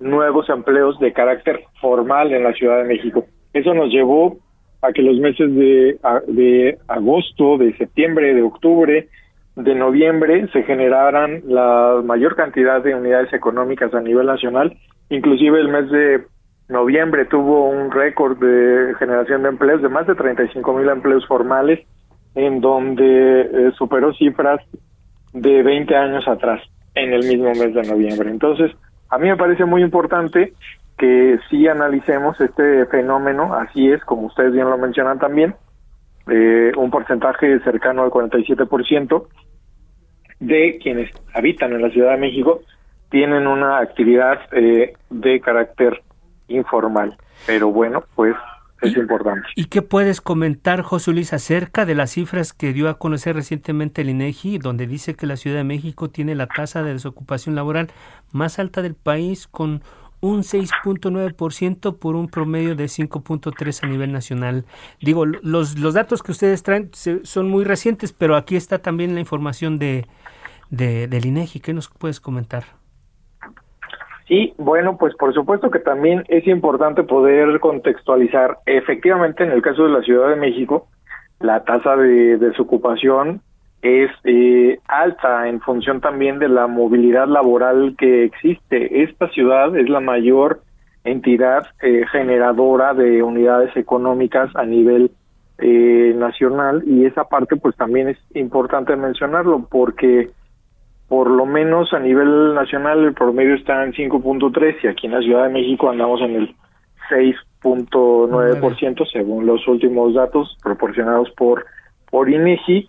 nuevos 0.00 0.48
empleos 0.48 0.98
de 0.98 1.12
carácter 1.12 1.60
formal 1.80 2.32
en 2.32 2.42
la 2.42 2.52
Ciudad 2.52 2.78
de 2.78 2.88
México. 2.88 3.26
Eso 3.52 3.74
nos 3.74 3.90
llevó 3.90 4.38
a 4.82 4.92
que 4.92 5.02
los 5.02 5.18
meses 5.18 5.54
de, 5.54 5.98
de 6.28 6.78
agosto, 6.88 7.58
de 7.58 7.76
septiembre, 7.76 8.34
de 8.34 8.42
octubre, 8.42 9.08
de 9.56 9.74
noviembre 9.74 10.48
se 10.52 10.64
generaran 10.64 11.42
la 11.46 12.00
mayor 12.04 12.34
cantidad 12.34 12.82
de 12.82 12.94
unidades 12.94 13.32
económicas 13.32 13.94
a 13.94 14.00
nivel 14.00 14.26
nacional. 14.26 14.76
Inclusive 15.10 15.60
el 15.60 15.68
mes 15.68 15.90
de 15.90 16.24
noviembre 16.68 17.26
tuvo 17.26 17.68
un 17.68 17.90
récord 17.90 18.38
de 18.38 18.94
generación 18.98 19.42
de 19.42 19.50
empleos 19.50 19.82
de 19.82 19.88
más 19.88 20.06
de 20.06 20.14
35 20.14 20.72
mil 20.74 20.88
empleos 20.88 21.26
formales, 21.26 21.80
en 22.34 22.60
donde 22.60 23.40
eh, 23.42 23.72
superó 23.78 24.12
cifras 24.14 24.60
de 25.32 25.62
20 25.62 25.94
años 25.94 26.26
atrás, 26.26 26.60
en 26.94 27.12
el 27.12 27.24
mismo 27.26 27.50
mes 27.50 27.74
de 27.74 27.82
noviembre. 27.82 28.30
Entonces, 28.30 28.72
a 29.08 29.18
mí 29.18 29.28
me 29.28 29.36
parece 29.36 29.64
muy 29.64 29.82
importante 29.82 30.52
que 30.98 31.38
sí 31.50 31.68
analicemos 31.68 32.40
este 32.40 32.86
fenómeno, 32.86 33.54
así 33.54 33.90
es, 33.90 34.02
como 34.04 34.26
ustedes 34.26 34.52
bien 34.52 34.70
lo 34.70 34.78
mencionan 34.78 35.18
también, 35.18 35.54
eh, 36.28 36.72
un 36.76 36.90
porcentaje 36.90 37.60
cercano 37.60 38.02
al 38.02 38.10
47% 38.10 39.26
de 40.40 40.78
quienes 40.82 41.10
habitan 41.34 41.72
en 41.72 41.82
la 41.82 41.90
Ciudad 41.90 42.12
de 42.12 42.18
México 42.18 42.62
tienen 43.10 43.46
una 43.46 43.78
actividad 43.78 44.40
eh, 44.52 44.94
de 45.10 45.40
carácter 45.40 46.02
informal. 46.48 47.16
Pero 47.46 47.70
bueno, 47.70 48.04
pues 48.14 48.34
es 48.80 48.96
importante. 48.96 49.46
¿Y 49.54 49.66
qué 49.66 49.82
puedes 49.82 50.20
comentar, 50.20 50.82
José 50.82 51.12
Luis, 51.12 51.32
acerca 51.32 51.86
de 51.86 51.94
las 51.94 52.10
cifras 52.10 52.52
que 52.52 52.72
dio 52.72 52.88
a 52.88 52.98
conocer 52.98 53.36
recientemente 53.36 54.02
el 54.02 54.10
INEGI, 54.10 54.58
donde 54.58 54.86
dice 54.86 55.14
que 55.14 55.26
la 55.26 55.36
Ciudad 55.36 55.58
de 55.58 55.64
México 55.64 56.10
tiene 56.10 56.34
la 56.34 56.46
tasa 56.46 56.82
de 56.82 56.92
desocupación 56.92 57.54
laboral 57.54 57.88
más 58.32 58.58
alta 58.58 58.82
del 58.82 58.94
país 58.94 59.46
con 59.46 59.82
un 60.24 60.40
6.9% 60.40 61.98
por 61.98 62.16
un 62.16 62.28
promedio 62.28 62.74
de 62.74 62.84
5.3 62.84 63.84
a 63.84 63.86
nivel 63.86 64.10
nacional. 64.10 64.64
Digo, 65.00 65.26
los, 65.26 65.78
los 65.78 65.92
datos 65.92 66.22
que 66.22 66.32
ustedes 66.32 66.62
traen 66.62 66.90
son 66.94 67.50
muy 67.50 67.64
recientes, 67.64 68.12
pero 68.12 68.34
aquí 68.34 68.56
está 68.56 68.78
también 68.78 69.14
la 69.14 69.20
información 69.20 69.78
de, 69.78 70.06
de, 70.70 71.08
del 71.08 71.26
INEGI. 71.26 71.60
¿Qué 71.60 71.74
nos 71.74 71.90
puedes 71.90 72.20
comentar? 72.20 72.64
Sí, 74.26 74.54
bueno, 74.56 74.96
pues 74.96 75.14
por 75.16 75.34
supuesto 75.34 75.70
que 75.70 75.80
también 75.80 76.24
es 76.28 76.46
importante 76.46 77.02
poder 77.02 77.60
contextualizar. 77.60 78.60
Efectivamente, 78.64 79.44
en 79.44 79.50
el 79.50 79.60
caso 79.60 79.84
de 79.84 79.90
la 79.90 80.00
Ciudad 80.00 80.30
de 80.30 80.36
México, 80.36 80.88
la 81.40 81.64
tasa 81.64 81.96
de 81.96 82.38
desocupación 82.38 83.42
es 83.84 84.10
eh, 84.24 84.80
alta 84.88 85.46
en 85.46 85.60
función 85.60 86.00
también 86.00 86.38
de 86.38 86.48
la 86.48 86.66
movilidad 86.66 87.28
laboral 87.28 87.94
que 87.98 88.24
existe. 88.24 89.02
Esta 89.02 89.28
ciudad 89.28 89.76
es 89.76 89.90
la 89.90 90.00
mayor 90.00 90.62
entidad 91.04 91.66
eh, 91.82 92.06
generadora 92.10 92.94
de 92.94 93.22
unidades 93.22 93.76
económicas 93.76 94.48
a 94.56 94.64
nivel 94.64 95.10
eh, 95.58 96.14
nacional 96.16 96.82
y 96.86 97.04
esa 97.04 97.24
parte 97.24 97.56
pues 97.56 97.76
también 97.76 98.08
es 98.08 98.16
importante 98.34 98.96
mencionarlo 98.96 99.66
porque 99.70 100.30
por 101.06 101.28
lo 101.28 101.44
menos 101.44 101.92
a 101.92 101.98
nivel 101.98 102.54
nacional 102.54 103.04
el 103.04 103.12
promedio 103.12 103.54
está 103.54 103.84
en 103.84 103.92
5.3 103.92 104.76
y 104.82 104.86
aquí 104.86 105.08
en 105.08 105.12
la 105.12 105.20
Ciudad 105.20 105.44
de 105.44 105.50
México 105.52 105.90
andamos 105.90 106.22
en 106.22 106.36
el 106.36 106.56
6.9% 107.10 109.06
según 109.12 109.44
los 109.44 109.68
últimos 109.68 110.14
datos 110.14 110.56
proporcionados 110.62 111.30
por 111.32 111.66
por 112.10 112.30
INEGI 112.30 112.88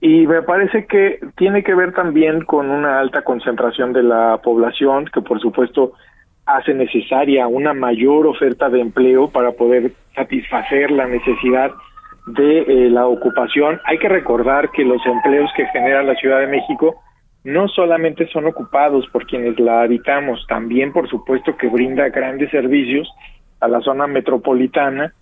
y 0.00 0.26
me 0.26 0.42
parece 0.42 0.86
que 0.86 1.18
tiene 1.36 1.62
que 1.64 1.74
ver 1.74 1.92
también 1.92 2.44
con 2.44 2.70
una 2.70 3.00
alta 3.00 3.22
concentración 3.22 3.92
de 3.92 4.04
la 4.04 4.40
población, 4.42 5.06
que 5.12 5.20
por 5.20 5.40
supuesto 5.40 5.92
hace 6.46 6.72
necesaria 6.72 7.46
una 7.46 7.74
mayor 7.74 8.26
oferta 8.26 8.70
de 8.70 8.80
empleo 8.80 9.28
para 9.30 9.52
poder 9.52 9.92
satisfacer 10.14 10.90
la 10.90 11.06
necesidad 11.06 11.72
de 12.26 12.60
eh, 12.60 12.90
la 12.90 13.06
ocupación. 13.06 13.80
Hay 13.84 13.98
que 13.98 14.08
recordar 14.08 14.70
que 14.70 14.84
los 14.84 15.04
empleos 15.04 15.50
que 15.56 15.66
genera 15.66 16.02
la 16.02 16.14
Ciudad 16.14 16.40
de 16.40 16.46
México 16.46 17.02
no 17.44 17.68
solamente 17.68 18.28
son 18.28 18.46
ocupados 18.46 19.06
por 19.08 19.26
quienes 19.26 19.58
la 19.58 19.82
habitamos, 19.82 20.44
también 20.48 20.92
por 20.92 21.08
supuesto 21.08 21.56
que 21.56 21.68
brinda 21.68 22.08
grandes 22.08 22.50
servicios 22.50 23.08
a 23.60 23.68
la 23.68 23.80
zona 23.80 24.06
metropolitana 24.06 25.12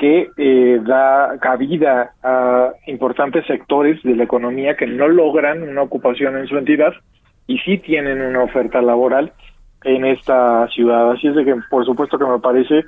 que 0.00 0.30
eh, 0.38 0.80
da 0.82 1.36
cabida 1.42 2.14
a 2.22 2.72
importantes 2.86 3.46
sectores 3.46 4.02
de 4.02 4.16
la 4.16 4.24
economía 4.24 4.74
que 4.74 4.86
no 4.86 5.06
logran 5.06 5.62
una 5.62 5.82
ocupación 5.82 6.38
en 6.38 6.46
su 6.46 6.56
entidad 6.56 6.94
y 7.46 7.58
sí 7.58 7.76
tienen 7.76 8.22
una 8.22 8.42
oferta 8.42 8.80
laboral 8.80 9.34
en 9.84 10.06
esta 10.06 10.66
ciudad. 10.68 11.10
Así 11.12 11.28
es 11.28 11.34
de 11.34 11.44
que, 11.44 11.54
por 11.68 11.84
supuesto 11.84 12.18
que 12.18 12.24
me 12.24 12.38
parece, 12.38 12.84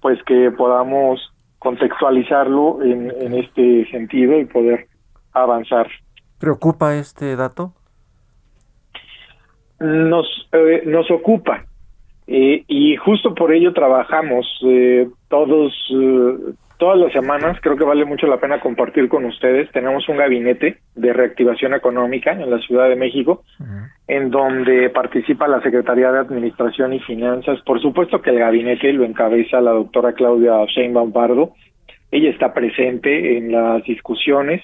pues 0.00 0.22
que 0.22 0.52
podamos 0.52 1.20
contextualizarlo 1.58 2.80
en, 2.82 3.10
en 3.20 3.34
este 3.34 3.90
sentido 3.90 4.38
y 4.38 4.44
poder 4.44 4.86
avanzar. 5.32 5.88
¿Preocupa 6.38 6.94
este 6.94 7.34
dato? 7.34 7.72
Nos, 9.80 10.48
eh, 10.52 10.84
nos 10.86 11.10
ocupa, 11.10 11.64
eh, 12.26 12.64
y 12.68 12.96
justo 12.96 13.34
por 13.34 13.52
ello 13.52 13.72
trabajamos 13.72 14.46
eh, 14.64 15.08
todos 15.28 15.72
eh, 15.90 16.54
todas 16.78 16.98
las 16.98 17.12
semanas. 17.12 17.58
Creo 17.60 17.76
que 17.76 17.84
vale 17.84 18.04
mucho 18.04 18.26
la 18.26 18.38
pena 18.38 18.60
compartir 18.60 19.08
con 19.08 19.24
ustedes. 19.24 19.70
Tenemos 19.70 20.08
un 20.08 20.16
gabinete 20.16 20.78
de 20.96 21.12
reactivación 21.12 21.74
económica 21.74 22.32
en 22.32 22.50
la 22.50 22.58
Ciudad 22.58 22.88
de 22.88 22.96
México, 22.96 23.44
en 24.08 24.30
donde 24.30 24.90
participa 24.90 25.46
la 25.46 25.62
Secretaría 25.62 26.10
de 26.10 26.18
Administración 26.18 26.92
y 26.92 26.98
Finanzas. 26.98 27.60
Por 27.62 27.80
supuesto 27.80 28.20
que 28.20 28.30
el 28.30 28.40
gabinete 28.40 28.92
lo 28.92 29.04
encabeza 29.04 29.60
la 29.60 29.70
doctora 29.70 30.12
Claudia 30.14 30.64
Sheinbaum 30.66 31.12
Pardo. 31.12 31.52
Ella 32.10 32.30
está 32.30 32.52
presente 32.52 33.38
en 33.38 33.52
las 33.52 33.84
discusiones. 33.84 34.60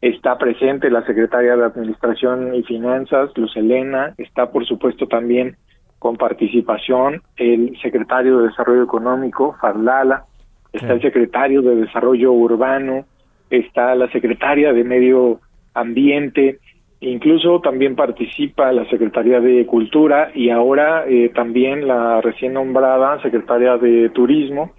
Está 0.00 0.38
presente 0.38 0.90
la 0.90 1.04
Secretaria 1.04 1.56
de 1.56 1.64
Administración 1.64 2.54
y 2.54 2.62
Finanzas, 2.62 3.30
Luz 3.36 3.56
Elena. 3.56 4.14
Está, 4.16 4.52
por 4.52 4.64
supuesto, 4.64 5.08
también 5.08 5.56
con 5.98 6.16
participación 6.16 7.22
el 7.36 7.76
secretario 7.82 8.38
de 8.38 8.48
Desarrollo 8.48 8.84
Económico, 8.84 9.56
Fadlala, 9.60 10.24
está 10.72 10.92
el 10.92 11.02
secretario 11.02 11.62
de 11.62 11.76
Desarrollo 11.76 12.32
Urbano, 12.32 13.04
está 13.50 13.94
la 13.94 14.10
secretaria 14.10 14.72
de 14.72 14.84
Medio 14.84 15.40
Ambiente, 15.74 16.58
incluso 17.00 17.60
también 17.60 17.96
participa 17.96 18.72
la 18.72 18.88
Secretaría 18.90 19.40
de 19.40 19.64
Cultura 19.66 20.30
y 20.34 20.50
ahora 20.50 21.04
eh, 21.08 21.30
también 21.34 21.86
la 21.86 22.20
recién 22.20 22.54
nombrada 22.54 23.20
Secretaria 23.22 23.76
de 23.76 24.10
Turismo, 24.10 24.72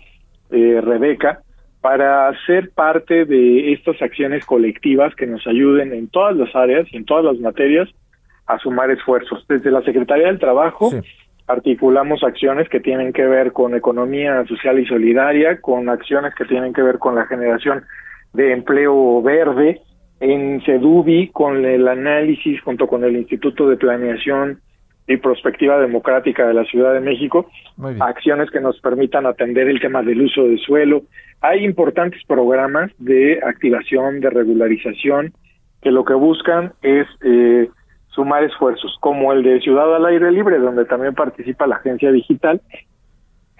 eh, 0.51 0.81
Rebeca, 0.81 1.41
para 1.81 2.31
ser 2.45 2.71
parte 2.71 3.25
de 3.25 3.71
estas 3.71 4.01
acciones 4.01 4.45
colectivas 4.45 5.15
que 5.15 5.27
nos 5.27 5.45
ayuden 5.47 5.93
en 5.93 6.09
todas 6.09 6.35
las 6.35 6.53
áreas 6.55 6.87
y 6.91 6.97
en 6.97 7.05
todas 7.05 7.23
las 7.23 7.39
materias 7.39 7.89
a 8.49 8.57
sumar 8.57 8.89
esfuerzos. 8.89 9.45
Desde 9.47 9.71
la 9.71 9.81
Secretaría 9.83 10.27
del 10.27 10.39
Trabajo 10.39 10.91
articulamos 11.47 12.23
acciones 12.23 12.67
que 12.69 12.79
tienen 12.79 13.13
que 13.13 13.25
ver 13.25 13.53
con 13.53 13.75
economía 13.75 14.45
social 14.45 14.79
y 14.79 14.85
solidaria, 14.85 15.61
con 15.61 15.87
acciones 15.87 16.33
que 16.35 16.45
tienen 16.45 16.73
que 16.73 16.81
ver 16.81 16.99
con 16.99 17.15
la 17.15 17.25
generación 17.27 17.85
de 18.33 18.51
empleo 18.51 19.21
verde, 19.21 19.81
en 20.19 20.61
CEDUBI 20.65 21.29
con 21.29 21.63
el 21.63 21.87
análisis 21.87 22.61
junto 22.61 22.87
con 22.87 23.03
el 23.03 23.15
Instituto 23.15 23.69
de 23.69 23.77
Planeación 23.77 24.61
y 25.07 25.17
Prospectiva 25.17 25.79
Democrática 25.79 26.47
de 26.47 26.53
la 26.53 26.65
Ciudad 26.65 26.93
de 26.93 26.99
México, 26.99 27.49
acciones 27.99 28.51
que 28.51 28.59
nos 28.59 28.79
permitan 28.79 29.25
atender 29.25 29.67
el 29.69 29.79
tema 29.79 30.03
del 30.03 30.21
uso 30.21 30.43
de 30.43 30.57
suelo. 30.57 31.03
Hay 31.41 31.65
importantes 31.65 32.21
programas 32.27 32.91
de 32.99 33.39
activación, 33.43 34.19
de 34.19 34.29
regularización, 34.29 35.33
que 35.81 35.91
lo 35.91 36.03
que 36.03 36.13
buscan 36.13 36.73
es 36.83 37.07
eh, 37.23 37.69
sumar 38.19 38.43
esfuerzos, 38.43 38.97
como 38.99 39.31
el 39.31 39.43
de 39.43 39.61
Ciudad 39.61 39.95
al 39.95 40.05
Aire 40.05 40.29
Libre, 40.29 40.59
donde 40.59 40.83
también 40.83 41.15
participa 41.15 41.67
la 41.67 41.77
agencia 41.77 42.11
digital, 42.11 42.61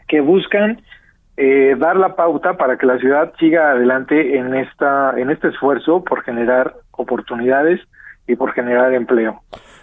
que 0.09 0.19
buscan 0.19 0.81
eh, 1.37 1.77
dar 1.79 1.95
la 1.95 2.17
pauta 2.17 2.57
para 2.57 2.77
que 2.77 2.85
la 2.85 2.97
ciudad 2.97 3.31
siga 3.39 3.71
adelante 3.71 4.37
en 4.37 4.53
esta 4.53 5.17
en 5.17 5.29
este 5.29 5.47
esfuerzo 5.47 6.03
por 6.03 6.23
generar 6.23 6.75
oportunidades 6.91 7.79
y 8.27 8.35
por 8.35 8.51
generar 8.51 8.93
empleo. 8.93 9.41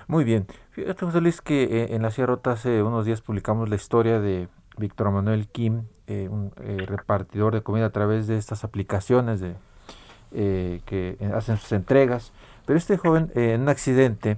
Muy 0.08 0.24
bien. 0.24 0.44
Fíjate, 0.72 1.06
José 1.06 1.22
Luis, 1.22 1.40
que 1.40 1.62
eh, 1.62 1.94
en 1.94 2.02
la 2.02 2.10
Sierra 2.10 2.38
hace 2.44 2.82
unos 2.82 3.06
días 3.06 3.22
publicamos 3.22 3.70
la 3.70 3.76
historia 3.76 4.20
de 4.20 4.48
Víctor 4.76 5.10
Manuel 5.10 5.48
Kim, 5.48 5.84
eh, 6.06 6.28
un 6.30 6.52
repartidor 6.86 7.54
de 7.54 7.62
comida 7.62 7.86
a 7.86 7.90
través 7.90 8.26
de 8.26 8.36
estas 8.36 8.62
aplicaciones 8.62 9.40
de 9.40 9.54
que 10.84 11.16
hacen 11.34 11.56
sus 11.56 11.72
entregas. 11.72 12.34
Pero 12.66 12.76
este 12.76 12.98
joven 12.98 13.30
en 13.34 13.62
un 13.62 13.68
accidente 13.70 14.36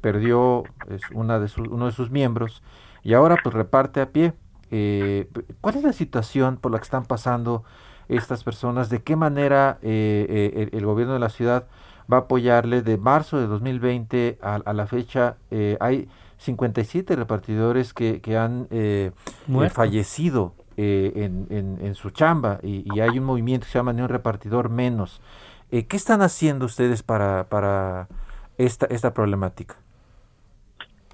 perdió 0.00 0.64
pues, 0.86 1.02
una 1.12 1.38
de 1.38 1.50
uno 1.70 1.86
de 1.86 1.92
sus 1.92 2.10
miembros 2.10 2.62
y 3.02 3.12
ahora 3.14 3.36
pues 3.42 3.54
reparte 3.54 4.00
a 4.00 4.10
pie 4.10 4.32
eh, 4.70 5.28
¿Cuál 5.60 5.76
es 5.76 5.82
la 5.82 5.92
situación 5.92 6.58
por 6.58 6.72
la 6.72 6.78
que 6.78 6.84
están 6.84 7.04
pasando 7.04 7.64
estas 8.08 8.44
personas? 8.44 8.90
¿De 8.90 9.02
qué 9.02 9.16
manera 9.16 9.78
eh, 9.82 10.26
eh, 10.28 10.68
el, 10.72 10.86
gobierno 10.86 11.14
de 11.14 11.20
la 11.20 11.30
ciudad 11.30 11.66
va 12.10 12.18
a 12.18 12.20
apoyarle? 12.20 12.82
De 12.82 12.96
marzo 12.96 13.38
de 13.38 13.46
2020 13.46 14.38
a, 14.42 14.72
la 14.72 14.86
fecha 14.86 15.36
hay 15.80 16.08
57 16.38 17.16
repartidores 17.16 17.94
que, 17.94 18.20
que 18.20 18.36
han 18.36 18.68
fallecido 19.70 20.54
en, 20.76 21.46
en, 21.80 21.94
su 21.94 22.10
chamba 22.10 22.60
y, 22.62 23.00
hay 23.00 23.18
un 23.18 23.24
movimiento 23.24 23.64
que 23.64 23.72
se 23.72 23.78
llama 23.78 23.92
Ni 23.92 24.02
un 24.02 24.08
repartidor 24.08 24.68
menos. 24.68 25.20
¿Qué 25.70 25.96
están 25.96 26.22
haciendo 26.22 26.66
ustedes 26.66 27.02
para, 27.02 27.48
para 27.48 28.08
esta, 28.58 28.86
esta 28.86 29.14
problemática? 29.14 29.76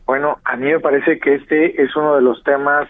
Bueno, 0.06 0.38
a 0.44 0.56
mí 0.56 0.70
me 0.70 0.80
parece 0.80 1.18
que 1.18 1.34
este 1.34 1.82
es 1.82 1.94
uno 1.96 2.16
de 2.16 2.22
los 2.22 2.42
temas 2.42 2.88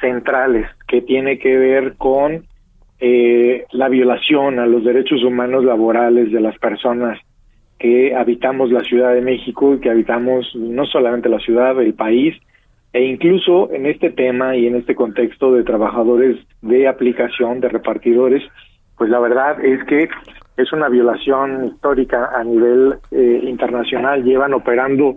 centrales 0.00 0.66
que 0.88 1.00
tiene 1.00 1.38
que 1.38 1.56
ver 1.56 1.94
con 1.96 2.44
eh, 3.00 3.64
la 3.72 3.88
violación 3.88 4.58
a 4.58 4.66
los 4.66 4.84
derechos 4.84 5.22
humanos 5.22 5.64
laborales 5.64 6.30
de 6.30 6.40
las 6.40 6.58
personas 6.58 7.18
que 7.78 8.14
habitamos 8.14 8.70
la 8.70 8.84
Ciudad 8.84 9.14
de 9.14 9.22
México 9.22 9.74
y 9.74 9.80
que 9.80 9.90
habitamos 9.90 10.54
no 10.54 10.86
solamente 10.86 11.28
la 11.28 11.40
ciudad, 11.40 11.80
el 11.80 11.94
país, 11.94 12.36
e 12.92 13.02
incluso 13.04 13.72
en 13.72 13.86
este 13.86 14.10
tema 14.10 14.54
y 14.54 14.66
en 14.66 14.76
este 14.76 14.94
contexto 14.94 15.52
de 15.52 15.64
trabajadores 15.64 16.36
de 16.60 16.86
aplicación, 16.86 17.60
de 17.60 17.70
repartidores, 17.70 18.42
pues 18.96 19.10
la 19.10 19.18
verdad 19.18 19.64
es 19.64 19.82
que 19.84 20.08
es 20.56 20.72
una 20.72 20.88
violación 20.88 21.66
histórica 21.66 22.30
a 22.34 22.44
nivel 22.44 22.96
eh, 23.10 23.40
internacional. 23.44 24.22
Llevan 24.22 24.54
operando 24.54 25.16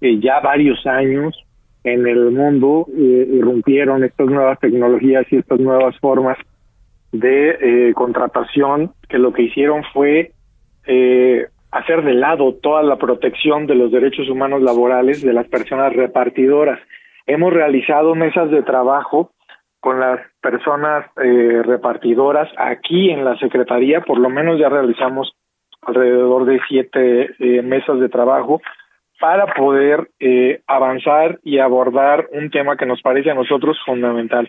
eh, 0.00 0.20
ya 0.20 0.40
varios 0.40 0.86
años 0.86 1.36
en 1.84 2.06
el 2.06 2.30
mundo 2.30 2.86
eh, 2.96 3.28
irrumpieron 3.32 4.04
estas 4.04 4.26
nuevas 4.26 4.58
tecnologías 4.60 5.26
y 5.30 5.36
estas 5.36 5.60
nuevas 5.60 5.98
formas 5.98 6.36
de 7.12 7.50
eh, 7.88 7.94
contratación 7.94 8.92
que 9.08 9.18
lo 9.18 9.32
que 9.32 9.42
hicieron 9.42 9.82
fue 9.92 10.32
eh, 10.86 11.46
hacer 11.70 12.02
de 12.02 12.14
lado 12.14 12.54
toda 12.54 12.82
la 12.82 12.96
protección 12.96 13.66
de 13.66 13.74
los 13.74 13.90
derechos 13.90 14.28
humanos 14.28 14.62
laborales 14.62 15.22
de 15.22 15.32
las 15.32 15.46
personas 15.48 15.92
repartidoras. 15.94 16.78
Hemos 17.26 17.52
realizado 17.52 18.14
mesas 18.14 18.50
de 18.50 18.62
trabajo 18.62 19.30
con 19.80 20.00
las 20.00 20.20
personas 20.40 21.06
eh, 21.22 21.62
repartidoras 21.64 22.50
aquí 22.56 23.10
en 23.10 23.24
la 23.24 23.36
Secretaría, 23.38 24.00
por 24.00 24.18
lo 24.18 24.28
menos 24.28 24.58
ya 24.58 24.68
realizamos 24.68 25.34
alrededor 25.82 26.44
de 26.44 26.60
siete 26.68 27.30
eh, 27.38 27.62
mesas 27.62 28.00
de 28.00 28.08
trabajo 28.08 28.60
para 29.20 29.46
poder 29.54 30.10
eh, 30.20 30.60
avanzar 30.66 31.38
y 31.42 31.58
abordar 31.58 32.28
un 32.32 32.50
tema 32.50 32.76
que 32.76 32.86
nos 32.86 33.02
parece 33.02 33.30
a 33.30 33.34
nosotros 33.34 33.78
fundamental, 33.84 34.48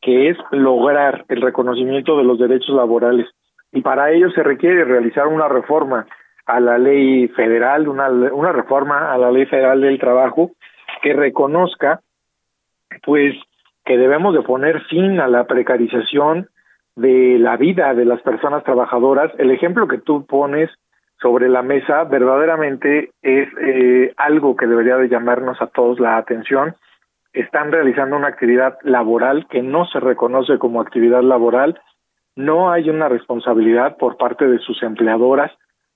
que 0.00 0.30
es 0.30 0.38
lograr 0.50 1.24
el 1.28 1.42
reconocimiento 1.42 2.16
de 2.16 2.24
los 2.24 2.38
derechos 2.38 2.74
laborales. 2.74 3.26
Y 3.72 3.82
para 3.82 4.10
ello 4.12 4.30
se 4.30 4.42
requiere 4.42 4.84
realizar 4.84 5.26
una 5.26 5.48
reforma 5.48 6.06
a 6.46 6.60
la 6.60 6.78
ley 6.78 7.28
federal, 7.28 7.88
una, 7.88 8.08
una 8.08 8.52
reforma 8.52 9.12
a 9.12 9.18
la 9.18 9.30
ley 9.30 9.46
federal 9.46 9.80
del 9.80 9.98
trabajo 9.98 10.52
que 11.02 11.12
reconozca, 11.12 12.00
pues, 13.04 13.34
que 13.86 13.96
debemos 13.96 14.34
de 14.34 14.42
poner 14.42 14.82
fin 14.86 15.20
a 15.20 15.28
la 15.28 15.44
precarización 15.44 16.48
de 16.96 17.38
la 17.38 17.56
vida 17.56 17.94
de 17.94 18.04
las 18.04 18.20
personas 18.20 18.64
trabajadoras. 18.64 19.32
El 19.38 19.52
ejemplo 19.52 19.86
que 19.86 19.98
tú 19.98 20.26
pones 20.26 20.68
sobre 21.22 21.48
la 21.48 21.62
mesa 21.62 22.04
verdaderamente 22.04 23.12
es 23.22 23.48
eh, 23.60 24.12
algo 24.16 24.56
que 24.56 24.66
debería 24.66 24.96
de 24.96 25.08
llamarnos 25.08 25.62
a 25.62 25.68
todos 25.68 26.00
la 26.00 26.16
atención. 26.16 26.74
Están 27.32 27.70
realizando 27.70 28.16
una 28.16 28.28
actividad 28.28 28.76
laboral 28.82 29.46
que 29.48 29.62
no 29.62 29.86
se 29.86 30.00
reconoce 30.00 30.58
como 30.58 30.80
actividad 30.80 31.22
laboral, 31.22 31.80
no 32.34 32.70
hay 32.70 32.90
una 32.90 33.08
responsabilidad 33.08 33.96
por 33.98 34.16
parte 34.16 34.46
de 34.46 34.58
sus 34.58 34.82
empleadoras, 34.82 35.52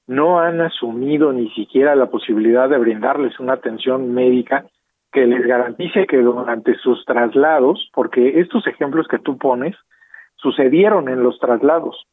no 0.06 0.38
han 0.38 0.60
asumido 0.60 1.32
ni 1.32 1.50
siquiera 1.50 1.94
la 1.96 2.06
posibilidad 2.06 2.68
de 2.68 2.78
brindarles 2.78 3.38
una 3.40 3.54
atención 3.54 4.14
médica 4.14 4.64
que 5.12 5.26
les 5.26 5.46
garantice 5.46 6.06
que 6.06 6.18
durante 6.18 6.76
sus 6.76 7.04
traslados, 7.04 7.90
porque 7.92 8.40
estos 8.40 8.66
ejemplos 8.66 9.08
que 9.08 9.18
tú 9.18 9.38
pones 9.38 9.76
sucedieron 10.36 11.08
en 11.08 11.22
los 11.22 11.38
traslados, 11.38 12.06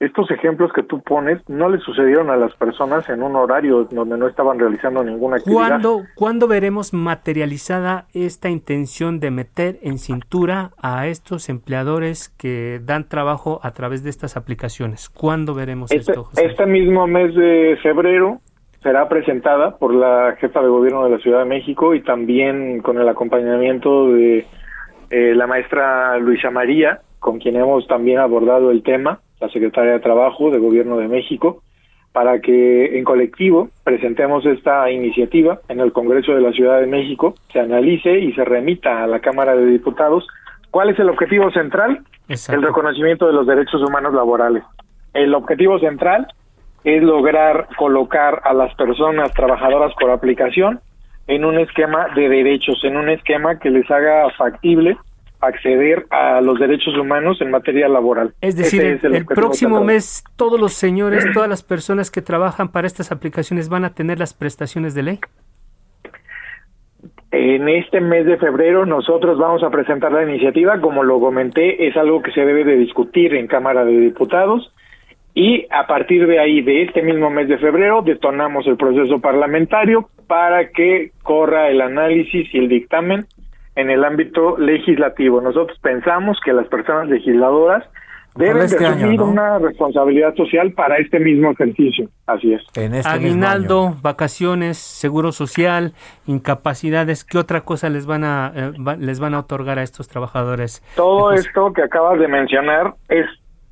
estos 0.00 0.30
ejemplos 0.30 0.72
que 0.72 0.82
tú 0.82 1.00
pones 1.02 1.40
no 1.48 1.68
le 1.68 1.78
sucedieron 1.78 2.28
a 2.28 2.36
las 2.36 2.54
personas 2.56 3.08
en 3.08 3.22
un 3.22 3.36
horario 3.36 3.84
donde 3.84 4.18
no 4.18 4.26
estaban 4.26 4.58
realizando 4.58 5.04
ninguna 5.04 5.36
actividad. 5.36 5.68
¿Cuándo, 5.68 6.02
¿Cuándo 6.16 6.48
veremos 6.48 6.92
materializada 6.92 8.06
esta 8.12 8.50
intención 8.50 9.20
de 9.20 9.30
meter 9.30 9.78
en 9.82 9.98
cintura 9.98 10.72
a 10.82 11.06
estos 11.06 11.48
empleadores 11.48 12.28
que 12.28 12.80
dan 12.82 13.08
trabajo 13.08 13.60
a 13.62 13.70
través 13.70 14.02
de 14.02 14.10
estas 14.10 14.36
aplicaciones? 14.36 15.08
¿Cuándo 15.08 15.54
veremos 15.54 15.92
este, 15.92 16.10
esto? 16.10 16.28
Este 16.36 16.66
mismo 16.66 17.06
mes 17.06 17.34
de 17.34 17.78
febrero 17.82 18.40
será 18.84 19.08
presentada 19.08 19.78
por 19.78 19.94
la 19.94 20.36
jefa 20.38 20.60
de 20.60 20.68
gobierno 20.68 21.04
de 21.04 21.10
la 21.10 21.18
Ciudad 21.18 21.40
de 21.40 21.46
México 21.46 21.94
y 21.94 22.02
también 22.02 22.82
con 22.82 23.00
el 23.00 23.08
acompañamiento 23.08 24.12
de 24.12 24.44
eh, 25.10 25.34
la 25.34 25.46
maestra 25.46 26.18
Luisa 26.18 26.50
María, 26.50 27.00
con 27.18 27.38
quien 27.38 27.56
hemos 27.56 27.86
también 27.88 28.18
abordado 28.18 28.70
el 28.70 28.82
tema 28.82 29.20
la 29.40 29.48
Secretaria 29.48 29.92
de 29.92 30.00
Trabajo 30.00 30.50
de 30.50 30.58
Gobierno 30.58 30.98
de 30.98 31.08
México, 31.08 31.62
para 32.12 32.40
que 32.40 32.98
en 32.98 33.04
colectivo 33.04 33.70
presentemos 33.82 34.44
esta 34.46 34.90
iniciativa 34.90 35.60
en 35.68 35.80
el 35.80 35.92
Congreso 35.92 36.32
de 36.34 36.42
la 36.42 36.52
Ciudad 36.52 36.78
de 36.80 36.86
México, 36.86 37.34
se 37.52 37.60
analice 37.60 38.20
y 38.20 38.32
se 38.34 38.44
remita 38.44 39.02
a 39.02 39.06
la 39.06 39.20
Cámara 39.20 39.56
de 39.56 39.66
Diputados. 39.66 40.26
¿Cuál 40.70 40.90
es 40.90 40.98
el 40.98 41.08
objetivo 41.08 41.50
central? 41.50 42.04
El 42.28 42.62
reconocimiento 42.62 43.26
de 43.26 43.32
los 43.32 43.46
derechos 43.46 43.82
humanos 43.82 44.12
laborales. 44.12 44.62
El 45.14 45.34
objetivo 45.34 45.78
central 45.78 46.28
es 46.84 47.02
lograr 47.02 47.68
colocar 47.76 48.42
a 48.44 48.52
las 48.52 48.74
personas 48.74 49.32
trabajadoras 49.32 49.92
por 49.98 50.10
aplicación 50.10 50.80
en 51.26 51.44
un 51.44 51.58
esquema 51.58 52.08
de 52.14 52.28
derechos, 52.28 52.84
en 52.84 52.96
un 52.96 53.08
esquema 53.08 53.58
que 53.58 53.70
les 53.70 53.90
haga 53.90 54.28
factible 54.36 54.96
acceder 55.40 56.06
a 56.10 56.40
los 56.40 56.58
derechos 56.58 56.96
humanos 56.96 57.40
en 57.40 57.50
materia 57.50 57.88
laboral. 57.88 58.34
Es 58.40 58.56
decir, 58.56 59.00
el, 59.02 59.26
próximo 59.26 59.82
mes 59.82 60.24
todos 60.36 60.60
los 60.60 60.72
señores, 60.72 61.24
todas 61.32 61.48
las 61.48 61.62
personas 61.62 62.10
que 62.10 62.22
trabajan 62.22 62.68
para 62.68 62.86
estas 62.86 63.12
aplicaciones 63.12 63.68
van 63.68 63.84
a 63.84 63.94
tener 63.94 64.18
las 64.18 64.34
prestaciones 64.34 64.94
de 64.94 65.02
ley. 65.02 65.20
En 67.30 67.68
este 67.68 68.00
mes 68.00 68.26
de 68.26 68.36
febrero 68.36 68.86
nosotros 68.86 69.38
vamos 69.38 69.62
a 69.64 69.70
presentar 69.70 70.12
la 70.12 70.22
iniciativa, 70.22 70.80
como 70.80 71.02
lo 71.02 71.18
comenté, 71.18 71.88
es 71.88 71.96
algo 71.96 72.22
que 72.22 72.30
se 72.30 72.42
debe 72.42 72.64
de 72.64 72.76
discutir 72.76 73.34
en 73.34 73.48
Cámara 73.48 73.84
de 73.84 73.98
Diputados 73.98 74.72
y 75.34 75.66
a 75.70 75.86
partir 75.86 76.26
de 76.26 76.38
ahí, 76.38 76.62
de 76.62 76.82
este 76.82 77.02
mismo 77.02 77.28
mes 77.30 77.48
de 77.48 77.58
febrero, 77.58 78.02
detonamos 78.02 78.66
el 78.66 78.76
proceso 78.76 79.20
parlamentario 79.20 80.08
para 80.28 80.70
que 80.70 81.10
corra 81.22 81.68
el 81.70 81.80
análisis 81.80 82.48
y 82.54 82.58
el 82.58 82.68
dictamen 82.68 83.26
en 83.74 83.90
el 83.90 84.04
ámbito 84.04 84.56
legislativo. 84.58 85.40
Nosotros 85.40 85.76
pensamos 85.80 86.38
que 86.44 86.52
las 86.52 86.68
personas 86.68 87.08
legisladoras 87.08 87.82
deben 88.36 88.62
este 88.62 88.78
de 88.78 88.86
año, 88.86 88.96
asumir 88.96 89.18
¿no? 89.20 89.26
una 89.26 89.58
responsabilidad 89.58 90.34
social 90.36 90.72
para 90.72 90.96
este 90.98 91.18
mismo 91.18 91.50
ejercicio. 91.50 92.08
Así 92.26 92.52
es. 92.52 92.62
En 92.76 92.94
este 92.94 93.10
mismo 93.18 93.26
Aguinaldo, 93.28 93.86
año. 93.88 93.96
vacaciones, 94.02 94.78
seguro 94.78 95.32
social, 95.32 95.92
incapacidades, 96.26 97.24
¿qué 97.24 97.38
otra 97.38 97.62
cosa 97.62 97.88
les 97.88 98.06
van 98.06 98.22
a 98.24 98.52
eh, 98.54 98.70
va- 98.86 98.96
les 98.96 99.18
van 99.20 99.34
a 99.34 99.40
otorgar 99.40 99.78
a 99.78 99.82
estos 99.82 100.08
trabajadores? 100.08 100.82
Todo 100.96 101.32
esto 101.32 101.72
que 101.72 101.82
acabas 101.82 102.18
de 102.20 102.28
mencionar 102.28 102.94
es 103.08 103.26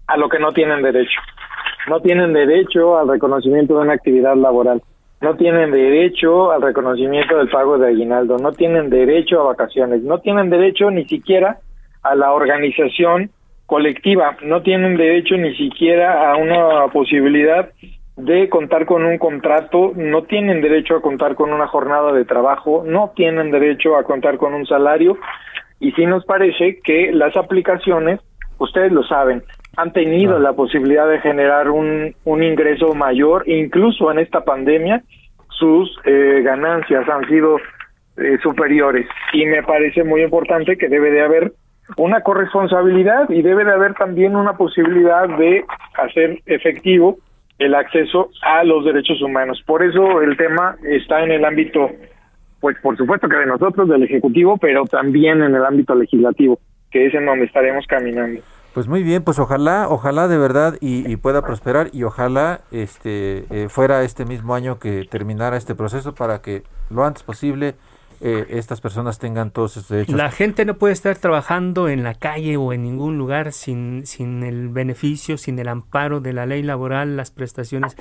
a 0.08 0.16
lo 0.16 0.28
que 0.28 0.38
no 0.38 0.52
tienen 0.52 0.82
derecho. 0.82 1.20
No 1.88 2.00
tienen 2.00 2.32
derecho 2.32 2.98
al 2.98 3.08
reconocimiento 3.08 3.74
de 3.74 3.80
una 3.80 3.94
actividad 3.94 4.36
laboral. 4.36 4.82
No 5.20 5.36
tienen 5.36 5.70
derecho 5.70 6.50
al 6.50 6.62
reconocimiento 6.62 7.36
del 7.36 7.48
pago 7.48 7.78
de 7.78 7.88
aguinaldo. 7.88 8.38
No 8.38 8.52
tienen 8.52 8.90
derecho 8.90 9.40
a 9.40 9.44
vacaciones. 9.44 10.02
No 10.02 10.18
tienen 10.18 10.50
derecho 10.50 10.90
ni 10.90 11.04
siquiera 11.06 11.58
a 12.02 12.14
la 12.14 12.32
organización 12.32 13.30
colectiva. 13.66 14.36
No 14.42 14.62
tienen 14.62 14.96
derecho 14.96 15.36
ni 15.36 15.54
siquiera 15.56 16.30
a 16.30 16.36
una 16.36 16.88
posibilidad 16.92 17.70
de 18.16 18.48
contar 18.48 18.86
con 18.86 19.04
un 19.04 19.18
contrato. 19.18 19.92
No 19.94 20.22
tienen 20.24 20.60
derecho 20.60 20.96
a 20.96 21.02
contar 21.02 21.34
con 21.34 21.52
una 21.52 21.68
jornada 21.68 22.12
de 22.12 22.24
trabajo. 22.24 22.82
No 22.86 23.12
tienen 23.14 23.50
derecho 23.50 23.96
a 23.96 24.04
contar 24.04 24.38
con 24.38 24.54
un 24.54 24.66
salario 24.66 25.18
y 25.82 25.90
sí 25.92 26.06
nos 26.06 26.24
parece 26.24 26.78
que 26.84 27.10
las 27.12 27.36
aplicaciones, 27.36 28.20
ustedes 28.58 28.92
lo 28.92 29.02
saben, 29.02 29.42
han 29.76 29.92
tenido 29.92 30.38
la 30.38 30.52
posibilidad 30.52 31.08
de 31.08 31.20
generar 31.20 31.70
un, 31.70 32.14
un 32.24 32.42
ingreso 32.42 32.94
mayor, 32.94 33.48
incluso 33.48 34.10
en 34.10 34.18
esta 34.18 34.44
pandemia, 34.44 35.02
sus 35.48 35.90
eh, 36.04 36.42
ganancias 36.44 37.08
han 37.08 37.26
sido 37.28 37.56
eh, 38.16 38.38
superiores. 38.42 39.06
Y 39.32 39.46
me 39.46 39.62
parece 39.62 40.04
muy 40.04 40.22
importante 40.22 40.76
que 40.76 40.88
debe 40.88 41.10
de 41.10 41.22
haber 41.22 41.52
una 41.96 42.20
corresponsabilidad 42.20 43.28
y 43.30 43.42
debe 43.42 43.64
de 43.64 43.72
haber 43.72 43.94
también 43.94 44.36
una 44.36 44.56
posibilidad 44.56 45.28
de 45.38 45.64
hacer 45.96 46.40
efectivo 46.46 47.18
el 47.58 47.74
acceso 47.74 48.30
a 48.42 48.64
los 48.64 48.84
derechos 48.84 49.20
humanos. 49.22 49.62
Por 49.66 49.82
eso 49.82 50.20
el 50.20 50.36
tema 50.36 50.76
está 50.84 51.22
en 51.22 51.32
el 51.32 51.44
ámbito 51.44 51.90
pues 52.62 52.76
por 52.80 52.96
supuesto 52.96 53.28
que 53.28 53.36
de 53.36 53.46
nosotros, 53.46 53.88
del 53.88 54.04
Ejecutivo, 54.04 54.56
pero 54.56 54.84
también 54.84 55.42
en 55.42 55.52
el 55.52 55.64
ámbito 55.64 55.96
legislativo, 55.96 56.60
que 56.92 57.06
es 57.06 57.14
en 57.14 57.26
donde 57.26 57.46
estaremos 57.46 57.84
caminando. 57.88 58.40
Pues 58.74 58.88
muy 58.88 59.02
bien, 59.02 59.22
pues 59.22 59.38
ojalá, 59.38 59.86
ojalá 59.90 60.28
de 60.28 60.38
verdad 60.38 60.78
y, 60.80 61.16
pueda 61.16 61.42
prosperar 61.42 61.90
y 61.92 62.04
ojalá 62.04 62.62
este 62.70 63.44
eh, 63.50 63.68
fuera 63.68 64.02
este 64.02 64.24
mismo 64.24 64.54
año 64.54 64.78
que 64.78 65.04
terminara 65.04 65.58
este 65.58 65.74
proceso 65.74 66.14
para 66.14 66.40
que 66.40 66.62
lo 66.88 67.04
antes 67.04 67.22
posible 67.22 67.74
eh, 68.24 68.46
estas 68.50 68.80
personas 68.80 69.18
tengan 69.18 69.50
todos 69.50 69.72
sus 69.72 69.88
derechos. 69.88 70.14
La 70.14 70.30
gente 70.30 70.64
no 70.64 70.78
puede 70.78 70.92
estar 70.92 71.16
trabajando 71.18 71.88
en 71.88 72.04
la 72.04 72.14
calle 72.14 72.56
o 72.56 72.72
en 72.72 72.84
ningún 72.84 73.18
lugar 73.18 73.52
sin, 73.52 74.06
sin 74.06 74.44
el 74.44 74.68
beneficio, 74.68 75.36
sin 75.36 75.58
el 75.58 75.66
amparo 75.66 76.20
de 76.20 76.32
la 76.32 76.46
ley 76.46 76.62
laboral, 76.62 77.16
las 77.16 77.32
prestaciones. 77.32 77.96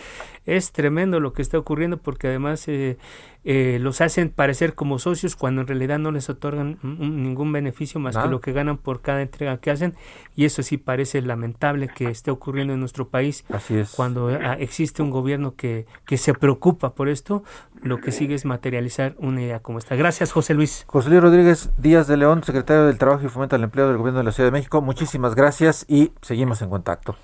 Es 0.45 0.72
tremendo 0.74 1.19
lo 1.19 1.34
que 1.34 1.41
está 1.41 1.57
ocurriendo 1.57 1.97
porque 1.97 2.28
además 2.28 2.67
eh, 2.67 2.99
eh, 3.43 3.80
los 3.82 4.01
hacen 4.01 4.30
parecer 4.30 4.76
como 4.76 4.99
socios 4.99 5.36
cuando 5.36 5.61
en 5.61 5.67
realidad 5.67 5.97
no 5.97 6.11
les 6.11 6.30
otorgan 6.30 6.78
ningún 6.84 7.51
beneficio 7.51 7.99
más 7.99 8.13
Nada. 8.13 8.28
que 8.28 8.32
lo 8.32 8.41
que 8.41 8.51
ganan 8.51 8.78
por 8.78 9.01
cada 9.01 9.24
entrega 9.24 9.57
que 9.57 9.72
hacen 9.72 9.95
y 10.36 10.45
eso 10.45 10.61
sí 10.61 10.78
parece 10.78 11.19
lamentable 11.24 11.88
que 11.88 12.09
esté 12.11 12.30
ocurriendo 12.30 12.76
en 12.76 12.80
nuestro 12.80 13.07
país 13.07 13.43
Así 13.49 13.80
es. 13.80 13.93
cuando 13.95 14.28
ah, 14.28 14.57
existe 14.59 15.01
un 15.01 15.09
gobierno 15.09 15.55
que, 15.55 15.88
que 16.05 16.17
se 16.17 16.36
preocupa 16.36 16.93
por 16.93 17.09
esto, 17.09 17.43
lo 17.82 17.99
que 17.99 18.11
sigue 18.11 18.36
es 18.36 18.45
materializar 18.45 19.15
una 19.17 19.41
idea 19.41 19.59
como 19.59 19.80
esta. 19.80 19.95
Gracias, 19.95 20.11
José 20.32 20.53
Luis. 20.53 20.84
José 20.88 21.09
Luis 21.09 21.22
Rodríguez 21.22 21.72
Díaz 21.78 22.07
de 22.07 22.18
León, 22.18 22.43
secretario 22.43 22.86
del 22.86 22.97
Trabajo 22.97 23.26
y 23.26 23.30
Fomento 23.30 23.55
al 23.55 23.64
Empleo 23.64 23.88
del 23.88 23.97
Gobierno 23.97 24.20
de 24.20 24.26
la 24.26 24.32
Ciudad 24.32 24.47
de 24.47 24.51
México, 24.51 24.82
muchísimas 24.82 25.36
gracias 25.36 25.86
y 25.88 26.12
seguimos 26.22 26.62
en 26.62 26.70
contacto. 26.70 27.16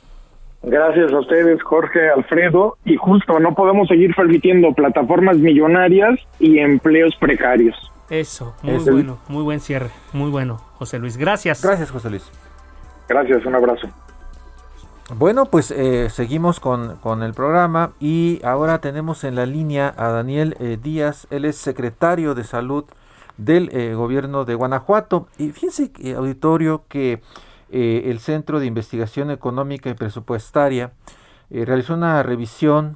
Gracias 0.63 1.11
a 1.13 1.19
ustedes, 1.19 1.61
Jorge, 1.63 2.09
Alfredo, 2.09 2.77
y 2.83 2.95
justo 2.95 3.39
no 3.39 3.53
podemos 3.53 3.87
seguir 3.87 4.15
permitiendo 4.15 4.73
plataformas 4.73 5.37
millonarias 5.37 6.19
y 6.39 6.59
empleos 6.59 7.15
precarios. 7.19 7.75
Eso, 8.09 8.55
muy 8.63 8.75
Eso. 8.75 8.91
bueno, 8.91 9.19
muy 9.27 9.43
buen 9.43 9.59
cierre, 9.59 9.89
muy 10.13 10.31
bueno, 10.31 10.57
José 10.75 10.97
Luis. 10.97 11.17
Gracias. 11.17 11.63
Gracias, 11.63 11.91
José 11.91 12.09
Luis. 12.09 12.31
Gracias, 13.07 13.45
un 13.45 13.55
abrazo. 13.55 13.87
Bueno, 15.15 15.45
pues 15.45 15.71
eh, 15.71 16.09
seguimos 16.09 16.59
con, 16.59 16.97
con 16.97 17.23
el 17.23 17.33
programa 17.33 17.93
y 17.97 18.41
ahora 18.43 18.81
tenemos 18.81 19.23
en 19.23 19.35
la 19.35 19.45
línea 19.45 19.93
a 19.95 20.09
Daniel 20.09 20.57
eh, 20.59 20.77
Díaz, 20.81 21.27
él 21.29 21.45
es 21.45 21.55
secretario 21.55 22.35
de 22.35 22.43
salud 22.43 22.83
del 23.37 23.69
eh, 23.71 23.93
gobierno 23.93 24.43
de 24.43 24.55
Guanajuato. 24.55 25.27
Y 25.37 25.51
fíjense, 25.51 25.93
eh, 25.99 26.15
auditorio, 26.15 26.83
que 26.89 27.21
el 27.69 28.19
Centro 28.19 28.59
de 28.59 28.65
Investigación 28.65 29.29
Económica 29.29 29.89
y 29.89 29.93
Presupuestaria 29.93 30.93
realizó 31.49 31.95
una 31.95 32.23
revisión 32.23 32.95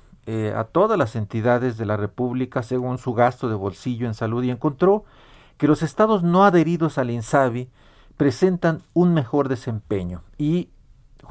a 0.55 0.63
todas 0.63 0.97
las 0.97 1.17
entidades 1.17 1.77
de 1.77 1.85
la 1.85 1.97
República 1.97 2.63
según 2.63 2.97
su 2.97 3.13
gasto 3.13 3.49
de 3.49 3.55
bolsillo 3.55 4.07
en 4.07 4.13
salud 4.13 4.41
y 4.45 4.49
encontró 4.49 5.03
que 5.57 5.67
los 5.67 5.83
estados 5.83 6.23
no 6.23 6.45
adheridos 6.45 6.97
al 6.97 7.09
INSABI 7.09 7.67
presentan 8.15 8.81
un 8.93 9.13
mejor 9.13 9.49
desempeño 9.49 10.21
y 10.37 10.69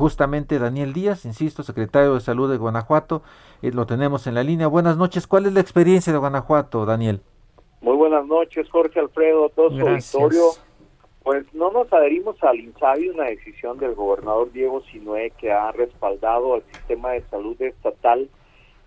justamente 0.01 0.59
Daniel 0.59 0.95
Díaz, 0.95 1.27
insisto, 1.27 1.63
secretario 1.63 2.15
de 2.15 2.21
Salud 2.21 2.51
de 2.51 2.57
Guanajuato, 2.57 3.23
eh, 3.61 3.71
lo 3.71 3.85
tenemos 3.85 4.27
en 4.27 4.35
la 4.35 4.43
línea. 4.43 4.67
Buenas 4.67 4.97
noches, 4.97 5.27
¿cuál 5.27 5.45
es 5.45 5.53
la 5.53 5.61
experiencia 5.61 6.11
de 6.11 6.19
Guanajuato, 6.19 6.87
Daniel? 6.87 7.21
Muy 7.83 7.97
buenas 7.97 8.27
noches, 8.27 8.69
Jorge 8.71 8.99
Alfredo, 8.99 9.51
todo 9.51 9.71
su 9.71 9.87
auditorio. 9.87 10.45
Pues 11.23 11.45
no 11.53 11.71
nos 11.71 11.93
adherimos 11.93 12.43
al 12.43 12.61
INSABI, 12.61 13.11
una 13.11 13.25
decisión 13.25 13.79
del 13.79 13.95
gobernador 13.95 14.51
Diego 14.53 14.83
Sinué 14.91 15.33
que 15.39 15.53
ha 15.53 15.71
respaldado 15.71 16.55
al 16.55 16.63
sistema 16.73 17.11
de 17.11 17.21
salud 17.29 17.61
estatal 17.61 18.31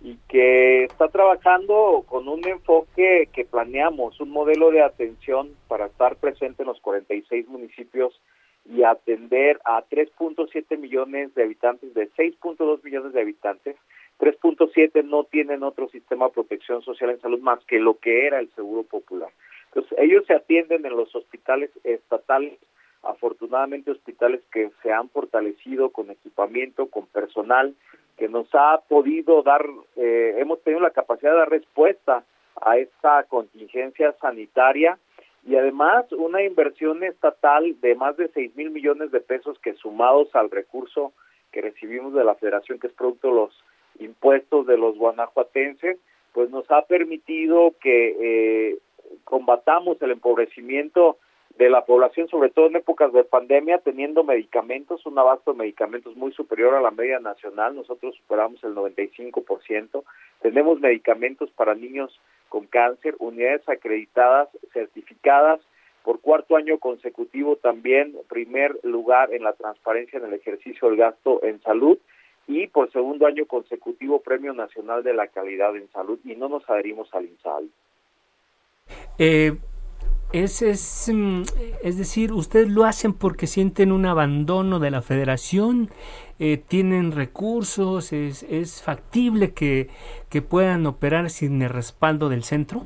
y 0.00 0.18
que 0.28 0.84
está 0.84 1.06
trabajando 1.08 2.04
con 2.08 2.26
un 2.26 2.44
enfoque 2.46 3.28
que 3.32 3.44
planeamos, 3.44 4.20
un 4.20 4.30
modelo 4.30 4.72
de 4.72 4.82
atención 4.82 5.50
para 5.68 5.86
estar 5.86 6.16
presente 6.16 6.64
en 6.64 6.68
los 6.68 6.80
46 6.80 7.46
municipios 7.46 8.20
y 8.64 8.82
atender 8.82 9.60
a 9.64 9.84
3.7 9.84 10.78
millones 10.78 11.34
de 11.34 11.42
habitantes, 11.42 11.92
de 11.94 12.10
6.2 12.12 12.82
millones 12.82 13.12
de 13.12 13.20
habitantes. 13.20 13.76
3.7 14.18 15.04
no 15.04 15.24
tienen 15.24 15.62
otro 15.62 15.88
sistema 15.88 16.26
de 16.26 16.32
protección 16.32 16.82
social 16.82 17.10
en 17.10 17.20
salud 17.20 17.40
más 17.40 17.62
que 17.64 17.78
lo 17.78 17.98
que 17.98 18.26
era 18.26 18.38
el 18.38 18.50
Seguro 18.54 18.84
Popular. 18.84 19.30
Entonces, 19.66 19.98
ellos 19.98 20.24
se 20.26 20.34
atienden 20.34 20.86
en 20.86 20.96
los 20.96 21.14
hospitales 21.14 21.70
estatales, 21.82 22.58
afortunadamente 23.02 23.90
hospitales 23.90 24.40
que 24.52 24.70
se 24.82 24.92
han 24.92 25.08
fortalecido 25.10 25.90
con 25.90 26.10
equipamiento, 26.10 26.86
con 26.86 27.06
personal, 27.06 27.74
que 28.16 28.28
nos 28.28 28.46
ha 28.54 28.80
podido 28.88 29.42
dar, 29.42 29.66
eh, 29.96 30.36
hemos 30.38 30.62
tenido 30.62 30.80
la 30.80 30.92
capacidad 30.92 31.32
de 31.32 31.38
dar 31.38 31.50
respuesta 31.50 32.24
a 32.62 32.78
esta 32.78 33.24
contingencia 33.24 34.14
sanitaria 34.20 34.98
y 35.46 35.56
además 35.56 36.10
una 36.12 36.42
inversión 36.42 37.04
estatal 37.04 37.78
de 37.80 37.94
más 37.94 38.16
de 38.16 38.28
6 38.28 38.56
mil 38.56 38.70
millones 38.70 39.10
de 39.10 39.20
pesos 39.20 39.58
que 39.58 39.74
sumados 39.74 40.34
al 40.34 40.50
recurso 40.50 41.12
que 41.52 41.60
recibimos 41.60 42.14
de 42.14 42.24
la 42.24 42.34
federación, 42.34 42.78
que 42.78 42.88
es 42.88 42.92
producto 42.92 43.28
de 43.28 43.34
los 43.34 43.64
impuestos 44.00 44.66
de 44.66 44.76
los 44.76 44.96
guanajuatenses, 44.96 45.98
pues 46.32 46.50
nos 46.50 46.68
ha 46.70 46.82
permitido 46.82 47.74
que 47.80 48.16
eh, 48.72 48.78
combatamos 49.24 50.00
el 50.02 50.10
empobrecimiento 50.10 51.18
de 51.56 51.70
la 51.70 51.84
población, 51.84 52.26
sobre 52.28 52.50
todo 52.50 52.66
en 52.66 52.76
épocas 52.76 53.12
de 53.12 53.22
pandemia, 53.22 53.78
teniendo 53.78 54.24
medicamentos, 54.24 55.06
un 55.06 55.18
abasto 55.18 55.52
de 55.52 55.58
medicamentos 55.58 56.16
muy 56.16 56.32
superior 56.32 56.74
a 56.74 56.80
la 56.80 56.90
media 56.90 57.20
nacional, 57.20 57.76
nosotros 57.76 58.16
superamos 58.16 58.62
el 58.64 58.74
95%, 58.74 60.02
tenemos 60.42 60.80
medicamentos 60.80 61.50
para 61.52 61.76
niños 61.76 62.18
con 62.54 62.66
cáncer, 62.68 63.16
unidades 63.18 63.68
acreditadas, 63.68 64.48
certificadas, 64.72 65.60
por 66.04 66.20
cuarto 66.20 66.54
año 66.54 66.78
consecutivo 66.78 67.56
también 67.56 68.14
primer 68.28 68.78
lugar 68.84 69.34
en 69.34 69.42
la 69.42 69.54
transparencia 69.54 70.20
en 70.20 70.26
el 70.26 70.34
ejercicio 70.34 70.88
del 70.88 70.96
gasto 70.96 71.42
en 71.42 71.60
salud 71.62 71.98
y 72.46 72.68
por 72.68 72.92
segundo 72.92 73.26
año 73.26 73.46
consecutivo 73.46 74.20
Premio 74.20 74.52
Nacional 74.52 75.02
de 75.02 75.14
la 75.14 75.26
Calidad 75.26 75.74
en 75.74 75.90
Salud 75.90 76.20
y 76.22 76.36
no 76.36 76.48
nos 76.48 76.62
adherimos 76.70 77.12
al 77.12 77.24
INSABI. 77.24 77.70
Eh, 79.18 79.52
es, 80.34 80.62
es, 80.62 81.10
mm, 81.12 81.42
es 81.82 81.96
decir, 81.96 82.32
ustedes 82.32 82.68
lo 82.68 82.84
hacen 82.84 83.12
porque 83.12 83.46
sienten 83.46 83.92
un 83.92 84.04
abandono 84.04 84.80
de 84.80 84.90
la 84.90 85.00
federación, 85.00 85.90
eh, 86.40 86.56
tienen 86.56 87.12
recursos, 87.12 88.12
es, 88.12 88.42
es 88.44 88.82
factible 88.82 89.52
que, 89.52 89.88
que 90.30 90.42
puedan 90.42 90.86
operar 90.86 91.30
sin 91.30 91.62
el 91.62 91.70
respaldo 91.70 92.28
del 92.28 92.42
centro. 92.42 92.84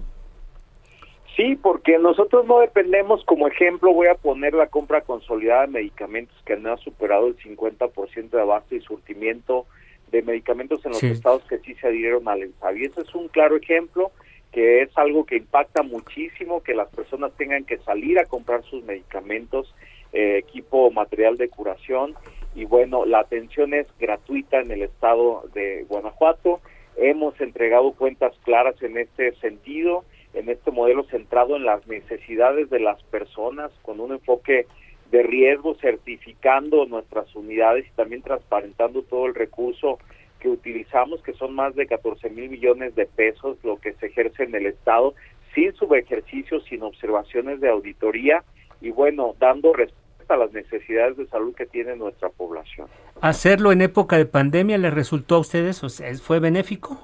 Sí, 1.36 1.56
porque 1.56 1.98
nosotros 1.98 2.44
no 2.46 2.58
dependemos, 2.58 3.24
como 3.24 3.46
ejemplo, 3.48 3.94
voy 3.94 4.08
a 4.08 4.16
poner 4.16 4.52
la 4.54 4.66
compra 4.66 5.00
consolidada 5.02 5.62
de 5.62 5.68
medicamentos 5.68 6.36
que 6.44 6.56
no 6.56 6.72
ha 6.72 6.76
superado 6.78 7.28
el 7.28 7.36
50% 7.38 8.30
de 8.30 8.40
abasto 8.42 8.74
y 8.74 8.80
surtimiento 8.80 9.64
de 10.10 10.20
medicamentos 10.22 10.84
en 10.84 10.90
los 10.90 11.00
Sí. 11.00 11.06
estados 11.06 11.42
que 11.44 11.58
sí 11.60 11.74
se 11.76 11.86
adhirieron 11.86 12.26
al 12.28 12.42
ENSABI. 12.42 12.84
Ese 12.86 13.02
es 13.02 13.14
un 13.14 13.28
claro 13.28 13.56
ejemplo 13.56 14.10
que 14.52 14.82
es 14.82 14.90
algo 14.96 15.24
que 15.24 15.36
impacta 15.36 15.82
muchísimo, 15.82 16.62
que 16.62 16.74
las 16.74 16.88
personas 16.88 17.32
tengan 17.36 17.64
que 17.64 17.78
salir 17.78 18.18
a 18.18 18.24
comprar 18.24 18.62
sus 18.64 18.82
medicamentos, 18.84 19.74
eh, 20.12 20.38
equipo, 20.38 20.90
material 20.90 21.36
de 21.36 21.48
curación 21.48 22.14
y 22.54 22.64
bueno, 22.64 23.04
la 23.04 23.20
atención 23.20 23.72
es 23.72 23.86
gratuita 24.00 24.60
en 24.60 24.72
el 24.72 24.82
estado 24.82 25.44
de 25.54 25.84
Guanajuato. 25.88 26.60
Hemos 26.96 27.40
entregado 27.40 27.92
cuentas 27.92 28.34
claras 28.42 28.82
en 28.82 28.98
este 28.98 29.32
sentido, 29.36 30.04
en 30.34 30.48
este 30.48 30.72
modelo 30.72 31.04
centrado 31.04 31.54
en 31.54 31.64
las 31.64 31.86
necesidades 31.86 32.68
de 32.70 32.80
las 32.80 33.00
personas, 33.04 33.70
con 33.82 34.00
un 34.00 34.12
enfoque 34.12 34.66
de 35.12 35.22
riesgo, 35.22 35.76
certificando 35.76 36.84
nuestras 36.86 37.32
unidades 37.36 37.86
y 37.86 37.96
también 37.96 38.22
transparentando 38.22 39.02
todo 39.02 39.26
el 39.26 39.36
recurso 39.36 39.98
que 40.38 40.48
utilizamos, 40.48 41.22
que 41.22 41.32
son 41.34 41.54
más 41.54 41.74
de 41.74 41.86
14 41.86 42.30
mil 42.30 42.50
millones 42.50 42.94
de 42.94 43.06
pesos, 43.06 43.58
lo 43.62 43.76
que 43.78 43.92
se 43.94 44.06
ejerce 44.06 44.44
en 44.44 44.54
el 44.54 44.66
Estado, 44.66 45.14
sin 45.54 45.72
subejercicio, 45.74 46.60
sin 46.60 46.82
observaciones 46.82 47.60
de 47.60 47.68
auditoría 47.68 48.44
y 48.80 48.90
bueno, 48.90 49.34
dando 49.38 49.72
respuesta 49.72 50.34
a 50.34 50.36
las 50.36 50.52
necesidades 50.52 51.16
de 51.16 51.26
salud 51.26 51.54
que 51.54 51.66
tiene 51.66 51.96
nuestra 51.96 52.28
población. 52.28 52.88
¿Hacerlo 53.20 53.72
en 53.72 53.82
época 53.82 54.16
de 54.16 54.26
pandemia 54.26 54.78
le 54.78 54.90
resultó 54.90 55.36
a 55.36 55.40
ustedes? 55.40 55.82
O 55.82 55.88
sea, 55.88 56.12
¿Fue 56.14 56.38
benéfico? 56.38 56.98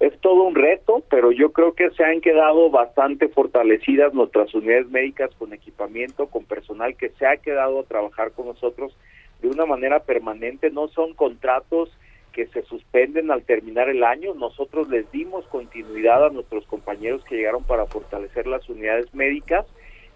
Es 0.00 0.16
todo 0.20 0.44
un 0.44 0.54
reto, 0.54 1.02
pero 1.10 1.32
yo 1.32 1.52
creo 1.52 1.74
que 1.74 1.90
se 1.90 2.04
han 2.04 2.20
quedado 2.20 2.70
bastante 2.70 3.28
fortalecidas 3.28 4.14
nuestras 4.14 4.54
unidades 4.54 4.88
médicas 4.88 5.30
con 5.36 5.52
equipamiento, 5.52 6.28
con 6.28 6.44
personal 6.44 6.96
que 6.96 7.10
se 7.10 7.26
ha 7.26 7.36
quedado 7.36 7.80
a 7.80 7.84
trabajar 7.84 8.30
con 8.30 8.46
nosotros 8.46 8.96
de 9.42 9.48
una 9.48 9.66
manera 9.66 10.00
permanente. 10.00 10.70
No 10.70 10.86
son 10.88 11.14
contratos 11.14 11.90
que 12.38 12.46
se 12.46 12.62
suspenden 12.62 13.32
al 13.32 13.42
terminar 13.42 13.88
el 13.88 14.04
año. 14.04 14.32
Nosotros 14.32 14.88
les 14.88 15.10
dimos 15.10 15.44
continuidad 15.48 16.24
a 16.24 16.30
nuestros 16.30 16.64
compañeros 16.66 17.24
que 17.24 17.34
llegaron 17.34 17.64
para 17.64 17.86
fortalecer 17.86 18.46
las 18.46 18.68
unidades 18.68 19.12
médicas. 19.12 19.66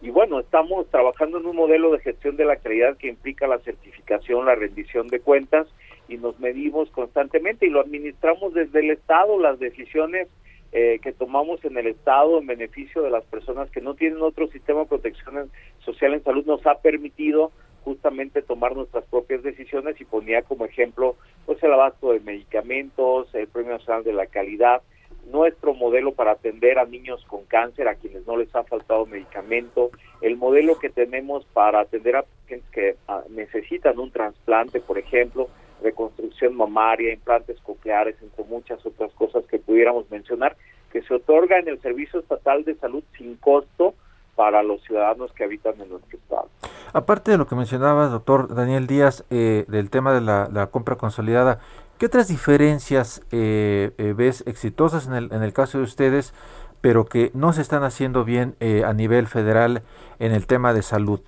Y 0.01 0.11
bueno, 0.11 0.39
estamos 0.39 0.89
trabajando 0.89 1.39
en 1.39 1.47
un 1.47 1.57
modelo 1.57 1.91
de 1.91 1.99
gestión 1.99 2.37
de 2.37 2.45
la 2.45 2.55
calidad 2.55 2.97
que 2.97 3.09
implica 3.09 3.49
la 3.49 3.59
certificación, 3.59 4.47
la 4.47 4.55
rendición 4.55 5.09
de 5.09 5.19
cuentas 5.19 5.67
y 6.07 6.17
nos 6.17 6.39
medimos 6.39 6.89
constantemente 6.91 7.67
y 7.67 7.71
lo 7.71 7.81
administramos 7.81 8.55
desde 8.55 8.79
el 8.79 8.93
Estado, 8.93 9.41
las 9.41 9.59
decisiones 9.59 10.29
eh, 10.71 11.01
que 11.03 11.11
tomamos 11.11 11.65
en 11.65 11.77
el 11.77 11.89
Estado 11.89 12.39
en 12.39 12.47
beneficio 12.47 13.03
de 13.03 13.11
las 13.11 13.25
personas 13.25 13.69
que 13.73 13.81
no 13.81 13.95
tienen 13.95 14.23
otro 14.23 14.47
sistema 14.47 14.83
de 14.83 14.87
protección 14.87 15.51
social 15.81 16.15
en 16.15 16.23
salud 16.23 16.47
nos 16.47 16.65
ha 16.69 16.77
permitido 16.77 17.51
justamente 17.85 18.43
tomar 18.43 18.75
nuestras 18.75 19.05
propias 19.05 19.43
decisiones 19.43 20.01
y 20.01 20.05
ponía 20.05 20.43
como 20.43 20.65
ejemplo 20.65 21.17
pues 21.47 21.63
el 21.63 21.73
abasto 21.73 22.13
de 22.13 22.21
medicamentos, 22.21 23.35
el 23.35 23.49
Premio 23.49 23.73
Nacional 23.73 24.05
de 24.05 24.13
la 24.13 24.27
Calidad, 24.27 24.83
nuestro 25.31 25.75
modelo 25.75 26.13
para 26.13 26.33
atender 26.33 26.79
a 26.79 26.85
niños 26.85 27.25
con 27.27 27.45
cáncer, 27.45 27.89
a 27.89 27.95
quienes 27.95 28.27
no 28.27 28.37
les 28.37 28.55
ha 28.55 28.65
faltado 28.65 29.07
medicamento, 29.07 29.91
el 30.21 30.37
modelo 30.37 30.79
que 30.79 30.91
tenemos 30.91 31.45
para 31.53 31.81
atender 31.81 32.17
a 32.17 32.23
pacientes 32.23 32.71
que 32.71 32.97
ah, 33.09 33.23
necesitan 33.31 33.99
un 33.99 34.11
trasplante, 34.11 34.81
por 34.81 34.99
ejemplo, 34.99 35.49
reconstrucción 35.83 36.57
mamaria, 36.57 37.13
implantes 37.13 37.59
cocleares, 37.61 38.17
entre 38.23 38.45
muchas 38.45 38.85
otras 38.85 39.13
cosas 39.13 39.45
que 39.47 39.59
pudiéramos 39.59 40.11
mencionar, 40.11 40.57
que 40.93 41.03
se 41.03 41.15
otorga 41.15 41.59
en 41.59 41.69
el 41.69 41.81
Servicio 41.81 42.21
Estatal 42.21 42.65
de 42.65 42.75
Salud 42.77 43.03
sin 43.17 43.37
costo 43.37 43.95
para 44.35 44.63
los 44.63 44.83
ciudadanos 44.83 45.33
que 45.33 45.45
habitan 45.45 45.75
en 45.81 45.91
nuestro 45.91 46.19
estado. 46.19 46.49
Aparte 46.93 47.31
de 47.31 47.39
lo 47.39 47.47
que 47.47 47.55
mencionabas, 47.55 48.11
doctor 48.11 48.55
Daniel 48.55 48.87
Díaz, 48.87 49.25
eh, 49.31 49.65
del 49.69 49.91
tema 49.91 50.13
de 50.13 50.21
la, 50.21 50.69
compra 50.71 50.97
consolidada, 50.97 51.61
¿qué 51.99 52.07
otras 52.07 52.29
diferencias 52.29 53.27
eh, 53.33 53.93
eh, 53.99 54.15
ves 54.17 54.45
exitosas 54.47 55.07
en 55.07 55.15
el, 55.15 55.33
en 55.33 55.43
el 55.43 55.53
caso 55.53 55.79
de 55.79 55.85
ustedes, 55.85 56.35
pero 56.81 57.05
que 57.05 57.31
no 57.35 57.53
se 57.53 57.63
están 57.63 57.85
haciendo 57.85 58.25
bien 58.25 58.57
a 58.85 58.93
nivel 58.93 59.29
federal 59.29 59.83
en 60.19 60.33
el 60.33 60.49
tema 60.49 60.75
de 60.75 60.83
salud? 60.83 61.21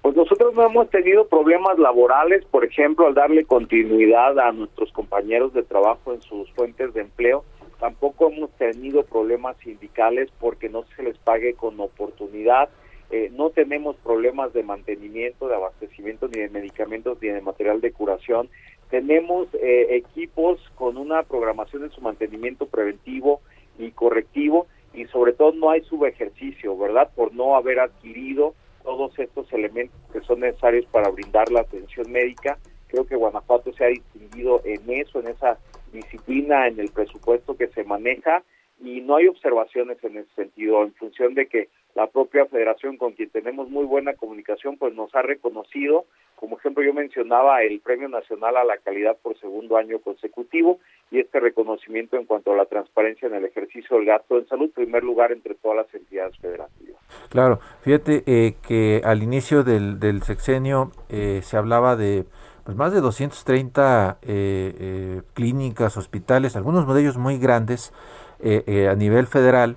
Pues 0.00 0.16
nosotros 0.16 0.54
no 0.54 0.66
hemos 0.66 0.90
tenido 0.90 1.26
problemas 1.28 1.78
laborales, 1.78 2.44
por 2.46 2.64
ejemplo, 2.64 3.06
al 3.06 3.14
darle 3.14 3.44
continuidad 3.44 4.38
a 4.38 4.52
nuestros 4.52 4.92
compañeros 4.92 5.52
de 5.54 5.62
trabajo 5.62 6.12
en 6.12 6.20
sus 6.20 6.50
fuentes 6.52 6.92
de 6.92 7.02
empleo 7.02 7.44
Tampoco 7.84 8.30
hemos 8.30 8.50
tenido 8.52 9.02
problemas 9.02 9.58
sindicales 9.58 10.30
porque 10.40 10.70
no 10.70 10.86
se 10.96 11.02
les 11.02 11.18
pague 11.18 11.52
con 11.52 11.78
oportunidad. 11.78 12.70
Eh, 13.10 13.30
no 13.36 13.50
tenemos 13.50 13.96
problemas 13.96 14.54
de 14.54 14.62
mantenimiento, 14.62 15.48
de 15.48 15.56
abastecimiento, 15.56 16.26
ni 16.28 16.40
de 16.40 16.48
medicamentos, 16.48 17.18
ni 17.20 17.28
de 17.28 17.42
material 17.42 17.82
de 17.82 17.92
curación. 17.92 18.48
Tenemos 18.88 19.48
eh, 19.52 19.96
equipos 19.96 20.58
con 20.76 20.96
una 20.96 21.24
programación 21.24 21.84
en 21.84 21.90
su 21.90 22.00
mantenimiento 22.00 22.64
preventivo 22.64 23.42
y 23.78 23.90
correctivo 23.90 24.66
y 24.94 25.04
sobre 25.08 25.34
todo 25.34 25.52
no 25.52 25.68
hay 25.68 25.82
subejercicio, 25.82 26.78
¿verdad? 26.78 27.10
Por 27.14 27.34
no 27.34 27.54
haber 27.54 27.80
adquirido 27.80 28.54
todos 28.82 29.18
estos 29.18 29.52
elementos 29.52 30.00
que 30.10 30.22
son 30.22 30.40
necesarios 30.40 30.86
para 30.86 31.10
brindar 31.10 31.52
la 31.52 31.60
atención 31.60 32.10
médica. 32.10 32.56
Creo 32.88 33.06
que 33.06 33.16
Guanajuato 33.16 33.74
se 33.74 33.84
ha 33.84 33.88
distinguido 33.88 34.62
en 34.64 34.88
eso, 34.88 35.20
en 35.20 35.28
esa 35.28 35.58
disciplina 35.94 36.68
en 36.68 36.78
el 36.78 36.90
presupuesto 36.90 37.56
que 37.56 37.68
se 37.68 37.84
maneja 37.84 38.42
y 38.82 39.00
no 39.00 39.16
hay 39.16 39.28
observaciones 39.28 40.02
en 40.02 40.18
ese 40.18 40.34
sentido, 40.34 40.82
en 40.82 40.92
función 40.94 41.34
de 41.34 41.46
que 41.46 41.68
la 41.94 42.08
propia 42.08 42.44
federación 42.46 42.96
con 42.96 43.12
quien 43.12 43.30
tenemos 43.30 43.70
muy 43.70 43.84
buena 43.84 44.14
comunicación 44.14 44.76
pues 44.76 44.94
nos 44.94 45.14
ha 45.14 45.22
reconocido, 45.22 46.06
como 46.34 46.58
ejemplo 46.58 46.82
yo 46.82 46.92
mencionaba 46.92 47.62
el 47.62 47.80
Premio 47.80 48.08
Nacional 48.08 48.56
a 48.56 48.64
la 48.64 48.76
Calidad 48.78 49.16
por 49.22 49.38
segundo 49.38 49.76
año 49.76 50.00
consecutivo 50.00 50.80
y 51.12 51.20
este 51.20 51.38
reconocimiento 51.38 52.16
en 52.16 52.26
cuanto 52.26 52.52
a 52.52 52.56
la 52.56 52.66
transparencia 52.66 53.28
en 53.28 53.34
el 53.34 53.44
ejercicio 53.44 53.96
del 53.96 54.06
gasto 54.06 54.38
en 54.38 54.48
salud, 54.48 54.70
primer 54.74 55.04
lugar 55.04 55.30
entre 55.30 55.54
todas 55.54 55.76
las 55.76 55.94
entidades 55.94 56.36
federativas. 56.38 57.00
Claro, 57.30 57.60
fíjate 57.82 58.24
eh, 58.26 58.54
que 58.66 59.00
al 59.04 59.22
inicio 59.22 59.62
del, 59.62 60.22
sexenio 60.22 60.90
eh, 61.08 61.40
se 61.42 61.56
hablaba 61.56 61.94
de 61.94 62.24
pues 62.64 62.76
más 62.76 62.92
de 62.92 63.00
230 63.00 64.18
eh, 64.22 64.26
eh, 64.26 65.22
clínicas, 65.34 65.96
hospitales, 65.96 66.56
algunos 66.56 66.92
de 66.92 67.00
ellos 67.00 67.18
muy 67.18 67.38
grandes 67.38 67.92
eh, 68.40 68.88
a 68.90 68.94
nivel 68.94 69.26
federal 69.26 69.76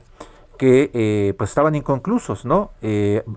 que 0.58 1.36
pues 1.38 1.52
estaban 1.52 1.76
inconclusos, 1.76 2.44
¿no? 2.44 2.72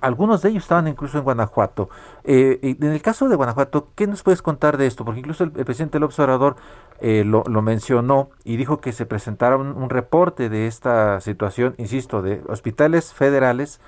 algunos 0.00 0.40
de 0.40 0.48
ellos 0.48 0.62
estaban 0.62 0.88
incluso 0.88 1.18
en 1.18 1.24
Guanajuato. 1.24 1.90
en 2.24 2.82
el 2.82 3.02
caso 3.02 3.28
de 3.28 3.36
Guanajuato, 3.36 3.88
¿qué 3.94 4.06
nos 4.06 4.22
puedes 4.22 4.40
contar 4.40 4.78
de 4.78 4.86
esto? 4.86 5.04
Porque 5.04 5.20
incluso 5.20 5.44
el, 5.44 5.50
presidente 5.50 5.98
del 5.98 6.04
observador 6.04 6.56
lo, 7.02 7.44
lo, 7.44 7.60
mencionó 7.60 8.30
y 8.42 8.56
dijo 8.56 8.80
que 8.80 8.92
se 8.92 9.04
presentara 9.04 9.58
un 9.58 9.90
reporte 9.90 10.48
de 10.48 10.66
esta 10.66 11.20
situación, 11.20 11.74
insisto, 11.76 12.22
de 12.22 12.40
hospitales 12.48 13.12
federales 13.12 13.82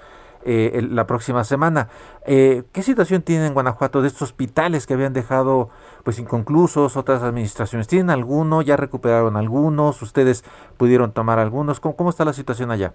eh, 0.44 0.82
la 0.90 1.06
próxima 1.06 1.44
semana. 1.44 1.88
Eh, 2.26 2.62
¿Qué 2.72 2.82
situación 2.82 3.22
tienen 3.22 3.46
en 3.46 3.54
Guanajuato 3.54 4.02
de 4.02 4.08
estos 4.08 4.22
hospitales 4.22 4.86
que 4.86 4.94
habían 4.94 5.12
dejado 5.12 5.70
pues 6.04 6.18
inconclusos 6.18 6.96
otras 6.96 7.22
administraciones? 7.22 7.88
¿Tienen 7.88 8.10
alguno? 8.10 8.62
¿Ya 8.62 8.76
recuperaron 8.76 9.36
algunos? 9.36 10.02
¿Ustedes 10.02 10.44
pudieron 10.76 11.12
tomar 11.12 11.38
algunos? 11.38 11.80
¿Cómo, 11.80 11.96
cómo 11.96 12.10
está 12.10 12.24
la 12.24 12.32
situación 12.32 12.70
allá? 12.70 12.94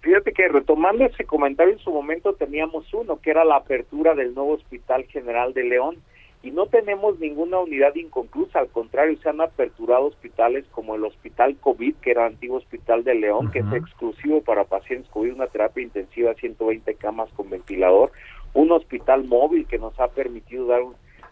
Fíjate 0.00 0.32
que 0.32 0.48
retomando 0.48 1.04
ese 1.04 1.24
comentario 1.24 1.74
en 1.74 1.78
su 1.78 1.92
momento 1.92 2.34
teníamos 2.34 2.92
uno, 2.92 3.20
que 3.20 3.30
era 3.30 3.44
la 3.44 3.56
apertura 3.56 4.14
del 4.14 4.34
nuevo 4.34 4.54
Hospital 4.54 5.04
General 5.04 5.54
de 5.54 5.62
León 5.62 5.96
y 6.42 6.50
no 6.50 6.66
tenemos 6.66 7.18
ninguna 7.20 7.60
unidad 7.60 7.94
inconclusa, 7.94 8.58
al 8.58 8.68
contrario, 8.68 9.16
se 9.22 9.28
han 9.28 9.40
aperturado 9.40 10.06
hospitales 10.06 10.64
como 10.72 10.96
el 10.96 11.04
Hospital 11.04 11.56
COVID, 11.60 11.94
que 11.96 12.10
era 12.10 12.26
el 12.26 12.32
antiguo 12.32 12.58
Hospital 12.58 13.04
de 13.04 13.14
León, 13.14 13.50
que 13.52 13.60
es 13.60 13.72
exclusivo 13.72 14.42
para 14.42 14.64
pacientes 14.64 15.08
COVID, 15.10 15.34
una 15.34 15.46
terapia 15.46 15.84
intensiva, 15.84 16.34
120 16.34 16.94
camas 16.96 17.30
con 17.34 17.48
ventilador, 17.48 18.10
un 18.54 18.72
hospital 18.72 19.24
móvil 19.24 19.66
que 19.66 19.78
nos 19.78 19.98
ha 20.00 20.08
permitido 20.08 20.66
dar 20.66 20.82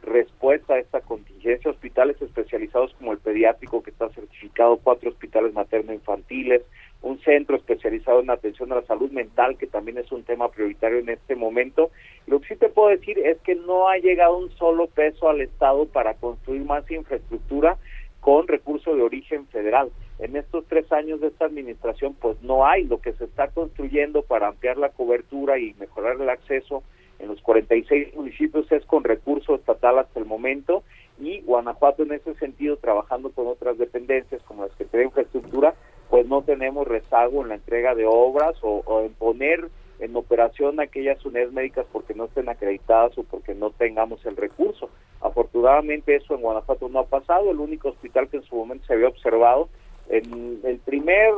respuesta 0.02 0.74
a 0.74 0.78
esta 0.78 1.00
contingencia, 1.00 1.70
hospitales 1.70 2.20
especializados 2.22 2.94
como 2.94 3.12
el 3.12 3.18
pediátrico 3.18 3.82
que 3.82 3.90
está 3.90 4.08
certificado, 4.10 4.78
cuatro 4.78 5.10
hospitales 5.10 5.52
materno-infantiles, 5.52 6.62
un 7.02 7.18
centro 7.20 7.56
especializado 7.56 8.20
en 8.20 8.30
atención 8.30 8.72
a 8.72 8.76
la 8.76 8.82
salud 8.82 9.10
mental, 9.10 9.56
que 9.56 9.66
también 9.66 9.98
es 9.98 10.12
un 10.12 10.22
tema 10.22 10.50
prioritario 10.50 10.98
en 10.98 11.08
este 11.08 11.34
momento. 11.34 11.90
Lo 12.26 12.40
que 12.40 12.48
sí 12.48 12.56
te 12.56 12.68
puedo 12.68 12.88
decir 12.88 13.18
es 13.18 13.38
que 13.40 13.54
no 13.54 13.88
ha 13.88 13.96
llegado 13.96 14.36
un 14.36 14.50
solo 14.52 14.86
peso 14.86 15.28
al 15.28 15.40
Estado 15.40 15.86
para 15.86 16.14
construir 16.14 16.64
más 16.64 16.88
infraestructura 16.90 17.78
con 18.20 18.48
recurso 18.48 18.94
de 18.94 19.02
origen 19.02 19.46
federal. 19.46 19.90
En 20.18 20.36
estos 20.36 20.66
tres 20.66 20.92
años 20.92 21.20
de 21.20 21.28
esta 21.28 21.46
administración, 21.46 22.14
pues 22.20 22.40
no 22.42 22.66
hay 22.66 22.84
lo 22.84 23.00
que 23.00 23.14
se 23.14 23.24
está 23.24 23.48
construyendo 23.48 24.22
para 24.22 24.48
ampliar 24.48 24.76
la 24.76 24.90
cobertura 24.90 25.58
y 25.58 25.74
mejorar 25.74 26.20
el 26.20 26.28
acceso 26.28 26.82
en 27.20 27.28
los 27.28 27.40
46 27.42 28.14
municipios 28.14 28.70
es 28.72 28.84
con 28.86 29.04
recurso 29.04 29.54
estatal 29.54 29.98
hasta 29.98 30.18
el 30.18 30.26
momento 30.26 30.82
y 31.20 31.42
Guanajuato 31.42 32.02
en 32.02 32.12
ese 32.12 32.34
sentido 32.34 32.78
trabajando 32.78 33.30
con 33.30 33.46
otras 33.46 33.76
dependencias 33.76 34.42
como 34.44 34.64
las 34.64 34.74
que 34.76 34.86
tienen 34.86 35.08
infraestructura 35.08 35.74
pues 36.10 36.26
no 36.26 36.42
tenemos 36.42 36.86
rezago 36.86 37.42
en 37.42 37.48
la 37.48 37.54
entrega 37.54 37.94
de 37.94 38.04
obras 38.04 38.56
o, 38.62 39.02
en 39.04 39.14
poner 39.14 39.68
en 40.00 40.16
operación 40.16 40.80
aquellas 40.80 41.24
unidades 41.24 41.52
médicas 41.52 41.86
porque 41.92 42.14
no 42.14 42.24
estén 42.24 42.48
acreditadas 42.48 43.16
o 43.16 43.22
porque 43.22 43.54
no 43.54 43.70
tengamos 43.70 44.24
el 44.26 44.36
recurso. 44.36 44.90
Afortunadamente 45.20 46.16
eso 46.16 46.34
en 46.34 46.40
Guanajuato 46.40 46.88
no 46.88 47.00
ha 47.00 47.06
pasado, 47.06 47.50
el 47.50 47.60
único 47.60 47.90
hospital 47.90 48.28
que 48.28 48.38
en 48.38 48.42
su 48.42 48.56
momento 48.56 48.86
se 48.86 48.94
había 48.94 49.08
observado 49.08 49.68
en 50.08 50.60
el 50.64 50.78
primer 50.78 51.32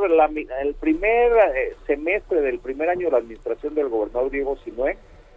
el 0.62 0.74
primer 0.74 1.32
eh, 1.54 1.74
semestre 1.86 2.40
del 2.40 2.58
primer 2.58 2.88
año 2.88 3.06
de 3.06 3.12
la 3.12 3.18
administración 3.18 3.74
del 3.74 3.90
gobernador 3.90 4.30
Diego 4.30 4.56
Sinue 4.64 4.96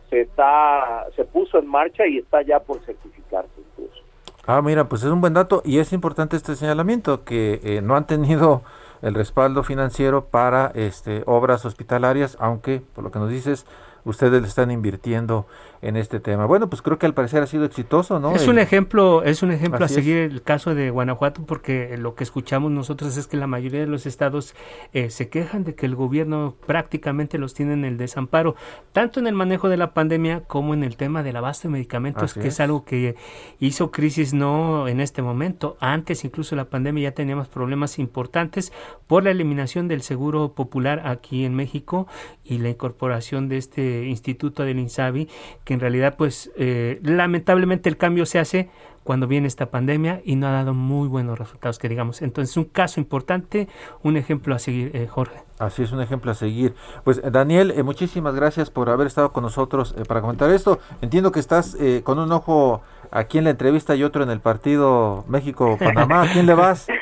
se 0.09 0.21
está 0.21 1.07
se 1.15 1.25
puso 1.25 1.59
en 1.59 1.67
marcha 1.67 2.07
y 2.07 2.19
está 2.19 2.41
ya 2.43 2.61
por 2.61 2.79
certificarse 2.85 3.51
incluso. 3.57 4.01
Ah, 4.47 4.61
mira, 4.61 4.87
pues 4.87 5.03
es 5.03 5.09
un 5.09 5.19
buen 5.19 5.33
dato 5.33 5.61
y 5.65 5.79
es 5.79 5.91
importante 5.91 6.37
este 6.37 6.55
señalamiento 6.55 7.25
que 7.25 7.59
eh, 7.63 7.81
no 7.81 7.95
han 7.97 8.07
tenido 8.07 8.61
el 9.05 9.13
respaldo 9.13 9.61
financiero 9.61 10.25
para 10.25 10.71
este 10.73 11.21
obras 11.27 11.63
hospitalarias, 11.63 12.37
aunque 12.39 12.81
por 12.95 13.03
lo 13.03 13.11
que 13.11 13.19
nos 13.19 13.29
dices 13.29 13.67
ustedes 14.03 14.41
le 14.41 14.47
están 14.47 14.71
invirtiendo 14.71 15.45
en 15.85 15.97
este 15.97 16.19
tema. 16.19 16.45
Bueno, 16.47 16.67
pues 16.67 16.81
creo 16.81 16.97
que 16.97 17.05
al 17.05 17.13
parecer 17.13 17.43
ha 17.43 17.47
sido 17.47 17.63
exitoso, 17.63 18.19
¿no? 18.19 18.35
Es 18.35 18.47
un 18.47 18.57
ejemplo, 18.57 19.23
es 19.23 19.43
un 19.43 19.51
ejemplo 19.51 19.85
a 19.85 19.87
seguir 19.87 20.17
el 20.17 20.41
caso 20.41 20.73
de 20.73 20.89
Guanajuato 20.89 21.45
porque 21.45 21.95
lo 21.97 22.15
que 22.15 22.23
escuchamos 22.23 22.71
nosotros 22.71 23.15
es 23.17 23.27
que 23.27 23.37
la 23.37 23.45
mayoría 23.45 23.81
de 23.81 23.87
los 23.87 24.07
estados 24.07 24.55
eh, 24.93 25.11
se 25.11 25.29
quejan 25.29 25.63
de 25.63 25.75
que 25.75 25.85
el 25.85 25.95
gobierno 25.95 26.55
prácticamente 26.65 27.37
los 27.37 27.53
tiene 27.53 27.73
en 27.73 27.85
el 27.85 27.97
desamparo, 27.97 28.55
tanto 28.93 29.19
en 29.19 29.27
el 29.27 29.35
manejo 29.35 29.69
de 29.69 29.77
la 29.77 29.93
pandemia 29.93 30.41
como 30.41 30.73
en 30.73 30.83
el 30.83 30.97
tema 30.97 31.21
del 31.21 31.35
abasto 31.35 31.67
de 31.67 31.73
medicamentos, 31.73 32.33
que 32.33 32.47
es. 32.47 32.59
algo 32.59 32.85
que 32.85 33.15
hizo 33.59 33.91
crisis 33.91 34.33
no 34.33 34.87
en 34.87 35.01
este 35.01 35.21
momento, 35.21 35.77
antes 35.79 36.23
incluso 36.23 36.55
de 36.55 36.61
la 36.61 36.69
pandemia 36.69 37.09
ya 37.09 37.11
teníamos 37.13 37.47
problemas 37.47 37.99
importantes 37.99 38.73
por 39.05 39.23
la 39.23 39.31
eliminación 39.31 39.87
del 39.87 40.01
seguro 40.01 40.53
popular 40.53 41.03
aquí 41.05 41.45
en 41.45 41.53
México 41.53 42.07
y 42.43 42.57
la 42.57 42.69
incorporación 42.69 43.49
de 43.49 43.57
este 43.57 44.05
instituto 44.05 44.63
del 44.63 44.79
INSABI 44.79 45.27
que 45.63 45.74
en 45.75 45.81
realidad 45.81 46.15
pues 46.17 46.51
eh, 46.57 46.99
lamentablemente 47.03 47.89
el 47.89 47.97
cambio 47.97 48.25
se 48.25 48.39
hace 48.39 48.69
cuando 49.03 49.27
viene 49.27 49.47
esta 49.47 49.67
pandemia 49.67 50.21
y 50.25 50.35
no 50.35 50.47
ha 50.47 50.51
dado 50.51 50.73
muy 50.73 51.07
buenos 51.07 51.37
resultados 51.37 51.77
que 51.77 51.87
digamos. 51.87 52.23
Entonces 52.23 52.57
un 52.57 52.63
caso 52.63 52.99
importante, 52.99 53.67
un 54.01 54.17
ejemplo 54.17 54.55
a 54.55 54.59
seguir, 54.59 54.95
eh, 54.95 55.05
Jorge. 55.05 55.37
Así 55.59 55.83
es, 55.83 55.91
un 55.91 56.01
ejemplo 56.01 56.31
a 56.31 56.33
seguir. 56.33 56.73
Pues 57.03 57.21
Daniel, 57.31 57.71
eh, 57.71 57.83
muchísimas 57.83 58.33
gracias 58.33 58.71
por 58.71 58.89
haber 58.89 59.05
estado 59.05 59.31
con 59.31 59.43
nosotros 59.43 59.93
para 60.07 60.21
comentar 60.21 60.49
esto. 60.49 60.79
Entiendo 61.01 61.31
que 61.31 61.39
estás 61.39 61.77
con 62.03 62.17
un 62.17 62.31
ojo 62.31 62.81
aquí 63.11 63.37
en 63.37 63.43
la 63.43 63.51
entrevista 63.51 63.95
y 63.95 64.03
otro 64.03 64.23
en 64.23 64.31
el 64.31 64.39
partido 64.39 65.23
México-Panamá. 65.27 66.23
¿A 66.23 66.33
quién 66.33 66.47
le 66.47 66.55
vas? 66.55 66.87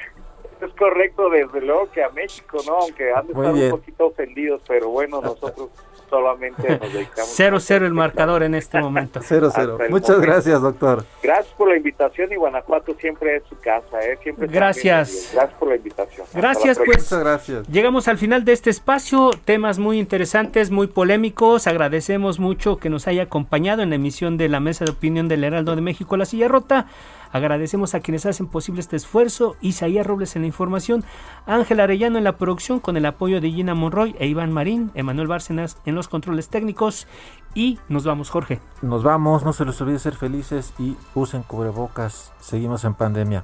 Es 0.64 0.72
correcto, 0.76 1.30
desde 1.30 1.60
luego 1.60 1.92
que 1.92 2.02
a 2.02 2.10
México, 2.12 2.58
¿no? 2.66 2.78
Aunque 2.78 3.12
han 3.12 3.28
estado 3.28 3.54
un 3.54 3.70
poquito 3.70 4.06
ofendidos, 4.06 4.62
pero 4.66 4.90
bueno, 4.90 5.20
nosotros 5.20 5.70
solamente 6.14 6.80
nos 6.80 6.94
dedicamos. 6.94 7.40
0-0 7.40 7.86
el 7.86 7.94
marcador 7.94 8.44
en 8.44 8.54
este 8.54 8.80
momento. 8.80 9.20
0-0. 9.22 9.90
Muchas 9.90 10.22
gracias, 10.22 10.62
doctor. 10.62 11.04
Gracias 11.24 11.56
por 11.56 11.70
la 11.70 11.78
invitación 11.78 12.32
y 12.32 12.36
Guanajuato 12.36 12.94
siempre 12.96 13.38
es 13.38 13.44
su 13.50 13.60
casa, 13.60 14.00
¿eh? 14.02 14.20
Siempre 14.22 14.48
gracias. 14.48 15.32
Gracias 15.34 15.60
por 15.60 15.70
la 15.70 15.76
invitación. 15.76 16.28
Gracias, 16.34 16.78
pues. 16.78 17.12
Muchas 17.12 17.20
gracias. 17.20 17.68
Llegamos 17.68 18.08
al 18.08 18.20
final 18.20 18.46
de 18.46 18.54
este 18.54 18.70
espacio, 18.70 19.32
temas 19.44 19.80
muy 19.80 19.98
interesantes, 19.98 20.70
muy 20.70 20.86
polémicos. 20.86 21.66
Agradecemos 21.66 22.40
mucho 22.40 22.78
que 22.78 22.90
nos 22.90 23.08
haya 23.08 23.24
acompañado 23.24 23.82
en 23.82 23.90
la 23.90 23.96
emisión 23.96 24.38
de 24.38 24.50
la 24.50 24.60
Mesa 24.60 24.86
de 24.86 24.92
Opinión 24.92 25.28
del 25.28 25.44
Heraldo 25.44 25.76
de 25.76 25.82
México, 25.82 26.16
La 26.16 26.26
Silla 26.26 26.48
Rota. 26.48 26.86
Agradecemos 27.34 27.96
a 27.96 28.00
quienes 28.00 28.26
hacen 28.26 28.48
posible 28.48 28.80
este 28.80 28.96
esfuerzo, 28.96 29.58
Isaías 29.60 30.08
Robles 30.08 30.36
en 30.36 30.44
la 30.44 30.48
información, 30.48 31.04
Ángel 31.46 31.80
Arellano 31.80 32.20
en 32.20 32.24
la 32.24 32.38
producción 32.38 32.80
con 32.80 32.96
el 32.96 33.06
apoyo 33.06 33.42
de 33.42 33.52
Gina 33.52 33.74
Monroy 33.74 34.16
e 34.20 34.28
Iván 34.28 34.54
Marín, 34.54 34.92
Emanuel 34.94 35.28
Bárcenas 35.28 35.78
en 35.86 35.96
los 35.96 36.08
controles 36.08 36.50
técnicos 36.50 37.08
y 37.56 37.80
nos 37.90 38.06
vamos 38.06 38.30
Jorge. 38.30 38.62
Nos 38.82 39.04
vamos, 39.04 39.44
no 39.44 39.52
se 39.52 39.66
les 39.66 39.82
olvide 39.82 40.00
ser 40.00 40.16
felices 40.16 40.74
y 40.78 40.96
usen 41.16 41.44
cubrebocas, 41.44 42.32
seguimos 42.40 42.86
en 42.86 42.94
pandemia. 42.94 43.44